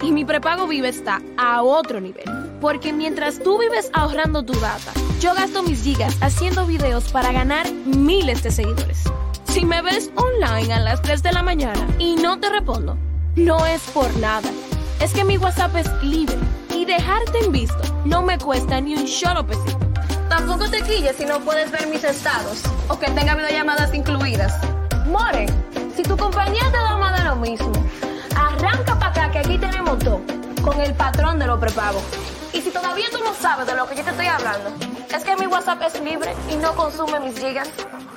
Y 0.00 0.12
mi 0.12 0.24
prepago 0.24 0.66
vive 0.66 0.88
está 0.88 1.20
a 1.36 1.62
otro 1.62 2.00
nivel. 2.00 2.24
Porque 2.60 2.92
mientras 2.92 3.40
tú 3.42 3.58
vives 3.58 3.90
ahorrando 3.92 4.44
tu 4.44 4.52
data, 4.60 4.92
yo 5.20 5.34
gasto 5.34 5.62
mis 5.62 5.82
gigas 5.82 6.16
haciendo 6.20 6.66
videos 6.66 7.10
para 7.10 7.32
ganar 7.32 7.70
miles 7.84 8.42
de 8.42 8.50
seguidores. 8.50 9.02
Si 9.44 9.64
me 9.64 9.82
ves 9.82 10.10
online 10.14 10.72
a 10.72 10.80
las 10.80 11.02
3 11.02 11.22
de 11.22 11.32
la 11.32 11.42
mañana 11.42 11.86
y 11.98 12.16
no 12.16 12.38
te 12.38 12.48
respondo, 12.48 12.96
no 13.34 13.66
es 13.66 13.82
por 13.90 14.14
nada. 14.18 14.48
Es 15.00 15.12
que 15.12 15.24
mi 15.24 15.38
WhatsApp 15.38 15.74
es 15.76 16.02
libre 16.02 16.38
y 16.74 16.84
dejarte 16.84 17.38
en 17.44 17.52
visto 17.52 17.82
no 18.04 18.22
me 18.22 18.38
cuesta 18.38 18.80
ni 18.80 18.94
un 18.94 19.06
solo 19.06 19.46
pesito. 19.46 19.78
Tampoco 20.28 20.68
te 20.68 20.82
quilles 20.82 21.16
si 21.16 21.24
no 21.24 21.40
puedes 21.40 21.70
ver 21.70 21.86
mis 21.88 22.04
estados 22.04 22.62
o 22.88 22.98
que 22.98 23.10
tenga 23.10 23.34
videollamadas 23.34 23.94
incluidas. 23.94 24.54
More, 25.06 25.46
si 25.96 26.02
tu 26.02 26.16
compañía 26.16 26.70
te 26.70 26.76
da 26.76 26.96
más 26.96 27.18
de 27.18 27.28
lo 27.28 27.36
mismo, 27.36 27.72
arranca 28.38 28.98
para 28.98 29.06
acá 29.08 29.30
que 29.30 29.38
aquí 29.38 29.58
tenemos 29.58 29.98
todo 29.98 30.20
con 30.62 30.80
el 30.80 30.94
patrón 30.94 31.38
de 31.38 31.46
los 31.46 31.58
prepagos. 31.58 32.02
Y 32.52 32.60
si 32.60 32.70
todavía 32.70 33.06
tú 33.10 33.18
no 33.22 33.34
sabes 33.34 33.66
de 33.66 33.74
lo 33.74 33.86
que 33.88 33.96
yo 33.96 34.04
te 34.04 34.10
estoy 34.10 34.26
hablando, 34.26 34.70
es 35.14 35.24
que 35.24 35.36
mi 35.36 35.46
WhatsApp 35.46 35.82
es 35.82 36.00
libre 36.02 36.34
y 36.50 36.56
no 36.56 36.74
consume 36.74 37.20
mis 37.20 37.38
gigas. 37.38 37.68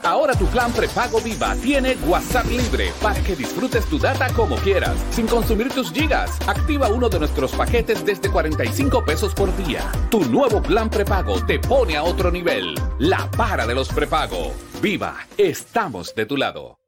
Ahora 0.03 0.33
tu 0.33 0.45
plan 0.47 0.71
prepago 0.71 1.21
Viva 1.21 1.55
tiene 1.61 1.95
WhatsApp 2.07 2.45
libre 2.47 2.91
para 3.01 3.21
que 3.21 3.35
disfrutes 3.35 3.85
tu 3.85 3.99
data 3.99 4.33
como 4.33 4.55
quieras, 4.57 4.95
sin 5.11 5.27
consumir 5.27 5.69
tus 5.69 5.91
gigas. 5.91 6.39
Activa 6.47 6.89
uno 6.89 7.07
de 7.07 7.19
nuestros 7.19 7.51
paquetes 7.51 8.03
desde 8.03 8.31
45 8.31 9.05
pesos 9.05 9.33
por 9.33 9.55
día. 9.57 9.91
Tu 10.09 10.25
nuevo 10.25 10.61
plan 10.61 10.89
prepago 10.89 11.45
te 11.45 11.59
pone 11.59 11.97
a 11.97 12.03
otro 12.03 12.31
nivel. 12.31 12.75
La 12.99 13.29
para 13.31 13.67
de 13.67 13.75
los 13.75 13.89
prepago. 13.89 14.53
Viva, 14.81 15.15
estamos 15.37 16.15
de 16.15 16.25
tu 16.25 16.37
lado. 16.37 16.80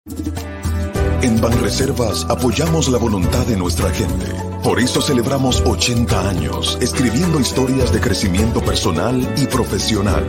En 1.21 1.39
Banreservas 1.39 2.25
apoyamos 2.29 2.89
la 2.89 2.97
voluntad 2.97 3.45
de 3.47 3.55
nuestra 3.55 3.89
gente. 3.91 4.25
Por 4.61 4.79
eso 4.79 5.01
celebramos 5.01 5.61
80 5.65 6.29
años 6.29 6.77
escribiendo 6.81 7.39
historias 7.39 7.91
de 7.93 7.99
crecimiento 7.99 8.61
personal 8.61 9.21
y 9.37 9.47
profesional, 9.47 10.25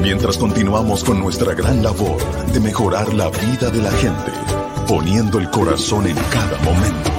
mientras 0.00 0.38
continuamos 0.38 1.04
con 1.04 1.20
nuestra 1.20 1.54
gran 1.54 1.82
labor 1.82 2.16
de 2.52 2.60
mejorar 2.60 3.12
la 3.12 3.28
vida 3.28 3.70
de 3.70 3.82
la 3.82 3.90
gente, 3.92 4.32
poniendo 4.86 5.38
el 5.38 5.50
corazón 5.50 6.06
en 6.06 6.16
cada 6.16 6.58
momento. 6.64 7.10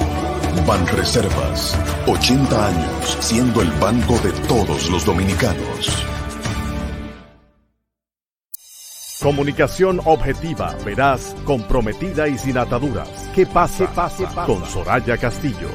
Banreservas, 0.66 1.76
80 2.06 2.66
años 2.66 3.18
siendo 3.20 3.62
el 3.62 3.70
banco 3.80 4.18
de 4.18 4.32
todos 4.48 4.90
los 4.90 5.04
dominicanos. 5.04 6.04
Comunicación 9.20 10.00
objetiva, 10.06 10.74
veraz, 10.82 11.36
comprometida 11.44 12.26
y 12.26 12.38
sin 12.38 12.56
ataduras. 12.56 13.06
Que 13.34 13.44
pase, 13.44 13.86
pase, 13.88 14.24
pase. 14.24 14.50
Con 14.50 14.64
Soraya 14.64 15.18
Castillo. 15.18 15.68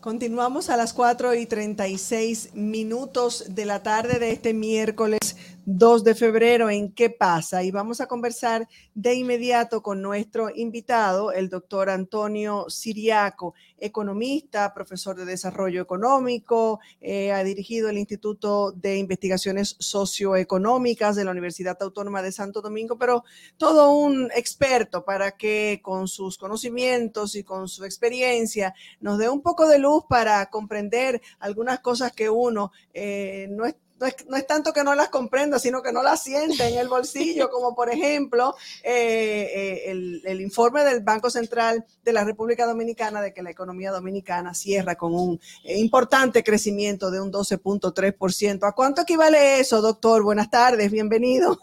Continuamos 0.00 0.70
a 0.70 0.78
las 0.78 0.94
4 0.94 1.34
y 1.34 1.44
36 1.44 2.54
minutos 2.54 3.44
de 3.50 3.66
la 3.66 3.82
tarde 3.82 4.18
de 4.18 4.32
este 4.32 4.54
miércoles 4.54 5.36
2 5.64 6.02
de 6.02 6.14
febrero 6.16 6.70
en 6.70 6.92
¿Qué 6.92 7.08
pasa? 7.08 7.62
Y 7.62 7.70
vamos 7.70 8.00
a 8.00 8.06
conversar 8.06 8.68
de 8.94 9.14
inmediato 9.14 9.82
con 9.82 10.02
nuestro 10.02 10.50
invitado, 10.54 11.30
el 11.30 11.48
doctor 11.48 11.88
Antonio 11.88 12.66
Siriaco, 12.68 13.54
economista, 13.78 14.74
profesor 14.74 15.16
de 15.16 15.24
desarrollo 15.24 15.80
económico, 15.80 16.80
eh, 17.00 17.32
ha 17.32 17.44
dirigido 17.44 17.88
el 17.88 17.98
Instituto 17.98 18.72
de 18.72 18.98
Investigaciones 18.98 19.76
Socioeconómicas 19.78 21.14
de 21.14 21.24
la 21.24 21.30
Universidad 21.30 21.76
Autónoma 21.80 22.22
de 22.22 22.32
Santo 22.32 22.60
Domingo, 22.60 22.98
pero 22.98 23.24
todo 23.56 23.94
un 23.94 24.30
experto 24.34 25.04
para 25.04 25.36
que 25.36 25.80
con 25.82 26.08
sus 26.08 26.38
conocimientos 26.38 27.36
y 27.36 27.44
con 27.44 27.68
su 27.68 27.84
experiencia 27.84 28.74
nos 29.00 29.18
dé 29.18 29.28
un 29.28 29.42
poco 29.42 29.68
de 29.68 29.78
luz 29.78 30.04
para 30.08 30.44
comprender 30.50 31.20
algunas 31.38 31.80
cosas 31.80 32.12
que 32.12 32.28
uno 32.28 32.72
eh, 32.94 33.46
no 33.50 33.64
está 33.64 33.81
no 34.28 34.36
es, 34.36 34.46
tanto 34.46 34.72
que 34.72 34.82
no 34.82 34.94
las 34.94 35.08
comprenda, 35.08 35.58
sino 35.58 35.82
que 35.82 35.92
no 35.92 36.02
las 36.02 36.22
siente 36.24 36.68
en 36.68 36.78
el 36.78 36.88
bolsillo, 36.88 37.48
como 37.50 37.74
por 37.74 37.88
ejemplo 37.90 38.54
eh, 38.82 39.84
eh, 39.86 40.20
el, 40.24 40.40
informe 40.40 40.82
del 40.84 41.00
Banco 41.00 41.30
Central 41.30 41.84
de 42.02 42.12
la 42.12 42.24
República 42.24 42.66
Dominicana 42.66 43.22
de 43.22 43.32
que 43.32 43.42
la 43.42 43.50
economía 43.50 43.92
dominicana 43.92 44.54
cierra 44.54 44.96
con 44.96 45.14
un 45.14 45.40
eh, 45.64 45.78
importante 45.78 46.42
crecimiento 46.42 47.10
de 47.10 47.20
un 47.20 47.32
12.3%. 47.32 48.68
¿A 48.68 48.72
cuánto 48.72 49.02
equivale 49.02 49.60
eso, 49.60 49.80
doctor? 49.80 50.22
Buenas 50.22 50.50
tardes, 50.50 50.90
bienvenido. 50.90 51.58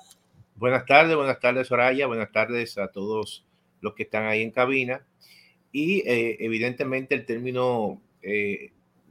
Buenas 0.56 0.86
tardes, 0.86 1.16
buenas 1.16 1.40
tardes, 1.40 1.68
Soraya, 1.68 2.08
buenas 2.08 2.32
tardes 2.32 2.78
a 2.78 2.90
todos 2.90 3.46
los 3.82 3.94
que 3.94 4.04
están 4.04 4.26
ahí 4.26 4.42
en 4.42 4.52
cabina. 4.52 5.06
Y 5.72 6.02
evidentemente 6.06 7.14
el 7.14 7.26
término 7.26 8.02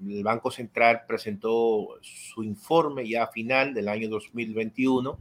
el 0.07 0.23
Banco 0.23 0.51
Central 0.51 1.03
presentó 1.07 1.99
su 2.01 2.43
informe 2.43 3.09
ya 3.09 3.27
final 3.29 3.75
del 3.75 3.89
año 3.89 4.09
2021, 4.09 5.19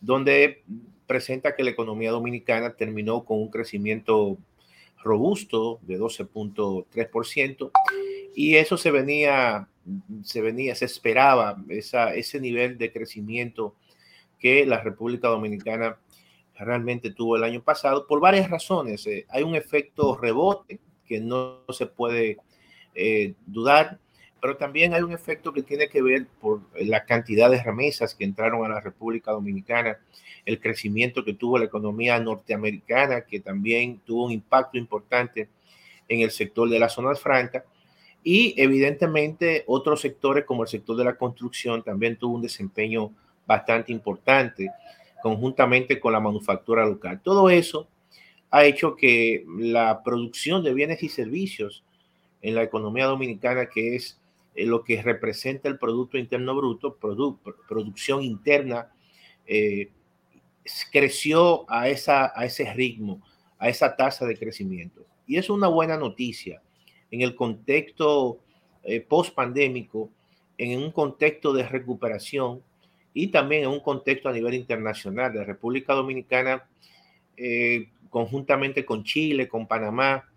donde 0.00 0.62
presenta 1.06 1.54
que 1.54 1.64
la 1.64 1.70
economía 1.70 2.10
dominicana 2.10 2.74
terminó 2.74 3.24
con 3.24 3.38
un 3.38 3.50
crecimiento 3.50 4.38
robusto 5.02 5.78
de 5.82 5.98
12.3% 5.98 7.70
y 8.34 8.56
eso 8.56 8.76
se 8.76 8.90
venía, 8.90 9.68
se 10.22 10.40
venía, 10.40 10.74
se 10.74 10.84
esperaba 10.84 11.56
ese 11.68 12.40
nivel 12.40 12.78
de 12.78 12.92
crecimiento 12.92 13.74
que 14.38 14.66
la 14.66 14.80
República 14.80 15.28
Dominicana 15.28 15.98
realmente 16.58 17.12
tuvo 17.12 17.36
el 17.36 17.44
año 17.44 17.62
pasado 17.62 18.06
por 18.06 18.20
varias 18.20 18.50
razones. 18.50 19.06
Eh, 19.06 19.26
hay 19.28 19.42
un 19.42 19.54
efecto 19.54 20.16
rebote 20.16 20.80
que 21.06 21.20
no 21.20 21.64
se 21.70 21.86
puede 21.86 22.38
eh, 22.94 23.34
dudar 23.46 23.98
pero 24.40 24.56
también 24.56 24.94
hay 24.94 25.02
un 25.02 25.12
efecto 25.12 25.52
que 25.52 25.62
tiene 25.62 25.88
que 25.88 26.02
ver 26.02 26.26
por 26.40 26.60
la 26.80 27.04
cantidad 27.04 27.50
de 27.50 27.62
remesas 27.62 28.14
que 28.14 28.24
entraron 28.24 28.64
a 28.64 28.68
la 28.68 28.80
República 28.80 29.32
Dominicana, 29.32 29.98
el 30.46 30.60
crecimiento 30.60 31.24
que 31.24 31.34
tuvo 31.34 31.58
la 31.58 31.64
economía 31.64 32.18
norteamericana, 32.20 33.22
que 33.22 33.40
también 33.40 34.00
tuvo 34.04 34.26
un 34.26 34.32
impacto 34.32 34.78
importante 34.78 35.48
en 36.08 36.20
el 36.20 36.30
sector 36.30 36.68
de 36.68 36.78
las 36.78 36.94
zonas 36.94 37.20
francas, 37.20 37.64
y 38.22 38.54
evidentemente 38.56 39.64
otros 39.66 40.00
sectores 40.00 40.44
como 40.44 40.62
el 40.62 40.68
sector 40.68 40.96
de 40.96 41.04
la 41.04 41.16
construcción 41.16 41.82
también 41.82 42.16
tuvo 42.16 42.36
un 42.36 42.42
desempeño 42.42 43.12
bastante 43.46 43.92
importante 43.92 44.70
conjuntamente 45.22 45.98
con 45.98 46.12
la 46.12 46.20
manufactura 46.20 46.84
local. 46.86 47.20
Todo 47.22 47.50
eso 47.50 47.88
ha 48.50 48.64
hecho 48.64 48.96
que 48.96 49.44
la 49.58 50.02
producción 50.02 50.62
de 50.62 50.74
bienes 50.74 51.02
y 51.02 51.08
servicios 51.08 51.84
en 52.42 52.54
la 52.54 52.62
economía 52.62 53.06
dominicana, 53.06 53.66
que 53.66 53.96
es 53.96 54.18
eh, 54.54 54.66
lo 54.66 54.82
que 54.82 55.00
representa 55.02 55.68
el 55.68 55.78
Producto 55.78 56.18
Interno 56.18 56.56
Bruto, 56.56 56.96
producción 57.68 58.22
interna, 58.22 58.92
eh, 59.46 59.90
creció 60.90 61.64
a, 61.70 61.88
esa, 61.88 62.32
a 62.34 62.44
ese 62.44 62.72
ritmo, 62.74 63.22
a 63.58 63.68
esa 63.68 63.96
tasa 63.96 64.26
de 64.26 64.36
crecimiento. 64.36 65.06
Y 65.26 65.36
es 65.36 65.48
una 65.48 65.68
buena 65.68 65.96
noticia 65.96 66.60
en 67.10 67.22
el 67.22 67.34
contexto 67.34 68.40
eh, 68.82 69.00
post-pandémico, 69.00 70.10
en 70.56 70.82
un 70.82 70.90
contexto 70.90 71.52
de 71.52 71.62
recuperación 71.62 72.62
y 73.14 73.28
también 73.28 73.62
en 73.62 73.68
un 73.68 73.80
contexto 73.80 74.28
a 74.28 74.32
nivel 74.32 74.54
internacional. 74.54 75.34
La 75.34 75.44
República 75.44 75.94
Dominicana, 75.94 76.68
conjuntamente 78.10 78.84
con 78.84 79.04
Chile, 79.04 79.46
con 79.46 79.68
Panamá, 79.68 80.28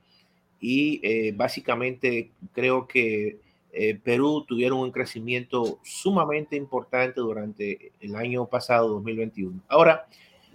y 0.59 1.32
básicamente 1.32 2.30
creo 2.53 2.88
que 2.88 3.39
eh, 3.74 3.95
Perú 3.95 4.45
tuvieron 4.47 4.80
un 4.80 4.91
crecimiento 4.91 5.80
sumamente 5.84 6.55
importante 6.55 7.22
durante 7.22 7.93
el 8.01 8.15
año 8.15 8.45
pasado, 8.47 8.89
2021. 8.89 9.61
Ahora, 9.69 10.07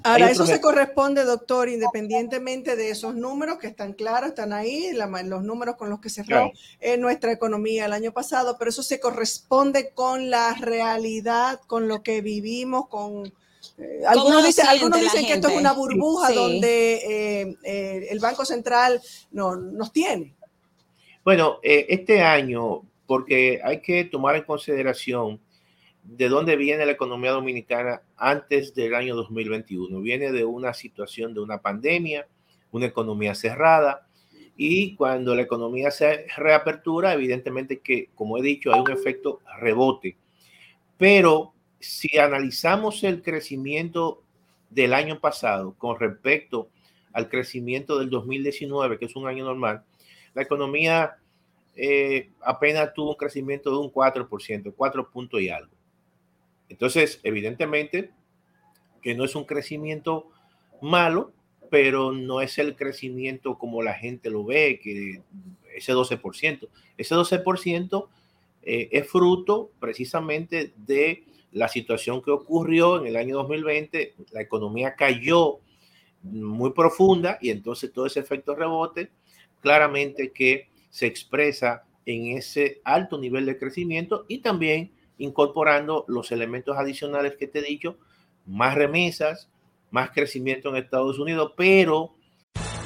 Ahora, 0.03 0.31
eso 0.31 0.47
se 0.47 0.61
corresponde, 0.61 1.25
doctor, 1.25 1.69
independientemente 1.69 2.77
de 2.77 2.91
esos 2.91 3.15
números 3.15 3.59
que 3.59 3.67
están 3.67 3.93
claros, 3.95 4.29
están 4.29 4.53
ahí, 4.53 4.93
los 4.93 5.43
números 5.43 5.77
con 5.77 5.91
los 5.91 6.01
que 6.01 6.11
cerró 6.11 6.53
en 6.81 7.01
nuestra 7.01 7.33
economía 7.33 7.87
el 7.87 7.93
año 7.93 8.13
pasado, 8.13 8.57
pero 8.59 8.69
eso 8.69 8.83
se 8.83 9.01
corresponde 9.01 9.91
con 9.95 10.31
la 10.31 10.55
realidad, 10.55 11.61
con 11.67 11.89
lo 11.89 12.03
que 12.03 12.21
vivimos, 12.21 12.89
con... 12.89 13.27
Eh, 13.79 14.03
algunos, 14.07 14.45
dicen, 14.45 14.67
algunos 14.67 15.01
dicen 15.01 15.27
que 15.27 15.33
esto 15.33 15.49
es 15.49 15.57
una 15.57 15.73
burbuja 15.73 16.31
donde 16.31 17.49
eh, 17.65 18.09
el 18.11 18.19
Banco 18.21 18.45
Central 18.45 19.01
no, 19.33 19.57
nos 19.57 19.93
tiene. 19.93 20.37
Bueno, 21.25 21.59
este 21.63 22.23
año 22.23 22.83
porque 23.07 23.61
hay 23.65 23.81
que 23.81 24.05
tomar 24.05 24.37
en 24.37 24.43
consideración 24.43 25.41
de 26.03 26.29
dónde 26.29 26.57
viene 26.57 26.87
la 26.87 26.93
economía 26.93 27.33
dominicana 27.33 28.03
antes 28.17 28.75
del 28.75 28.95
año 28.95 29.17
2021. 29.17 30.01
Viene 30.01 30.33
de 30.33 30.45
una 30.45 30.73
situación 30.73 31.35
de 31.35 31.41
una 31.41 31.59
pandemia, 31.59 32.27
una 32.71 32.87
economía 32.87 33.35
cerrada, 33.35 34.07
y 34.57 34.95
cuando 34.95 35.35
la 35.35 35.43
economía 35.43 35.91
se 35.91 36.27
reapertura, 36.37 37.13
evidentemente 37.13 37.81
que, 37.81 38.09
como 38.15 38.39
he 38.39 38.43
dicho, 38.43 38.73
hay 38.73 38.81
un 38.81 38.91
efecto 38.91 39.41
rebote. 39.61 40.17
Pero 40.97 41.53
si 41.79 42.17
analizamos 42.19 43.05
el 43.05 43.23
crecimiento 43.23 44.23
del 44.71 44.95
año 44.95 45.21
pasado 45.21 45.75
con 45.77 45.99
respecto 46.01 46.71
al 47.13 47.29
crecimiento 47.29 47.99
del 47.99 48.09
2019, 48.09 48.99
que 48.99 49.05
es 49.07 49.17
un 49.17 49.27
año 49.27 49.45
normal, 49.45 49.85
la 50.35 50.43
economía 50.43 51.17
eh, 51.77 52.31
apenas 52.41 52.93
tuvo 52.95 53.11
un 53.11 53.17
crecimiento 53.17 53.71
de 53.71 53.79
un 53.79 53.93
4%, 53.93 54.75
4 54.75 55.11
puntos 55.11 55.41
y 55.41 55.49
algo. 55.49 55.73
Entonces, 56.69 57.21
evidentemente 57.23 58.11
que 59.03 59.15
no 59.15 59.25
es 59.25 59.37
un 59.37 59.45
crecimiento 59.45 60.31
malo, 60.83 61.33
pero 61.71 62.11
no 62.11 62.41
es 62.41 62.59
el 62.59 62.75
crecimiento 62.75 63.57
como 63.57 63.81
la 63.83 63.95
gente 63.95 64.31
lo 64.31 64.45
ve, 64.45 64.81
que 64.83 65.23
ese 65.77 65.93
12%. 65.95 66.69
Ese 66.97 67.15
12% 67.15 68.09
eh, 68.63 68.89
es 68.91 69.09
fruto 69.09 69.71
precisamente 69.79 70.73
de 70.77 71.25
la 71.53 71.69
situación 71.69 72.21
que 72.21 72.33
ocurrió 72.33 72.99
en 72.99 73.07
el 73.07 73.17
año 73.17 73.37
2020. 73.37 74.15
La 74.33 74.43
economía 74.43 74.97
cayó 74.97 75.61
muy 76.23 76.73
profunda 76.73 77.39
y 77.41 77.51
entonces 77.51 77.93
todo 77.93 78.07
ese 78.07 78.19
efecto 78.19 78.57
rebote, 78.57 79.11
claramente 79.61 80.33
que 80.33 80.69
se 80.97 81.05
expresa 81.05 81.85
en 82.07 82.39
ese 82.39 82.81
alto 82.83 83.19
nivel 83.19 83.45
de 83.45 83.59
crecimiento 83.59 84.25
y 84.29 84.39
también 84.39 84.93
incorporando 85.19 86.07
los 86.09 86.33
elementos 86.33 86.79
adicionales 86.79 87.37
que 87.37 87.47
te 87.47 87.59
he 87.59 87.63
dicho, 87.63 87.99
más 88.47 88.77
remesas, 88.77 89.51
más 89.91 90.13
crecimiento 90.13 90.71
en 90.71 90.77
Estados 90.77 91.19
Unidos, 91.19 91.53
pero 91.55 92.15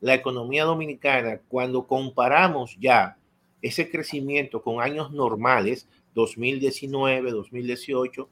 la 0.00 0.14
economía 0.14 0.64
dominicana, 0.64 1.40
cuando 1.48 1.86
comparamos 1.86 2.76
ya 2.80 3.16
ese 3.62 3.90
crecimiento 3.90 4.62
con 4.62 4.80
años 4.80 5.12
normales, 5.12 5.88
2019, 6.14 7.30
2018, 7.30 8.28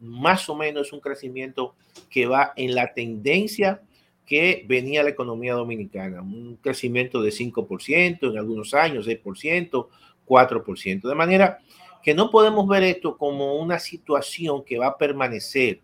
más 0.00 0.48
o 0.48 0.56
menos 0.56 0.88
es 0.88 0.92
un 0.92 1.00
crecimiento 1.00 1.74
que 2.10 2.26
va 2.26 2.52
en 2.56 2.74
la 2.74 2.92
tendencia 2.92 3.82
que 4.26 4.64
venía 4.68 5.02
la 5.02 5.10
economía 5.10 5.54
dominicana, 5.54 6.22
un 6.22 6.56
crecimiento 6.56 7.22
de 7.22 7.30
5% 7.30 8.30
en 8.30 8.38
algunos 8.38 8.74
años, 8.74 9.06
6%, 9.06 9.88
4%. 10.26 11.08
De 11.08 11.14
manera 11.14 11.58
que 12.02 12.14
no 12.14 12.30
podemos 12.30 12.66
ver 12.68 12.82
esto 12.82 13.16
como 13.16 13.56
una 13.56 13.78
situación 13.78 14.64
que 14.64 14.78
va 14.78 14.88
a 14.88 14.98
permanecer, 14.98 15.80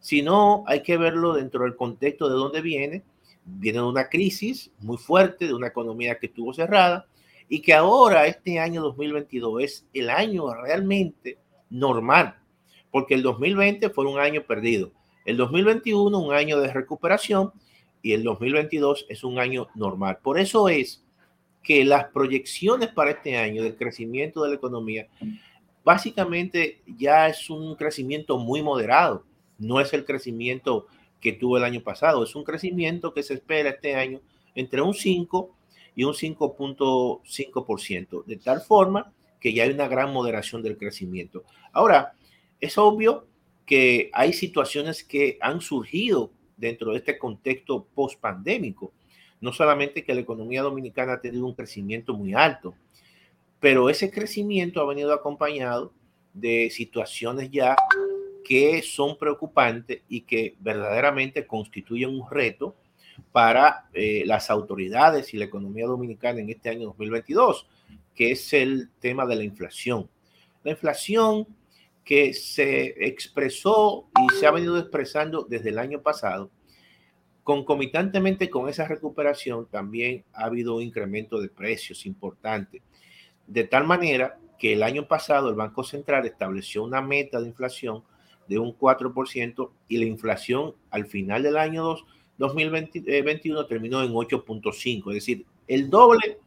sino 0.00 0.64
hay 0.66 0.82
que 0.82 0.96
verlo 0.96 1.34
dentro 1.34 1.64
del 1.64 1.76
contexto 1.76 2.28
de 2.28 2.34
dónde 2.34 2.60
viene. 2.60 3.02
Viene 3.46 3.78
de 3.78 3.84
una 3.84 4.08
crisis 4.08 4.70
muy 4.80 4.98
fuerte, 4.98 5.46
de 5.46 5.54
una 5.54 5.68
economía 5.68 6.18
que 6.18 6.26
estuvo 6.26 6.52
cerrada 6.52 7.06
y 7.48 7.60
que 7.60 7.72
ahora, 7.72 8.26
este 8.26 8.58
año 8.58 8.82
2022, 8.82 9.62
es 9.62 9.86
el 9.94 10.10
año 10.10 10.52
realmente 10.52 11.38
normal, 11.70 12.36
porque 12.90 13.14
el 13.14 13.22
2020 13.22 13.90
fue 13.90 14.06
un 14.06 14.18
año 14.18 14.42
perdido. 14.42 14.90
El 15.24 15.36
2021, 15.36 16.18
un 16.18 16.34
año 16.34 16.60
de 16.60 16.72
recuperación 16.72 17.52
y 18.02 18.12
el 18.12 18.22
2022 18.22 19.06
es 19.08 19.24
un 19.24 19.38
año 19.38 19.68
normal. 19.74 20.18
Por 20.22 20.38
eso 20.38 20.68
es 20.68 21.04
que 21.62 21.84
las 21.84 22.04
proyecciones 22.06 22.88
para 22.90 23.10
este 23.10 23.36
año 23.36 23.62
del 23.62 23.76
crecimiento 23.76 24.42
de 24.42 24.50
la 24.50 24.54
economía 24.54 25.08
básicamente 25.84 26.80
ya 26.98 27.28
es 27.28 27.48
un 27.48 27.76
crecimiento 27.76 28.38
muy 28.38 28.62
moderado. 28.62 29.24
No 29.58 29.80
es 29.80 29.92
el 29.92 30.04
crecimiento 30.04 30.86
que 31.26 31.32
tuvo 31.32 31.56
el 31.56 31.64
año 31.64 31.80
pasado, 31.80 32.22
es 32.22 32.36
un 32.36 32.44
crecimiento 32.44 33.12
que 33.12 33.24
se 33.24 33.34
espera 33.34 33.70
este 33.70 33.96
año 33.96 34.20
entre 34.54 34.80
un 34.80 34.94
5 34.94 35.56
y 35.96 36.04
un 36.04 36.14
5.5%, 36.14 38.24
de 38.24 38.36
tal 38.36 38.60
forma 38.60 39.12
que 39.40 39.52
ya 39.52 39.64
hay 39.64 39.70
una 39.70 39.88
gran 39.88 40.12
moderación 40.12 40.62
del 40.62 40.78
crecimiento. 40.78 41.42
Ahora, 41.72 42.12
es 42.60 42.78
obvio 42.78 43.26
que 43.66 44.08
hay 44.12 44.32
situaciones 44.34 45.02
que 45.02 45.36
han 45.40 45.60
surgido 45.60 46.30
dentro 46.56 46.92
de 46.92 46.98
este 46.98 47.18
contexto 47.18 47.88
post-pandémico. 47.92 48.92
No 49.40 49.52
solamente 49.52 50.04
que 50.04 50.14
la 50.14 50.20
economía 50.20 50.62
dominicana 50.62 51.14
ha 51.14 51.20
tenido 51.20 51.44
un 51.44 51.54
crecimiento 51.54 52.14
muy 52.14 52.34
alto, 52.34 52.76
pero 53.58 53.90
ese 53.90 54.12
crecimiento 54.12 54.80
ha 54.80 54.86
venido 54.86 55.12
acompañado 55.12 55.92
de 56.32 56.70
situaciones 56.70 57.50
ya 57.50 57.74
que 58.46 58.80
son 58.82 59.18
preocupantes 59.18 60.02
y 60.08 60.20
que 60.20 60.54
verdaderamente 60.60 61.48
constituyen 61.48 62.10
un 62.10 62.30
reto 62.30 62.76
para 63.32 63.88
eh, 63.92 64.22
las 64.24 64.50
autoridades 64.50 65.34
y 65.34 65.36
la 65.36 65.46
economía 65.46 65.86
dominicana 65.86 66.38
en 66.38 66.50
este 66.50 66.68
año 66.68 66.86
2022, 66.86 67.66
que 68.14 68.30
es 68.30 68.52
el 68.52 68.90
tema 69.00 69.26
de 69.26 69.34
la 69.34 69.42
inflación. 69.42 70.08
La 70.62 70.70
inflación 70.70 71.48
que 72.04 72.34
se 72.34 72.94
expresó 73.04 74.06
y 74.22 74.32
se 74.36 74.46
ha 74.46 74.52
venido 74.52 74.78
expresando 74.78 75.42
desde 75.42 75.70
el 75.70 75.80
año 75.80 76.00
pasado, 76.00 76.48
concomitantemente 77.42 78.48
con 78.48 78.68
esa 78.68 78.86
recuperación 78.86 79.66
también 79.66 80.24
ha 80.32 80.44
habido 80.44 80.76
un 80.76 80.82
incremento 80.82 81.40
de 81.40 81.48
precios 81.48 82.06
importante, 82.06 82.80
de 83.48 83.64
tal 83.64 83.88
manera 83.88 84.38
que 84.56 84.74
el 84.74 84.84
año 84.84 85.08
pasado 85.08 85.48
el 85.48 85.56
Banco 85.56 85.82
Central 85.82 86.26
estableció 86.26 86.84
una 86.84 87.02
meta 87.02 87.40
de 87.40 87.48
inflación 87.48 88.04
de 88.48 88.58
un 88.58 88.76
4% 88.76 89.70
y 89.88 89.98
la 89.98 90.04
inflación 90.04 90.74
al 90.90 91.06
final 91.06 91.42
del 91.42 91.56
año 91.56 91.96
2021 92.38 93.66
terminó 93.66 94.02
en 94.02 94.12
8.5, 94.12 95.08
es 95.10 95.14
decir, 95.14 95.46
el 95.66 95.90
doble 95.90 96.38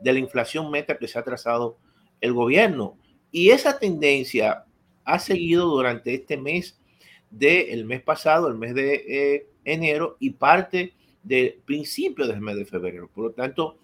de 0.00 0.12
la 0.12 0.18
inflación 0.18 0.70
meta 0.70 0.98
que 0.98 1.08
se 1.08 1.18
ha 1.18 1.24
trazado 1.24 1.76
el 2.20 2.32
gobierno. 2.32 2.96
Y 3.30 3.50
esa 3.50 3.78
tendencia 3.78 4.64
ha 5.04 5.18
seguido 5.18 5.66
durante 5.66 6.14
este 6.14 6.36
mes 6.36 6.78
del 7.30 7.84
mes 7.84 8.02
pasado, 8.02 8.48
el 8.48 8.54
mes 8.54 8.74
de 8.74 8.94
eh, 9.08 9.46
enero 9.64 10.16
y 10.20 10.30
parte 10.30 10.94
del 11.22 11.54
principio 11.64 12.26
del 12.26 12.40
mes 12.40 12.56
de 12.56 12.64
febrero. 12.64 13.08
Por 13.12 13.24
lo 13.24 13.30
tanto, 13.32 13.78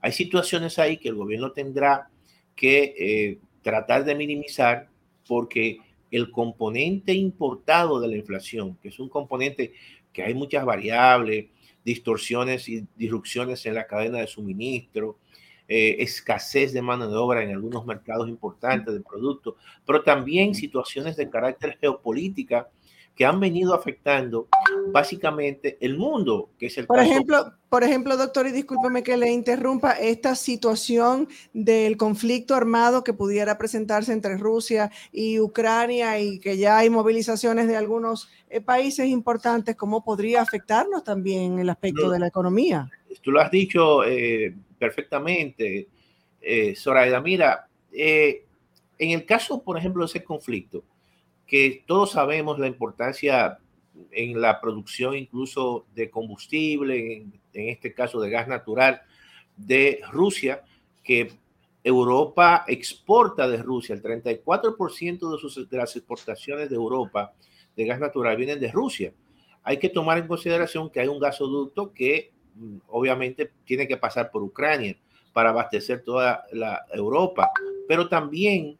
hay 0.00 0.12
situaciones 0.12 0.78
ahí 0.78 0.96
que 0.96 1.08
el 1.08 1.14
gobierno 1.14 1.52
tendrá 1.52 2.08
que 2.54 2.94
eh, 2.98 3.38
tratar 3.62 4.04
de 4.04 4.14
minimizar 4.14 4.88
porque 5.26 5.78
el 6.16 6.30
componente 6.30 7.12
importado 7.12 8.00
de 8.00 8.08
la 8.08 8.16
inflación, 8.16 8.76
que 8.76 8.88
es 8.88 8.98
un 8.98 9.08
componente 9.08 9.72
que 10.12 10.22
hay 10.22 10.34
muchas 10.34 10.64
variables, 10.64 11.46
distorsiones 11.84 12.68
y 12.68 12.86
disrupciones 12.96 13.66
en 13.66 13.74
la 13.74 13.86
cadena 13.86 14.18
de 14.18 14.26
suministro, 14.26 15.18
eh, 15.66 15.96
escasez 15.98 16.72
de 16.72 16.82
mano 16.82 17.08
de 17.08 17.16
obra 17.16 17.42
en 17.42 17.50
algunos 17.50 17.84
mercados 17.84 18.28
importantes 18.28 18.94
de 18.94 19.00
productos, 19.00 19.54
pero 19.84 20.02
también 20.02 20.54
situaciones 20.54 21.16
de 21.16 21.28
carácter 21.28 21.78
geopolítica 21.80 22.68
que 23.14 23.24
han 23.24 23.38
venido 23.38 23.74
afectando 23.74 24.48
básicamente 24.92 25.78
el 25.80 25.96
mundo, 25.96 26.50
que 26.58 26.66
es 26.66 26.78
el 26.78 26.86
por 26.86 26.98
ejemplo, 26.98 27.52
por 27.68 27.84
ejemplo, 27.84 28.16
doctor, 28.16 28.46
y 28.46 28.52
discúlpeme 28.52 29.02
que 29.02 29.16
le 29.16 29.30
interrumpa, 29.30 29.92
esta 29.92 30.34
situación 30.34 31.28
del 31.52 31.96
conflicto 31.96 32.54
armado 32.54 33.04
que 33.04 33.12
pudiera 33.12 33.56
presentarse 33.56 34.12
entre 34.12 34.36
Rusia 34.36 34.90
y 35.12 35.38
Ucrania 35.38 36.18
y 36.18 36.40
que 36.40 36.56
ya 36.56 36.78
hay 36.78 36.90
movilizaciones 36.90 37.68
de 37.68 37.76
algunos 37.76 38.28
eh, 38.50 38.60
países 38.60 39.06
importantes, 39.06 39.76
¿cómo 39.76 40.04
podría 40.04 40.42
afectarnos 40.42 41.04
también 41.04 41.58
el 41.58 41.70
aspecto 41.70 42.10
de 42.10 42.18
la 42.18 42.26
economía? 42.26 42.90
Tú 43.22 43.30
lo 43.30 43.40
has 43.40 43.50
dicho 43.50 44.04
eh, 44.04 44.54
perfectamente, 44.78 45.88
eh, 46.40 46.74
Zoraida. 46.76 47.20
Mira, 47.20 47.68
eh, 47.92 48.44
en 48.98 49.10
el 49.10 49.24
caso, 49.24 49.62
por 49.62 49.78
ejemplo, 49.78 50.04
de 50.04 50.06
ese 50.06 50.24
conflicto, 50.24 50.84
que 51.46 51.84
todos 51.86 52.12
sabemos 52.12 52.58
la 52.58 52.66
importancia 52.66 53.58
en 54.10 54.40
la 54.40 54.60
producción 54.60 55.16
incluso 55.16 55.86
de 55.94 56.10
combustible, 56.10 57.26
en, 57.52 57.68
este 57.68 57.92
caso 57.92 58.20
de 58.20 58.30
gas 58.30 58.48
natural, 58.48 59.02
de 59.56 60.00
Rusia, 60.10 60.62
que 61.02 61.32
Europa 61.82 62.64
exporta 62.66 63.46
de 63.46 63.58
Rusia, 63.58 63.94
el 63.94 64.02
34% 64.02 65.32
de, 65.32 65.38
sus, 65.38 65.68
de 65.68 65.76
las 65.76 65.94
exportaciones 65.94 66.70
de 66.70 66.76
Europa 66.76 67.34
de 67.76 67.84
gas 67.84 68.00
natural 68.00 68.36
vienen 68.36 68.58
de 68.58 68.72
Rusia. 68.72 69.12
Hay 69.62 69.78
que 69.78 69.88
tomar 69.88 70.18
en 70.18 70.26
consideración 70.26 70.90
que 70.90 71.00
hay 71.00 71.08
un 71.08 71.18
gasoducto 71.18 71.92
que 71.92 72.32
mm, 72.54 72.78
obviamente 72.88 73.52
tiene 73.64 73.86
que 73.86 73.96
pasar 73.96 74.30
por 74.30 74.42
Ucrania 74.42 74.96
para 75.32 75.50
abastecer 75.50 76.02
toda 76.02 76.44
la 76.52 76.84
Europa, 76.92 77.50
pero 77.86 78.08
también 78.08 78.78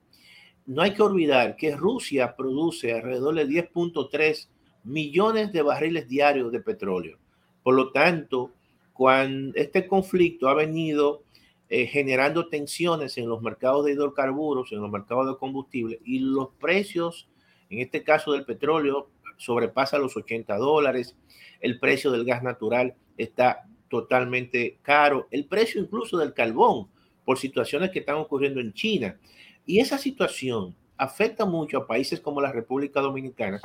no 0.66 0.82
hay 0.82 0.94
que 0.94 1.02
olvidar 1.02 1.56
que 1.56 1.76
Rusia 1.76 2.34
produce 2.36 2.92
alrededor 2.92 3.34
de 3.34 3.46
10.3 3.46 4.48
millones 4.84 5.52
de 5.52 5.62
barriles 5.62 6.08
diarios 6.08 6.52
de 6.52 6.60
petróleo. 6.60 7.18
Por 7.62 7.74
lo 7.74 7.92
tanto, 7.92 8.52
cuando 8.92 9.56
este 9.56 9.86
conflicto 9.86 10.48
ha 10.48 10.54
venido 10.54 11.22
eh, 11.68 11.86
generando 11.86 12.48
tensiones 12.48 13.16
en 13.18 13.28
los 13.28 13.42
mercados 13.42 13.84
de 13.84 13.92
hidrocarburos, 13.92 14.70
en 14.72 14.80
los 14.80 14.90
mercados 14.90 15.26
de 15.28 15.38
combustible 15.38 16.00
y 16.04 16.18
los 16.18 16.50
precios, 16.60 17.28
en 17.70 17.80
este 17.80 18.02
caso 18.02 18.32
del 18.32 18.44
petróleo, 18.44 19.10
sobrepasa 19.38 19.98
los 19.98 20.16
80 20.16 20.56
dólares, 20.56 21.16
el 21.60 21.78
precio 21.80 22.10
del 22.10 22.24
gas 22.24 22.42
natural 22.42 22.94
está 23.16 23.64
totalmente 23.88 24.78
caro, 24.82 25.26
el 25.30 25.46
precio 25.46 25.80
incluso 25.80 26.18
del 26.18 26.34
carbón 26.34 26.88
por 27.24 27.38
situaciones 27.38 27.90
que 27.90 28.00
están 28.00 28.16
ocurriendo 28.16 28.60
en 28.60 28.72
China. 28.72 29.18
Y 29.66 29.80
esa 29.80 29.98
situación 29.98 30.74
afecta 30.96 31.44
mucho 31.44 31.78
a 31.78 31.86
países 31.86 32.20
como 32.20 32.40
la 32.40 32.52
República 32.52 33.00
Dominicana, 33.00 33.60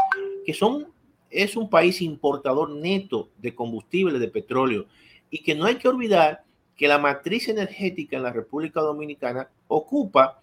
que 0.45 0.53
son, 0.53 0.87
es 1.29 1.55
un 1.55 1.69
país 1.69 2.01
importador 2.01 2.69
neto 2.69 3.29
de 3.37 3.53
combustible, 3.53 4.19
de 4.19 4.29
petróleo, 4.29 4.87
y 5.29 5.43
que 5.43 5.55
no 5.55 5.65
hay 5.65 5.75
que 5.75 5.87
olvidar 5.87 6.43
que 6.75 6.87
la 6.87 6.97
matriz 6.97 7.49
energética 7.49 8.17
en 8.17 8.23
la 8.23 8.31
República 8.31 8.81
Dominicana 8.81 9.49
ocupa, 9.67 10.41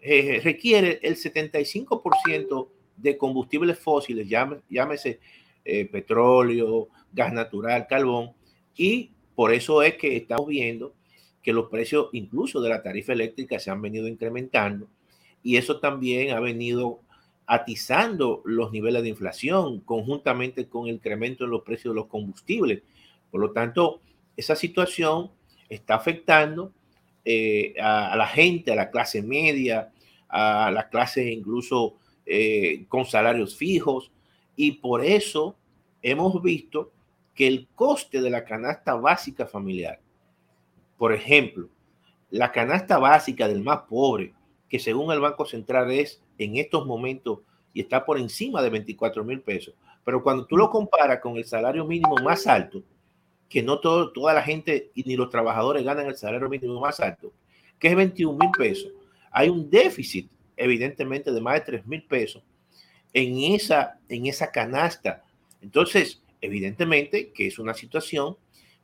eh, 0.00 0.40
requiere 0.42 0.98
el 1.02 1.16
75% 1.16 2.68
de 2.96 3.16
combustibles 3.16 3.78
fósiles, 3.78 4.28
llámese 4.28 5.20
eh, 5.64 5.86
petróleo, 5.86 6.88
gas 7.12 7.32
natural, 7.32 7.86
carbón, 7.88 8.32
y 8.76 9.10
por 9.34 9.52
eso 9.52 9.82
es 9.82 9.94
que 9.96 10.16
estamos 10.16 10.48
viendo 10.48 10.94
que 11.42 11.52
los 11.52 11.68
precios 11.68 12.08
incluso 12.12 12.60
de 12.60 12.68
la 12.68 12.82
tarifa 12.82 13.12
eléctrica 13.12 13.58
se 13.58 13.70
han 13.70 13.80
venido 13.80 14.08
incrementando 14.08 14.88
y 15.46 15.58
eso 15.58 15.78
también 15.78 16.34
ha 16.34 16.40
venido 16.40 16.98
atizando 17.46 18.42
los 18.44 18.72
niveles 18.72 19.04
de 19.04 19.10
inflación 19.10 19.78
conjuntamente 19.78 20.68
con 20.68 20.88
el 20.88 20.94
incremento 20.94 21.44
en 21.44 21.50
los 21.50 21.62
precios 21.62 21.94
de 21.94 22.00
los 22.00 22.08
combustibles. 22.08 22.82
Por 23.30 23.40
lo 23.40 23.52
tanto, 23.52 24.00
esa 24.36 24.56
situación 24.56 25.30
está 25.68 25.94
afectando 25.94 26.72
eh, 27.24 27.74
a, 27.80 28.16
la 28.16 28.26
gente, 28.26 28.72
a 28.72 28.74
la 28.74 28.90
clase 28.90 29.22
media, 29.22 29.92
a 30.28 30.72
la 30.72 30.88
clase 30.88 31.30
incluso 31.30 31.94
eh, 32.26 32.84
con 32.88 33.04
salarios 33.04 33.54
fijos 33.56 34.10
y 34.56 34.72
por 34.72 35.04
eso 35.04 35.56
hemos 36.02 36.42
visto 36.42 36.90
que 37.36 37.46
el 37.46 37.68
coste 37.72 38.20
de 38.20 38.30
la 38.30 38.44
canasta 38.44 38.96
básica 38.96 39.46
familiar, 39.46 40.00
por 40.98 41.12
ejemplo, 41.12 41.68
la 42.30 42.50
canasta 42.50 42.98
básica 42.98 43.46
del 43.46 43.62
más 43.62 43.82
pobre, 43.88 44.34
que 44.68 44.78
según 44.78 45.12
el 45.12 45.20
Banco 45.20 45.46
Central 45.46 45.90
es 45.90 46.22
en 46.38 46.56
estos 46.56 46.86
momentos 46.86 47.40
y 47.72 47.80
está 47.80 48.04
por 48.04 48.18
encima 48.18 48.62
de 48.62 48.70
24 48.70 49.24
mil 49.24 49.40
pesos, 49.40 49.74
pero 50.04 50.22
cuando 50.22 50.46
tú 50.46 50.56
lo 50.56 50.70
comparas 50.70 51.20
con 51.20 51.36
el 51.36 51.44
salario 51.44 51.84
mínimo 51.84 52.16
más 52.22 52.46
alto, 52.46 52.82
que 53.48 53.62
no 53.62 53.78
toda 53.78 54.34
la 54.34 54.42
gente 54.42 54.90
ni 54.94 55.16
los 55.16 55.30
trabajadores 55.30 55.84
ganan 55.84 56.06
el 56.06 56.16
salario 56.16 56.48
mínimo 56.48 56.80
más 56.80 57.00
alto, 57.00 57.32
que 57.78 57.88
es 57.88 57.96
21 57.96 58.38
mil 58.38 58.50
pesos, 58.50 58.92
hay 59.30 59.48
un 59.48 59.68
déficit 59.68 60.30
evidentemente 60.56 61.30
de 61.30 61.40
más 61.40 61.54
de 61.54 61.60
3 61.60 61.86
mil 61.86 62.02
pesos 62.04 62.42
en 63.12 63.54
esa, 63.54 63.98
en 64.08 64.26
esa 64.26 64.50
canasta. 64.50 65.24
Entonces, 65.60 66.22
evidentemente 66.40 67.32
que 67.32 67.46
es 67.46 67.58
una 67.58 67.74
situación 67.74 68.36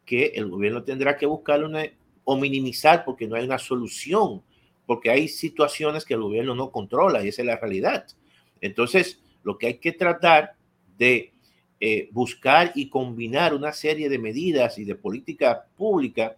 que 0.05 0.33
el 0.35 0.51
gobierno 0.51 0.83
tendrá 0.83 1.17
que 1.17 1.27
buscar 1.27 1.65
una, 1.65 1.85
o 2.25 2.37
minimizar 2.37 3.05
porque 3.05 3.27
no 3.27 3.37
hay 3.37 3.45
una 3.45 3.59
solución, 3.59 4.43
porque 4.87 5.11
hay 5.11 5.29
situaciones 5.29 6.05
que 6.05 6.15
el 6.15 6.23
gobierno 6.23 6.55
no 6.55 6.71
controla 6.71 7.25
y 7.25 7.29
esa 7.29 7.43
es 7.43 7.47
la 7.47 7.57
realidad. 7.57 8.07
Entonces, 8.61 9.21
lo 9.43 9.59
que 9.59 9.67
hay 9.67 9.79
que 9.79 9.93
tratar 9.93 10.55
de 10.99 11.33
eh, 11.81 12.09
buscar 12.13 12.73
y 12.75 12.89
combinar 12.89 13.55
una 13.55 13.73
serie 13.73 14.09
de 14.09 14.19
medidas 14.19 14.79
y 14.79 14.85
de 14.85 14.95
política 14.95 15.67
pública 15.77 16.37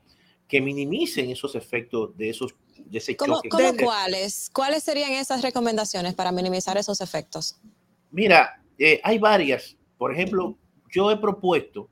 que 0.48 0.60
minimicen 0.60 1.30
esos 1.30 1.54
efectos 1.54 2.16
de 2.16 2.30
esos 2.30 2.54
de 2.76 2.98
ese 2.98 3.16
¿Cómo, 3.16 3.40
¿cómo 3.50 3.76
cuáles? 3.76 4.50
¿Cuáles 4.52 4.82
serían 4.82 5.12
esas 5.12 5.42
recomendaciones 5.42 6.14
para 6.14 6.32
minimizar 6.32 6.76
esos 6.76 7.00
efectos? 7.00 7.60
Mira, 8.10 8.62
eh, 8.78 9.00
hay 9.02 9.18
varias. 9.18 9.76
Por 9.96 10.12
ejemplo, 10.12 10.56
yo 10.90 11.10
he 11.10 11.16
propuesto 11.16 11.88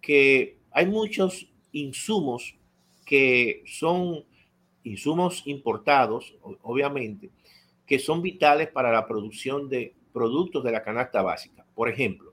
que 0.00 0.58
hay 0.70 0.86
muchos 0.86 1.48
insumos 1.72 2.56
que 3.04 3.62
son 3.66 4.24
insumos 4.84 5.42
importados, 5.46 6.34
obviamente, 6.62 7.30
que 7.86 7.98
son 7.98 8.22
vitales 8.22 8.68
para 8.68 8.92
la 8.92 9.06
producción 9.06 9.68
de 9.68 9.94
productos 10.12 10.64
de 10.64 10.72
la 10.72 10.82
canasta 10.82 11.22
básica. 11.22 11.64
Por 11.74 11.88
ejemplo, 11.88 12.32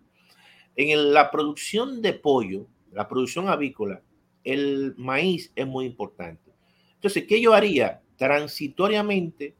en 0.75 1.13
la 1.13 1.31
producción 1.31 2.01
de 2.01 2.13
pollo, 2.13 2.67
la 2.91 3.07
producción 3.07 3.49
avícola, 3.49 4.01
el 4.43 4.95
maíz 4.97 5.51
es 5.55 5.67
muy 5.67 5.85
importante. 5.85 6.51
Entonces, 6.95 7.25
¿qué 7.27 7.41
yo 7.41 7.53
haría? 7.53 8.01
Transitoriamente, 8.17 9.55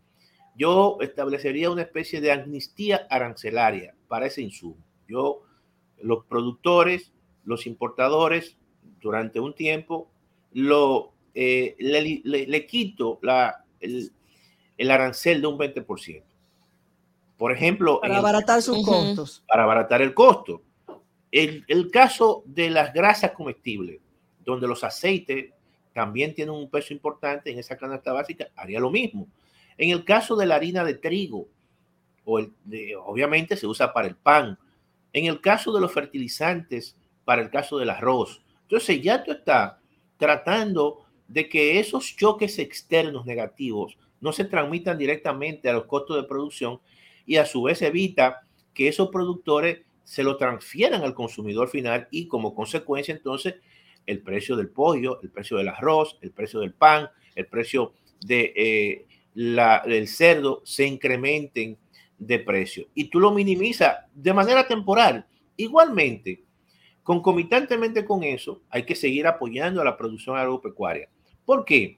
yo 0.56 0.98
establecería 1.02 1.72
una 1.72 1.84
especie 1.84 2.22
de 2.22 2.32
amnistía 2.32 3.08
arancelaria 3.10 3.96
para 4.08 4.26
ese 4.26 4.42
insumo. 4.42 4.78
Yo, 5.08 5.44
los 6.02 6.26
productores, 6.26 7.14
los 7.46 7.66
importadores, 7.66 8.58
durante 9.00 9.40
un 9.40 9.54
tiempo, 9.54 10.12
lo, 10.52 11.14
eh, 11.42 11.78
le, 11.80 12.66
quito 12.66 13.18
la, 13.22 13.64
el, 13.80 14.92
arancel 14.92 15.40
de 15.40 15.48
un 15.48 15.58
20%. 15.58 16.22
Por 17.38 17.54
ejemplo... 17.54 18.02
Para 18.02 18.18
abaratar 18.18 18.62
sus 18.62 18.86
costos. 18.86 19.42
Para 19.48 19.64
abaratar 19.64 20.02
el 20.02 20.14
costo. 20.14 20.62
El, 21.32 21.64
el, 21.70 21.90
caso 21.92 22.44
de 22.46 22.70
las 22.70 22.92
grasas 22.92 23.32
comestibles, 23.32 24.02
donde 24.44 24.68
los 24.68 24.84
aceites 24.84 25.54
también 25.94 26.34
tienen 26.34 26.54
un 26.54 26.70
peso 26.70 26.92
importante 26.94 27.52
en 27.52 27.60
esa 27.60 27.78
canasta 27.78 28.12
básica, 28.12 28.50
haría 28.54 28.82
lo 28.82 28.90
mismo. 28.90 29.26
En 29.78 29.92
el 29.92 30.04
caso 30.04 30.36
de 30.36 30.46
la 30.46 30.56
harina 30.56 30.84
de 30.84 30.96
trigo, 30.96 31.48
o 32.26 32.40
el, 32.40 32.52
obviamente 33.06 33.56
se 33.56 33.66
usa 33.66 33.94
para 33.94 34.10
el 34.10 34.18
pan. 34.18 34.60
En 35.14 35.24
el 35.24 35.40
caso 35.40 35.72
de 35.72 35.80
los 35.80 35.94
fertilizantes, 35.94 36.98
para 37.24 37.42
el 37.42 37.50
caso 37.50 37.78
del 37.78 37.92
arroz. 37.92 38.42
Entonces 38.64 39.02
ya 39.02 39.24
tú 39.24 39.32
estás 39.32 39.76
tratando 40.18 41.06
de 41.30 41.48
que 41.48 41.80
esos 41.80 42.16
choques 42.16 42.60
externos 42.60 43.26
negativos 43.26 43.98
no 44.20 44.34
se 44.34 44.44
transmitan 44.44 44.98
directamente 44.98 45.70
a 45.70 45.74
los 45.74 45.86
costos 45.86 46.18
de 46.18 46.28
producción 46.28 46.80
y 47.26 47.38
a 47.38 47.46
su 47.46 47.64
vez 47.64 47.82
evita 47.82 48.42
que 48.74 48.88
esos 48.88 49.10
productores 49.10 49.82
se 50.04 50.24
lo 50.24 50.38
transfieran 50.38 51.04
al 51.04 51.14
consumidor 51.14 51.70
final 51.70 52.08
y 52.12 52.28
como 52.28 52.56
consecuencia 52.56 53.14
entonces 53.14 53.56
el 54.08 54.22
precio 54.22 54.56
del 54.56 54.70
pollo, 54.70 55.22
el 55.22 55.30
precio 55.30 55.58
del 55.58 55.68
arroz, 55.68 56.18
el 56.22 56.32
precio 56.32 56.60
del 56.62 56.74
pan, 56.74 57.10
el 57.36 57.46
precio 57.46 57.94
de, 58.22 58.54
eh, 58.56 59.06
la, 59.36 59.84
del 59.86 60.08
cerdo 60.08 60.62
se 60.66 60.88
incrementen 60.88 61.78
de 62.18 62.40
precio. 62.40 62.88
Y 62.96 63.06
tú 63.06 63.20
lo 63.20 63.32
minimizas 63.32 63.98
de 64.14 64.34
manera 64.34 64.68
temporal. 64.68 65.28
Igualmente, 65.56 66.44
concomitantemente 67.04 68.04
con 68.04 68.24
eso, 68.24 68.62
hay 68.70 68.84
que 68.84 68.96
seguir 68.96 69.28
apoyando 69.28 69.82
a 69.82 69.86
la 69.86 69.96
producción 69.96 70.38
agropecuaria. 70.38 71.08
¿Por 71.50 71.66
qué? 71.66 71.98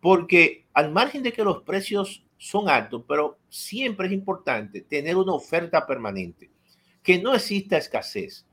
Porque 0.00 0.66
al 0.72 0.92
margen 0.92 1.24
de 1.24 1.32
que 1.32 1.42
los 1.42 1.64
precios 1.64 2.24
son 2.38 2.68
altos, 2.68 3.02
pero 3.08 3.38
siempre 3.48 4.06
es 4.06 4.12
importante 4.12 4.82
tener 4.82 5.16
una 5.16 5.32
oferta 5.32 5.84
permanente, 5.84 6.48
que 7.02 7.20
no 7.20 7.34
exista 7.34 7.76
escasez 7.76 8.46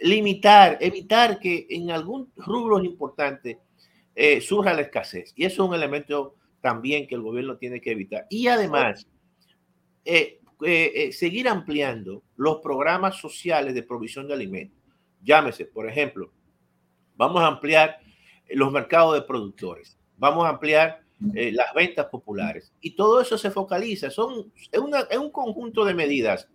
limitar, 0.00 0.78
evitar 0.80 1.40
que 1.40 1.66
en 1.68 1.90
algún 1.90 2.30
rubro 2.36 2.78
importante 2.84 3.58
eh, 4.14 4.40
surja 4.40 4.72
la 4.72 4.82
escasez. 4.82 5.32
Y 5.34 5.44
eso 5.46 5.64
es 5.64 5.68
un 5.68 5.74
elemento 5.74 6.36
también 6.60 7.08
que 7.08 7.16
el 7.16 7.22
gobierno 7.22 7.56
tiene 7.56 7.80
que 7.80 7.90
evitar. 7.90 8.24
Y 8.30 8.46
además, 8.46 9.04
eh, 10.04 10.38
eh, 10.64 11.10
seguir 11.10 11.48
ampliando 11.48 12.22
los 12.36 12.58
programas 12.58 13.16
sociales 13.16 13.74
de 13.74 13.82
provisión 13.82 14.28
de 14.28 14.34
alimentos. 14.34 14.78
Llámese, 15.24 15.64
por 15.64 15.88
ejemplo, 15.88 16.30
vamos 17.16 17.42
a 17.42 17.48
ampliar 17.48 18.05
los 18.50 18.72
mercados 18.72 19.14
de 19.14 19.22
productores, 19.22 19.98
vamos 20.16 20.44
a 20.44 20.50
ampliar 20.50 21.02
las 21.20 21.72
ventas 21.74 22.06
populares. 22.06 22.72
Y 22.80 22.90
todo 22.90 23.20
eso 23.20 23.38
se 23.38 23.50
focaliza, 23.50 24.10
son, 24.10 24.52
es, 24.70 24.80
es 25.10 25.18
un 25.18 25.30
conjunto 25.30 25.84
de 25.84 25.94
medidas 25.94 26.48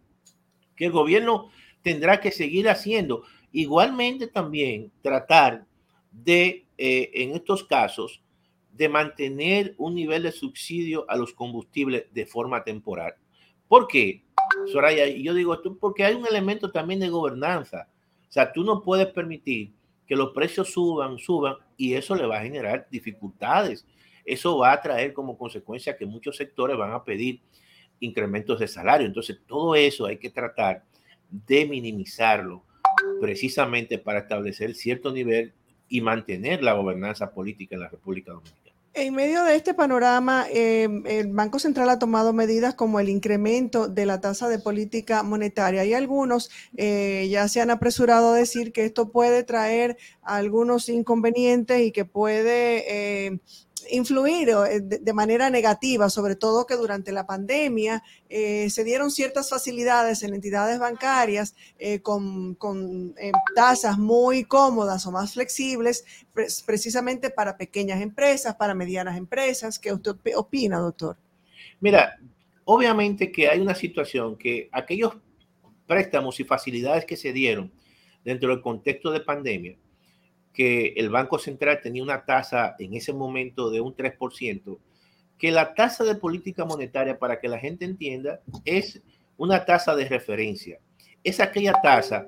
que 0.76 0.86
el 0.86 0.92
gobierno 0.92 1.50
tendrá 1.82 2.20
que 2.20 2.32
seguir 2.32 2.70
haciendo. 2.70 3.24
Igualmente 3.52 4.28
también 4.28 4.92
tratar 5.02 5.66
de, 6.12 6.66
eh, 6.78 7.12
en 7.14 7.32
estos 7.32 7.64
casos, 7.64 8.22
de 8.72 8.90
mantener 8.90 9.76
un 9.78 9.96
nivel 9.96 10.24
de 10.24 10.32
subsidio 10.32 11.06
a 11.10 11.16
los 11.16 11.34
combustibles 11.34 12.06
de 12.14 12.26
forma 12.26 12.64
temporal. 12.64 13.16
¿Por 13.68 13.88
qué? 13.88 14.24
Soraya, 14.72 15.08
yo 15.08 15.34
digo 15.34 15.54
esto 15.54 15.78
porque 15.78 16.04
hay 16.04 16.16
un 16.16 16.26
elemento 16.26 16.72
también 16.72 17.00
de 17.00 17.10
gobernanza. 17.10 17.88
O 18.28 18.32
sea, 18.32 18.52
tú 18.52 18.64
no 18.64 18.82
puedes 18.82 19.08
permitir 19.08 19.72
que 20.08 20.16
los 20.16 20.32
precios 20.32 20.72
suban, 20.72 21.18
suban, 21.18 21.56
y 21.82 21.96
eso 21.96 22.14
le 22.14 22.28
va 22.28 22.38
a 22.38 22.44
generar 22.44 22.88
dificultades. 22.92 23.88
Eso 24.24 24.60
va 24.60 24.72
a 24.72 24.82
traer 24.84 25.14
como 25.14 25.36
consecuencia 25.36 25.98
que 25.98 26.06
muchos 26.06 26.38
sectores 26.38 26.78
van 26.78 26.92
a 26.92 27.04
pedir 27.04 27.42
incrementos 28.00 28.60
de 28.60 28.68
salario. 28.68 29.08
Entonces, 29.08 29.40
todo 29.48 29.74
eso 29.74 30.06
hay 30.06 30.18
que 30.18 30.30
tratar 30.30 30.84
de 31.28 31.66
minimizarlo 31.66 32.64
precisamente 33.20 33.98
para 33.98 34.20
establecer 34.20 34.76
cierto 34.76 35.12
nivel 35.12 35.54
y 35.90 36.02
mantener 36.02 36.62
la 36.62 36.74
gobernanza 36.74 37.32
política 37.32 37.74
en 37.74 37.82
la 37.82 37.90
República 37.90 38.32
Dominicana. 38.32 38.61
En 38.94 39.16
medio 39.16 39.46
de 39.46 39.56
este 39.56 39.74
panorama, 39.74 40.46
em, 40.50 41.04
el 41.08 41.28
Banco 41.32 41.60
Central 41.60 41.90
ha 41.90 41.98
tomado 41.98 42.34
medidas 42.34 42.76
como 42.76 43.00
el 43.00 43.08
incremento 43.08 43.88
de 43.88 44.06
la 44.06 44.20
tasa 44.20 44.50
de 44.50 44.60
política 44.60 45.24
monetaria. 45.24 45.86
Y 45.86 45.94
algunos 45.94 46.52
eh, 46.76 47.26
ya 47.32 47.48
se 47.48 47.62
han 47.62 47.70
apresurado 47.70 48.34
a 48.34 48.36
decir 48.36 48.74
que 48.74 48.84
esto 48.84 49.10
puede 49.10 49.44
traer 49.44 49.98
algunos 50.22 50.90
inconvenientes 50.90 51.82
y 51.82 51.94
que 51.94 52.04
puede 52.04 53.28
eh, 53.28 53.40
influir 53.90 54.50
eh, 54.50 54.82
de, 54.82 55.14
manera 55.14 55.50
negativa, 55.50 56.10
sobre 56.10 56.36
todo 56.36 56.66
que 56.66 56.76
durante 56.76 57.12
la 57.12 57.26
pandemia 57.26 58.04
eh, 58.30 58.70
se 58.70 58.84
dieron 58.84 59.12
ciertas 59.12 59.50
facilidades 59.50 60.24
en 60.24 60.34
entidades 60.34 60.80
bancarias 60.80 61.56
eh, 61.80 62.02
con, 62.02 62.58
tasas 63.56 63.98
muy 63.98 64.44
cómodas 64.44 65.06
o 65.06 65.12
más 65.12 65.34
flexibles, 65.34 66.06
precisamente 66.66 67.30
para 67.30 67.58
pequeñas 67.58 68.02
empresas, 68.02 68.56
para 68.56 68.74
medianas 68.74 69.18
empresas. 69.18 69.80
¿Qué 69.80 69.92
usted 69.94 70.16
opina, 70.36 70.80
doctor? 70.80 71.18
Mira, 71.80 72.20
obviamente 72.66 73.32
que 73.32 73.50
hay 73.50 73.60
una 73.60 73.76
situación 73.76 74.38
que 74.38 74.70
aquellos 74.72 75.14
préstamos 75.88 76.40
y 76.40 76.44
facilidades 76.44 77.06
que 77.06 77.18
se 77.18 77.34
dieron 77.34 77.72
dentro 78.24 78.50
del 78.50 78.62
contexto 78.62 79.12
de 79.12 79.22
pandemia, 79.22 79.76
que 80.54 80.94
el 80.98 81.10
Banco 81.10 81.40
Central 81.40 81.80
tenía 81.82 82.04
una 82.04 82.26
tasa 82.26 82.76
en 82.80 82.94
ese 82.94 83.14
momento 83.14 83.70
de 83.70 83.82
un 83.82 83.96
3%, 83.96 84.78
que 85.38 85.52
la 85.52 85.74
tasa 85.74 86.04
de 86.04 86.16
política 86.16 86.66
monetaria, 86.66 87.18
para 87.18 87.40
que 87.40 87.48
la 87.48 87.58
gente 87.58 87.86
entienda, 87.86 88.42
es 88.66 89.02
una 89.38 89.66
tasa 89.66 89.96
de 89.96 90.08
referencia. 90.08 90.80
Es 91.24 91.40
aquella 91.40 91.74
tasa 91.82 92.28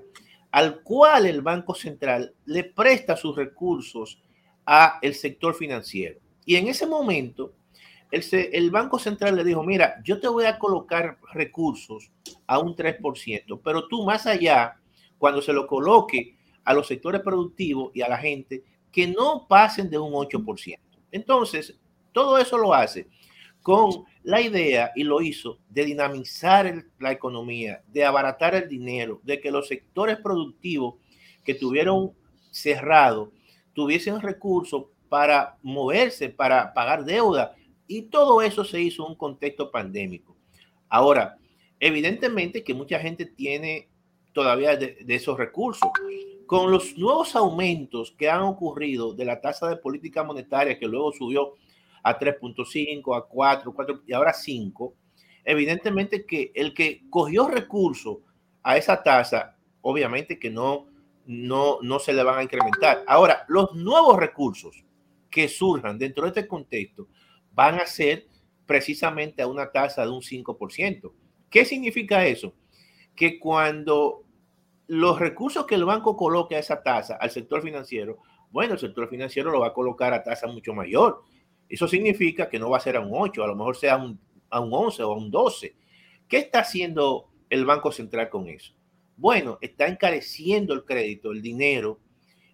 al 0.52 0.82
cual 0.82 1.26
el 1.26 1.42
Banco 1.42 1.74
Central 1.74 2.34
le 2.46 2.64
presta 2.64 3.18
sus 3.18 3.36
recursos 3.36 4.22
a 4.66 5.00
el 5.02 5.16
sector 5.16 5.56
financiero. 5.56 6.20
Y 6.46 6.56
en 6.56 6.68
ese 6.68 6.86
momento, 6.86 7.54
el, 8.12 8.24
el, 8.32 8.70
Banco 8.70 9.00
Central 9.00 9.36
le 9.36 9.44
dijo, 9.44 9.64
mira, 9.64 10.02
yo 10.04 10.20
te 10.20 10.28
voy 10.28 10.46
a 10.46 10.60
colocar 10.60 11.18
recursos 11.34 12.12
a 12.46 12.60
un 12.60 12.76
3%, 12.76 13.62
pero 13.64 13.88
tú 13.88 14.04
más 14.04 14.28
allá, 14.28 14.80
cuando 15.18 15.42
se 15.42 15.54
lo 15.54 15.66
coloque 15.66 16.36
a 16.64 16.74
los 16.74 16.88
sectores 16.88 17.22
productivos 17.22 17.92
y 17.94 18.02
a 18.02 18.10
la 18.10 18.18
gente 18.18 18.64
que 18.92 19.08
no 19.08 19.48
pasen 19.48 19.90
de 19.90 19.98
un 19.98 20.14
8%. 20.14 20.78
Entonces, 21.12 21.80
todo 22.12 22.38
eso 22.38 22.58
lo 22.58 22.74
hace 22.74 23.08
con 23.64 24.04
la 24.24 24.42
idea, 24.42 24.92
y 24.94 25.04
lo 25.04 25.22
hizo, 25.22 25.60
de 25.70 25.86
dinamizar 25.86 26.86
la 27.00 27.12
economía, 27.12 27.82
de 27.88 28.04
abaratar 28.04 28.56
el 28.56 28.68
dinero, 28.68 29.22
de 29.24 29.40
que 29.40 29.52
los 29.52 29.70
sectores 29.70 30.18
productivos 30.18 30.96
que 31.46 31.56
tuvieron 31.56 32.12
cerrado 32.52 33.32
tuviesen 33.74 34.22
recursos 34.22 34.86
para 35.10 35.58
moverse, 35.62 36.30
para 36.30 36.74
pagar 36.74 37.06
deuda. 37.06 37.56
Y 37.88 38.04
todo 38.04 38.42
eso 38.42 38.66
se 38.66 38.82
hizo 38.82 39.06
en 39.06 39.12
un 39.12 39.18
contexto 39.18 39.72
pandémico. 39.72 40.36
Ahora, 40.90 41.38
evidentemente 41.80 42.64
que 42.64 42.74
mucha 42.74 43.00
gente 43.00 43.26
tiene 43.26 43.90
todavía 44.34 44.76
de, 44.76 44.98
esos 45.08 45.38
recursos. 45.38 45.90
Con 46.54 46.70
los 46.70 46.96
nuevos 47.00 47.36
aumentos 47.36 48.14
que 48.16 48.30
han 48.30 48.42
ocurrido 48.42 49.16
de 49.16 49.26
la 49.26 49.42
tasa 49.42 49.68
de 49.68 49.78
política 49.78 50.24
monetaria, 50.24 50.78
que 50.78 50.86
luego 50.88 51.12
subió 51.12 51.56
a 52.04 52.20
3.5, 52.20 53.18
a 53.18 53.26
4, 53.28 53.74
4 53.74 54.02
y 54.06 54.14
ahora 54.14 54.34
5, 54.34 54.94
evidentemente 55.46 56.28
que 56.28 56.52
el 56.54 56.76
que 56.76 57.10
cogió 57.10 57.48
recursos 57.48 58.18
a 58.62 58.78
esa 58.78 59.02
tasa, 59.02 59.58
obviamente 59.82 60.38
que 60.38 60.52
no, 60.52 60.90
no, 61.26 61.80
no 61.82 61.98
se 61.98 62.14
le 62.14 62.22
van 62.22 62.38
a 62.38 62.44
incrementar. 62.44 63.04
Ahora, 63.08 63.46
los 63.48 63.74
nuevos 63.74 64.20
recursos 64.20 64.86
que 65.32 65.48
surjan 65.48 65.98
dentro 65.98 66.26
de 66.26 66.40
este 66.40 66.48
contexto 66.48 67.08
van 67.52 67.80
a 67.80 67.88
ser 67.88 68.28
precisamente 68.68 69.42
a 69.42 69.48
una 69.48 69.72
tasa 69.72 70.04
de 70.04 70.12
un 70.12 70.22
5%. 70.22 71.12
¿Qué 71.50 71.66
significa 71.66 72.28
eso? 72.28 72.54
Que 73.16 73.40
cuando 73.40 74.23
los 74.88 75.20
recursos 75.20 75.66
que 75.66 75.76
el 75.76 75.86
banco 75.86 76.16
coloque 76.16 76.56
a 76.56 76.60
esa 76.60 76.82
tasa 76.84 77.16
al 77.16 77.32
sector 77.32 77.62
financiero, 77.62 78.20
bueno, 78.52 78.74
el 78.74 78.80
sector 78.80 79.10
financiero 79.10 79.52
lo 79.52 79.62
va 79.62 79.68
a 79.68 79.74
colocar 79.74 80.14
a 80.14 80.24
tasa 80.24 80.48
mucho 80.48 80.74
mayor. 80.74 81.24
Eso 81.68 81.88
significa 81.88 82.50
que 82.50 82.60
no 82.60 82.70
va 82.70 82.78
a 82.78 82.82
ser 82.82 82.98
a 82.98 83.00
un 83.00 83.10
8, 83.12 83.44
a 83.44 83.48
lo 83.48 83.56
mejor 83.56 83.76
sea 83.76 83.96
a 84.50 84.60
un 84.60 84.74
11 84.74 85.04
o 85.04 85.14
a 85.14 85.18
un 85.18 85.32
12. 85.32 85.76
¿Qué 86.28 86.38
está 86.38 86.60
haciendo 86.60 87.30
el 87.50 87.66
Banco 87.66 87.92
Central 87.92 88.30
con 88.30 88.48
eso? 88.48 88.74
Bueno, 89.18 89.58
está 89.62 89.88
encareciendo 89.88 90.74
el 90.74 90.86
crédito, 90.86 91.32
el 91.32 91.42
dinero, 91.42 92.00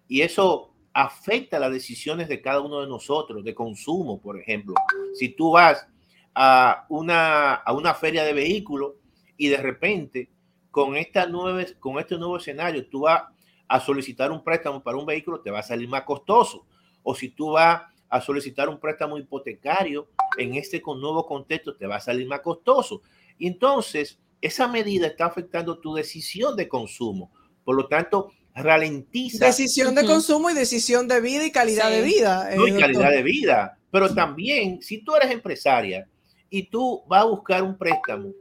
y 0.08 0.22
eso 0.22 0.74
afecta 0.92 1.58
las 1.58 1.72
decisiones 1.72 2.28
de 2.28 2.40
cada 2.40 2.60
uno 2.60 2.80
de 2.80 2.88
nosotros, 2.88 3.44
de 3.44 3.54
consumo, 3.54 4.20
por 4.20 4.38
ejemplo. 4.38 4.74
Si 5.14 5.30
tú 5.30 5.52
vas 5.52 5.86
a 6.34 6.86
una, 6.88 7.54
a 7.54 7.72
una 7.72 7.94
feria 7.94 8.24
de 8.24 8.32
vehículos 8.32 8.94
y 9.36 9.48
de 9.48 9.58
repente 9.58 10.30
con, 10.70 10.96
esta 10.96 11.26
nueva, 11.26 11.64
con 11.78 11.98
este 11.98 12.16
nuevo 12.16 12.36
escenario 12.36 12.86
tú 12.86 13.00
vas 13.00 13.22
a 13.68 13.80
solicitar 13.80 14.32
un 14.32 14.42
préstamo 14.42 14.82
para 14.82 14.96
un 14.96 15.06
vehículo, 15.06 15.40
te 15.40 15.50
va 15.50 15.60
a 15.60 15.62
salir 15.62 15.88
más 15.88 16.02
costoso. 16.02 16.66
O 17.02 17.14
si 17.14 17.28
tú 17.28 17.52
vas 17.52 17.82
a 18.08 18.20
solicitar 18.20 18.68
un 18.68 18.80
préstamo 18.80 19.16
hipotecario 19.16 20.08
en 20.36 20.56
este 20.56 20.82
nuevo 20.84 21.24
contexto, 21.24 21.76
te 21.76 21.86
va 21.86 21.96
a 21.96 22.00
salir 22.00 22.26
más 22.26 22.40
costoso. 22.40 23.02
Y 23.38 23.46
entonces, 23.46 24.18
esa 24.40 24.66
medida 24.66 25.06
está 25.06 25.26
afectando 25.26 25.78
tu 25.78 25.94
decisión 25.94 26.56
de 26.56 26.66
consumo. 26.66 27.30
Por 27.64 27.76
lo 27.76 27.86
tanto, 27.86 28.32
ralentiza. 28.54 29.46
Decisión 29.46 29.94
de 29.94 30.04
consumo 30.04 30.50
y 30.50 30.54
decisión 30.54 31.06
de 31.06 31.20
vida 31.20 31.46
y 31.46 31.52
calidad 31.52 31.90
de 31.90 32.02
vida. 32.02 32.52
Eh, 32.52 32.56
no, 32.56 32.66
y 32.66 32.76
calidad 32.76 33.10
de 33.10 33.22
vida. 33.22 33.78
Pero 33.92 34.12
también, 34.12 34.82
si 34.82 35.04
tú 35.04 35.14
eres 35.14 35.30
empresaria 35.30 36.08
y 36.48 36.64
tú 36.64 37.04
vas 37.06 37.22
a 37.22 37.26
buscar 37.26 37.62
un 37.62 37.78
préstamo 37.78 38.32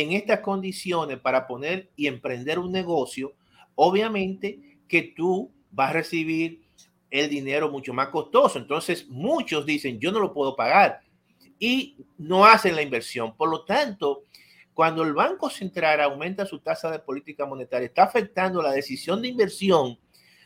en 0.00 0.12
estas 0.12 0.40
condiciones 0.40 1.18
para 1.18 1.46
poner 1.46 1.90
y 1.96 2.06
emprender 2.06 2.58
un 2.58 2.72
negocio, 2.72 3.34
obviamente 3.74 4.78
que 4.86 5.02
tú 5.16 5.52
vas 5.70 5.90
a 5.90 5.94
recibir 5.94 6.62
el 7.10 7.28
dinero 7.28 7.70
mucho 7.70 7.92
más 7.94 8.08
costoso. 8.08 8.58
Entonces, 8.58 9.08
muchos 9.08 9.64
dicen, 9.64 9.98
yo 9.98 10.12
no 10.12 10.20
lo 10.20 10.32
puedo 10.32 10.54
pagar 10.56 11.00
y 11.58 11.96
no 12.18 12.44
hacen 12.44 12.76
la 12.76 12.82
inversión. 12.82 13.34
Por 13.36 13.50
lo 13.50 13.64
tanto, 13.64 14.24
cuando 14.74 15.02
el 15.02 15.12
Banco 15.12 15.50
Central 15.50 16.00
aumenta 16.00 16.46
su 16.46 16.60
tasa 16.60 16.90
de 16.90 17.00
política 17.00 17.46
monetaria, 17.46 17.86
está 17.86 18.04
afectando 18.04 18.62
la 18.62 18.72
decisión 18.72 19.20
de 19.22 19.28
inversión 19.28 19.98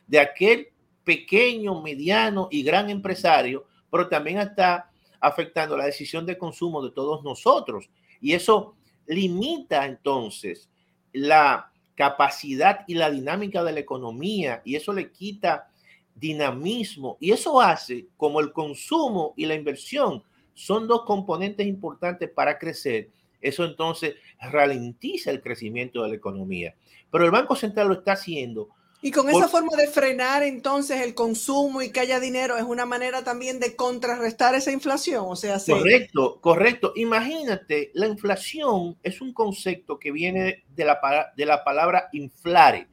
de 0.06 0.20
aquel 0.20 0.68
pequeño, 1.04 1.82
mediano 1.82 2.48
y 2.50 2.62
gran 2.62 2.90
empresario, 2.90 3.66
pero 3.90 4.08
también 4.08 4.38
está 4.38 4.90
afectando 5.20 5.76
la 5.76 5.84
decisión 5.84 6.24
de 6.26 6.38
consumo 6.38 6.82
de 6.82 6.92
todos 6.92 7.22
nosotros. 7.22 7.90
Y 8.20 8.32
eso 8.32 8.76
limita 9.06 9.86
entonces 9.86 10.68
la 11.12 11.70
capacidad 11.94 12.84
y 12.86 12.94
la 12.94 13.10
dinámica 13.10 13.62
de 13.62 13.72
la 13.72 13.80
economía 13.80 14.62
y 14.64 14.76
eso 14.76 14.92
le 14.92 15.10
quita 15.10 15.68
dinamismo 16.14 17.16
y 17.20 17.32
eso 17.32 17.60
hace 17.60 18.06
como 18.16 18.40
el 18.40 18.52
consumo 18.52 19.34
y 19.36 19.46
la 19.46 19.54
inversión 19.54 20.22
son 20.54 20.86
dos 20.86 21.04
componentes 21.04 21.66
importantes 21.66 22.30
para 22.30 22.58
crecer, 22.58 23.10
eso 23.40 23.64
entonces 23.64 24.14
ralentiza 24.40 25.30
el 25.30 25.40
crecimiento 25.40 26.02
de 26.02 26.10
la 26.10 26.14
economía. 26.14 26.74
Pero 27.10 27.24
el 27.24 27.30
Banco 27.30 27.56
Central 27.56 27.88
lo 27.88 27.94
está 27.94 28.12
haciendo 28.12 28.68
y 29.04 29.10
con 29.10 29.28
esa 29.28 29.48
forma 29.48 29.76
de 29.76 29.88
frenar 29.88 30.44
entonces 30.44 31.00
el 31.00 31.12
consumo 31.12 31.82
y 31.82 31.90
que 31.90 31.98
haya 31.98 32.20
dinero 32.20 32.56
es 32.56 32.62
una 32.62 32.86
manera 32.86 33.24
también 33.24 33.58
de 33.58 33.74
contrarrestar 33.74 34.54
esa 34.54 34.70
inflación. 34.70 35.24
O 35.28 35.34
sea, 35.34 35.58
correcto, 35.66 36.40
correcto. 36.40 36.92
Imagínate, 36.94 37.90
la 37.94 38.06
inflación 38.06 38.96
es 39.02 39.20
un 39.20 39.32
concepto 39.32 39.98
que 39.98 40.12
viene 40.12 40.62
de 40.68 40.84
la, 40.84 41.32
de 41.36 41.44
la 41.44 41.64
palabra 41.64 42.10
inflare. 42.12 42.86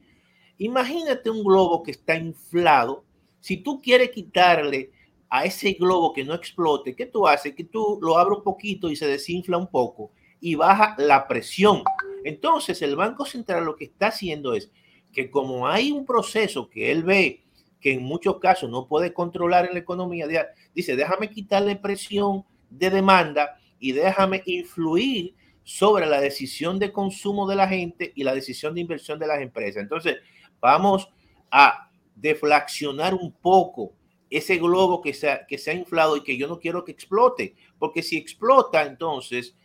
Imagínate 0.58 1.30
un 1.30 1.44
globo 1.44 1.84
que 1.84 1.92
está 1.92 2.16
inflado. 2.16 3.04
Si 3.38 3.58
tú 3.58 3.80
quieres 3.80 4.10
quitarle 4.10 4.90
a 5.28 5.44
ese 5.44 5.74
globo 5.74 6.12
que 6.12 6.24
no 6.24 6.34
explote, 6.34 6.96
¿qué 6.96 7.06
tú 7.06 7.28
haces? 7.28 7.54
Que 7.54 7.64
tú 7.64 8.00
lo 8.02 8.18
abres 8.18 8.38
un 8.38 8.44
poquito 8.44 8.90
y 8.90 8.96
se 8.96 9.06
desinfla 9.06 9.56
un 9.58 9.68
poco 9.68 10.10
y 10.40 10.56
baja 10.56 10.96
la 10.98 11.28
presión. 11.28 11.84
Entonces, 12.24 12.82
el 12.82 12.96
Banco 12.96 13.24
Central 13.24 13.64
lo 13.64 13.76
que 13.76 13.84
está 13.84 14.08
haciendo 14.08 14.54
es 14.54 14.72
que 15.12 15.30
como 15.30 15.66
hay 15.66 15.90
un 15.90 16.04
proceso 16.04 16.68
que 16.68 16.90
él 16.90 17.02
ve 17.02 17.42
que 17.80 17.92
en 17.94 18.02
muchos 18.02 18.38
casos 18.38 18.70
no 18.70 18.86
puede 18.86 19.12
controlar 19.12 19.66
en 19.66 19.72
la 19.72 19.80
economía, 19.80 20.26
dice, 20.74 20.96
déjame 20.96 21.30
quitarle 21.30 21.76
presión 21.76 22.44
de 22.68 22.90
demanda 22.90 23.58
y 23.78 23.92
déjame 23.92 24.42
influir 24.44 25.34
sobre 25.64 26.06
la 26.06 26.20
decisión 26.20 26.78
de 26.78 26.92
consumo 26.92 27.48
de 27.48 27.56
la 27.56 27.68
gente 27.68 28.12
y 28.14 28.24
la 28.24 28.34
decisión 28.34 28.74
de 28.74 28.82
inversión 28.82 29.18
de 29.18 29.26
las 29.26 29.40
empresas. 29.40 29.82
Entonces, 29.82 30.18
vamos 30.60 31.08
a 31.50 31.90
deflacionar 32.14 33.14
un 33.14 33.32
poco 33.32 33.92
ese 34.28 34.58
globo 34.58 35.00
que 35.00 35.14
se, 35.14 35.30
ha, 35.30 35.46
que 35.46 35.58
se 35.58 35.70
ha 35.70 35.74
inflado 35.74 36.16
y 36.16 36.22
que 36.22 36.36
yo 36.36 36.46
no 36.46 36.60
quiero 36.60 36.84
que 36.84 36.92
explote, 36.92 37.54
porque 37.78 38.02
si 38.02 38.16
explota, 38.16 38.84
entonces 38.84 39.56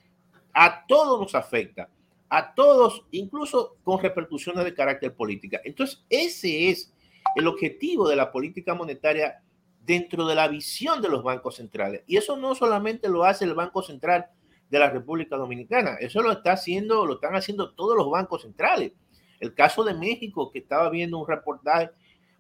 a 0.54 0.86
todos 0.88 1.20
nos 1.20 1.36
afecta 1.36 1.90
a 2.30 2.54
todos, 2.54 3.06
incluso 3.12 3.78
con 3.84 4.02
repercusiones 4.02 4.64
de 4.66 4.74
carácter 4.74 5.14
política. 5.14 5.62
Entonces, 5.64 6.04
ese 6.10 6.70
es 6.70 6.94
el 7.36 7.48
objetivo 7.48 8.08
de 8.08 8.16
la 8.16 8.32
política 8.32 8.74
monetaria 8.74 9.42
dentro 9.86 10.26
de 10.26 10.36
la 10.36 10.48
visión 10.48 11.02
de 11.02 11.10
los 11.10 11.24
bancos 11.24 11.56
centrales. 11.56 12.04
Y 12.08 12.18
eso 12.18 12.38
no 12.38 12.56
solamente 12.56 13.10
lo 13.10 13.24
hace 13.24 13.46
el 13.46 13.54
Banco 13.54 13.84
Central 13.84 14.28
de 14.70 14.80
la 14.80 14.90
República 14.90 15.38
Dominicana, 15.38 15.96
eso 16.00 16.22
lo 16.22 16.32
está 16.32 16.54
haciendo, 16.54 17.06
lo 17.06 17.16
están 17.16 17.36
haciendo 17.36 17.74
todos 17.74 17.96
los 17.96 18.10
bancos 18.10 18.42
centrales. 18.42 18.94
El 19.40 19.54
caso 19.54 19.84
de 19.84 19.94
México, 19.94 20.52
que 20.52 20.60
estaba 20.60 20.90
viendo 20.90 21.20
un 21.20 21.28
reportaje, 21.28 21.92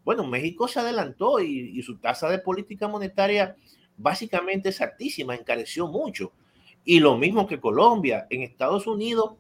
bueno, 0.03 0.25
México 0.25 0.67
se 0.67 0.79
adelantó 0.79 1.39
y, 1.39 1.77
y 1.77 1.81
su 1.83 1.97
tasa 1.97 2.29
de 2.29 2.39
política 2.39 2.87
monetaria 2.87 3.55
básicamente 3.97 4.69
es 4.69 4.81
altísima, 4.81 5.35
encareció 5.35 5.87
mucho. 5.87 6.31
Y 6.83 6.99
lo 6.99 7.17
mismo 7.17 7.47
que 7.47 7.59
Colombia. 7.59 8.27
En 8.29 8.43
Estados 8.43 8.87
Unidos, 8.87 9.33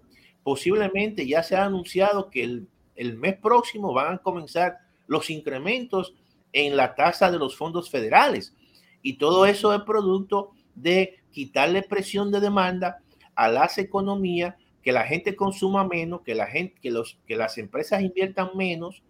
posiblemente 0.45 1.25
ya 1.25 1.41
se 1.41 1.55
ha 1.55 1.65
anunciado 1.65 2.29
que 2.29 2.43
el, 2.43 3.17
mes 3.17 3.35
próximo 3.35 3.93
van 3.93 4.13
a 4.13 4.17
comenzar 4.19 4.77
los 5.07 5.31
incrementos 5.31 6.13
en 6.53 6.77
la 6.77 6.93
tasa 6.93 7.31
de 7.31 7.39
los 7.39 7.57
fondos 7.57 7.89
federales. 7.89 8.53
Y 9.01 9.13
todo 9.13 9.47
eso 9.47 9.73
es 9.73 9.81
producto 9.81 10.51
de 10.75 11.17
quitarle 11.31 11.81
presión 11.81 12.31
de 12.31 12.41
demanda 12.41 12.99
a 13.33 13.47
las 13.47 13.79
economías, 13.79 14.53
que 14.83 14.91
la 14.91 15.03
gente 15.05 15.35
consuma 15.35 15.83
menos, 15.83 16.21
que, 16.21 16.35
la 16.35 16.45
gente, 16.45 16.75
que, 16.79 16.91
los, 16.91 17.17
que 17.25 17.35
las 17.35 17.57
empresas 17.57 18.03
inviertan 18.03 18.51
menos 18.55 19.01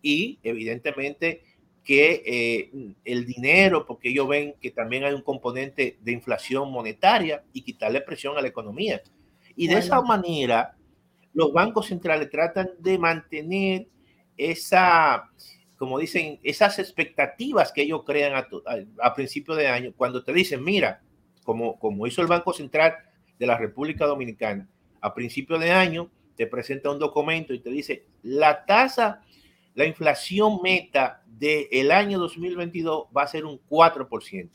y 0.00 0.38
evidentemente 0.44 1.42
que 1.82 2.22
eh, 2.24 2.94
el 3.04 3.26
dinero, 3.26 3.84
porque 3.84 4.10
ellos 4.10 4.28
ven 4.28 4.54
que 4.60 4.70
también 4.70 5.02
hay 5.02 5.12
un 5.12 5.22
componente 5.22 5.98
de 6.00 6.12
inflación 6.12 6.70
monetaria 6.70 7.42
y 7.52 7.62
quitarle 7.62 8.00
presión 8.00 8.38
a 8.38 8.40
la 8.40 8.46
economía. 8.46 9.02
Y 9.56 9.66
de 9.66 9.78
esa 9.78 10.00
manera, 10.00 10.76
los 11.34 11.52
bancos 11.52 11.86
centrales 11.86 12.30
tratan 12.30 12.70
de 12.78 12.98
mantener 12.98 13.88
esa, 14.36 15.30
como 15.76 15.98
dicen, 15.98 16.40
esas 16.42 16.78
expectativas 16.78 17.72
que 17.72 17.82
ellos 17.82 18.02
crean 18.04 18.44
a, 19.02 19.14
principio 19.14 19.54
de 19.54 19.68
año, 19.68 19.92
cuando 19.96 20.24
te 20.24 20.32
dicen, 20.32 20.64
mira, 20.64 21.02
como, 21.44 21.78
como 21.78 22.06
hizo 22.06 22.22
el 22.22 22.28
Banco 22.28 22.52
Central 22.52 22.94
de 23.38 23.46
la 23.46 23.58
República 23.58 24.06
Dominicana, 24.06 24.68
a 25.00 25.12
principio 25.12 25.58
de 25.58 25.70
año 25.70 26.10
te 26.36 26.46
presenta 26.46 26.90
un 26.90 26.98
documento 26.98 27.52
y 27.52 27.60
te 27.60 27.70
dice, 27.70 28.06
la 28.22 28.64
tasa 28.64 29.20
la 29.74 29.84
inflación 29.84 30.60
meta 30.62 31.22
del 31.26 31.90
año 31.90 32.18
2022 32.18 33.06
va 33.16 33.22
a 33.22 33.26
ser 33.26 33.44
un 33.44 33.60
4%. 33.68 34.50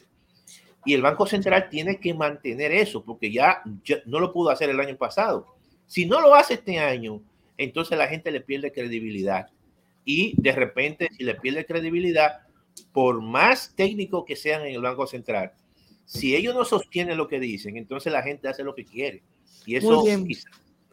Y 0.85 0.93
el 0.93 1.01
Banco 1.01 1.25
Central 1.25 1.67
tiene 1.69 1.99
que 1.99 2.13
mantener 2.13 2.71
eso, 2.71 3.03
porque 3.03 3.31
ya, 3.31 3.61
no 4.05 4.19
lo 4.19 4.31
pudo 4.31 4.49
hacer 4.49 4.69
el 4.69 4.79
año 4.79 4.95
pasado. 4.95 5.58
Si 5.89 6.05
no 6.05 6.21
lo 6.21 6.35
hace 6.35 6.53
este 6.53 6.77
año, 6.77 7.19
entonces 7.57 7.97
la 7.97 8.07
gente 8.07 8.31
le 8.31 8.41
pierde 8.41 8.71
credibilidad. 8.71 9.47
Y 10.05 10.39
de 10.39 10.51
repente, 10.51 11.09
si 11.17 11.23
le 11.23 11.33
pierde 11.33 11.65
credibilidad, 11.65 12.41
por 12.93 13.21
más 13.21 13.73
técnico 13.75 14.23
que 14.23 14.35
sean 14.35 14.67
en 14.67 14.75
el 14.75 14.81
Banco 14.81 15.07
Central, 15.07 15.51
si 16.05 16.35
ellos 16.35 16.53
no 16.53 16.63
sostienen 16.63 17.17
lo 17.17 17.27
que 17.27 17.39
dicen, 17.39 17.75
entonces 17.75 18.13
la 18.13 18.21
gente 18.21 18.47
hace 18.47 18.63
lo 18.63 18.75
que 18.75 18.85
quiere. 18.85 19.23
Y 19.65 19.77
eso 19.77 20.03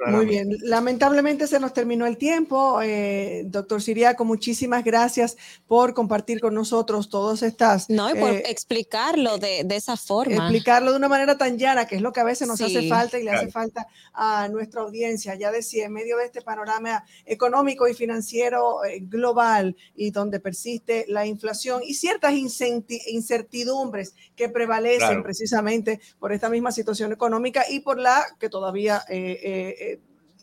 muy 0.05 0.27
bien, 0.27 0.51
lamentablemente 0.61 1.47
se 1.47 1.59
nos 1.59 1.73
terminó 1.73 2.07
el 2.07 2.19
tiempo. 2.19 2.81
Eh, 2.83 3.45
doctor 3.47 3.81
Siriaco, 3.81 4.25
muchísimas 4.25 4.85
gracias 4.85 5.37
por 5.67 5.95
compartir 5.95 6.41
con 6.41 6.55
nosotros 6.55 7.09
todas 7.09 7.43
estas... 7.43 7.89
No, 7.89 8.11
y 8.11 8.19
por 8.19 8.31
eh, 8.31 8.43
explicarlo 8.47 9.39
de, 9.39 9.65
de, 9.65 9.77
esa 9.77 9.97
forma. 9.97 10.37
Explicarlo 10.37 10.91
de 10.91 10.99
una 10.99 11.09
manera 11.09 11.39
tan 11.39 11.57
llana, 11.57 11.87
que 11.87 11.97
es 11.97 12.03
lo 12.03 12.13
que 12.13 12.21
a 12.21 12.25
veces 12.25 12.47
nos 12.47 12.61
hace 12.61 12.89
falta 12.89 13.19
y 13.19 13.25
le 13.25 13.31
hace 13.31 13.51
falta 13.51 13.87
a 14.13 14.49
nuestra 14.49 14.83
audiencia. 14.83 15.35
Ya 15.35 15.51
decía, 15.51 15.87
en 15.87 15.93
medio 15.93 16.19
de 16.19 16.27
este 16.27 16.43
panorama 16.43 17.05
económico 17.25 17.89
y 17.89 17.95
financiero 17.95 18.85
eh, 18.85 18.99
global 19.01 19.77
y 19.95 20.11
donde 20.11 20.41
persiste 20.41 21.07
la 21.09 21.27
inflación 21.27 21.83
y 21.83 21.95
ciertas 21.95 22.35
incertidumbres 22.35 24.15
que 24.37 24.51
prevalecen 24.51 25.23
precisamente 25.23 26.01
por 26.19 26.33
esta 26.33 26.51
misma 26.51 26.71
situación 26.71 27.13
económica 27.13 27.65
y 27.69 27.81
por 27.81 27.99
la 27.99 28.25
que 28.39 28.51
todavía 28.51 29.03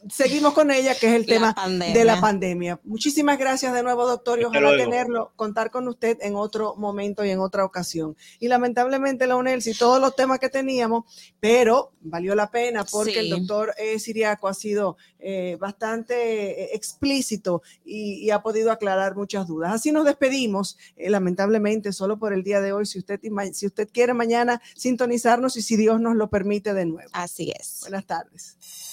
seguimos 0.09 0.53
con 0.53 0.71
ella, 0.71 0.95
que 0.95 1.07
es 1.07 1.13
el 1.13 1.25
tema 1.25 1.55
de 1.93 2.05
la 2.05 2.19
pandemia. 2.19 2.79
Muchísimas 2.83 3.37
gracias 3.37 3.73
de 3.73 3.83
nuevo, 3.83 4.07
doctor, 4.07 4.39
y 4.39 4.43
ojalá 4.43 4.75
tenerlo, 4.75 5.31
contar 5.35 5.71
con 5.71 5.87
usted 5.87 6.17
en 6.21 6.35
otro 6.35 6.75
momento 6.75 7.23
y 7.25 7.29
en 7.29 7.39
otra 7.39 7.65
ocasión. 7.65 8.15
Y 8.39 8.47
lamentablemente, 8.47 9.27
la 9.27 9.35
UNEL, 9.35 9.61
si 9.61 9.73
todos 9.73 10.01
los 10.01 10.15
temas 10.15 10.39
que 10.39 10.49
teníamos, 10.49 11.05
pero 11.39 11.93
valió 12.01 12.35
la 12.35 12.51
pena 12.51 12.83
porque 12.83 13.19
el 13.19 13.29
doctor 13.29 13.73
eh, 13.77 13.99
Siriaco 13.99 14.47
ha 14.47 14.53
sido 14.53 14.97
eh, 15.19 15.57
bastante 15.59 16.63
eh, 16.63 16.69
explícito 16.73 17.61
y, 17.85 18.29
ha 18.33 18.41
podido 18.41 18.71
aclarar 18.71 19.15
muchas 19.15 19.45
dudas. 19.47 19.73
Así 19.73 19.91
nos 19.91 20.05
despedimos, 20.05 20.77
lamentablemente, 20.97 21.93
solo 21.93 22.17
por 22.17 22.33
el 22.33 22.43
día 22.43 22.61
de 22.61 22.71
hoy. 22.71 22.85
Si 22.87 22.97
usted, 22.97 23.19
si 23.51 23.67
usted 23.67 23.89
quiere 23.91 24.13
mañana 24.15 24.59
sintonizarnos 24.75 25.55
y 25.57 25.61
si 25.61 25.75
Dios 25.75 26.01
nos 26.01 26.15
lo 26.15 26.29
permite 26.29 26.73
de 26.73 26.85
nuevo. 26.85 27.09
Así 27.13 27.53
es. 27.55 27.79
Buenas 27.81 28.05
tardes. 28.05 28.92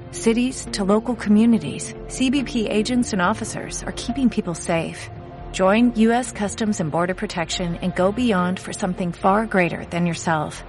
cities 0.11 0.67
to 0.73 0.83
local 0.85 1.15
communities, 1.15 1.93
CBP 2.07 2.71
agents 2.71 3.11
and 3.11 3.21
officers 3.21 3.83
are 3.83 3.91
keeping 3.93 4.29
people 4.29 4.53
safe. 4.53 5.09
Join 5.51 5.93
U.S. 5.95 6.31
Customs 6.31 6.79
and 6.79 6.91
Border 6.91 7.15
Protection 7.15 7.75
and 7.77 7.93
go 7.93 8.13
beyond 8.13 8.59
for 8.59 8.71
something 8.71 9.11
far 9.11 9.45
greater 9.45 9.83
than 9.85 10.05
yourself. 10.05 10.63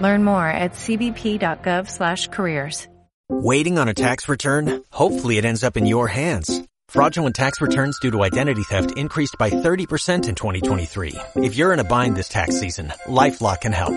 Learn 0.00 0.24
more 0.24 0.48
at 0.48 0.72
cbp.gov/careers. 0.72 2.88
Waiting 3.28 3.76
on 3.78 3.88
a 3.88 3.94
tax 3.94 4.28
return? 4.28 4.84
Hopefully, 4.90 5.36
it 5.36 5.44
ends 5.44 5.64
up 5.64 5.76
in 5.76 5.84
your 5.84 6.06
hands. 6.06 6.62
Fraudulent 6.88 7.34
tax 7.34 7.60
returns 7.60 7.98
due 8.00 8.12
to 8.12 8.22
identity 8.22 8.62
theft 8.62 8.96
increased 8.96 9.34
by 9.36 9.50
30% 9.50 10.28
in 10.28 10.36
2023. 10.36 11.16
If 11.34 11.56
you're 11.56 11.72
in 11.72 11.80
a 11.80 11.84
bind 11.84 12.16
this 12.16 12.28
tax 12.28 12.60
season, 12.60 12.92
LifeLock 13.06 13.62
can 13.62 13.72
help. 13.72 13.96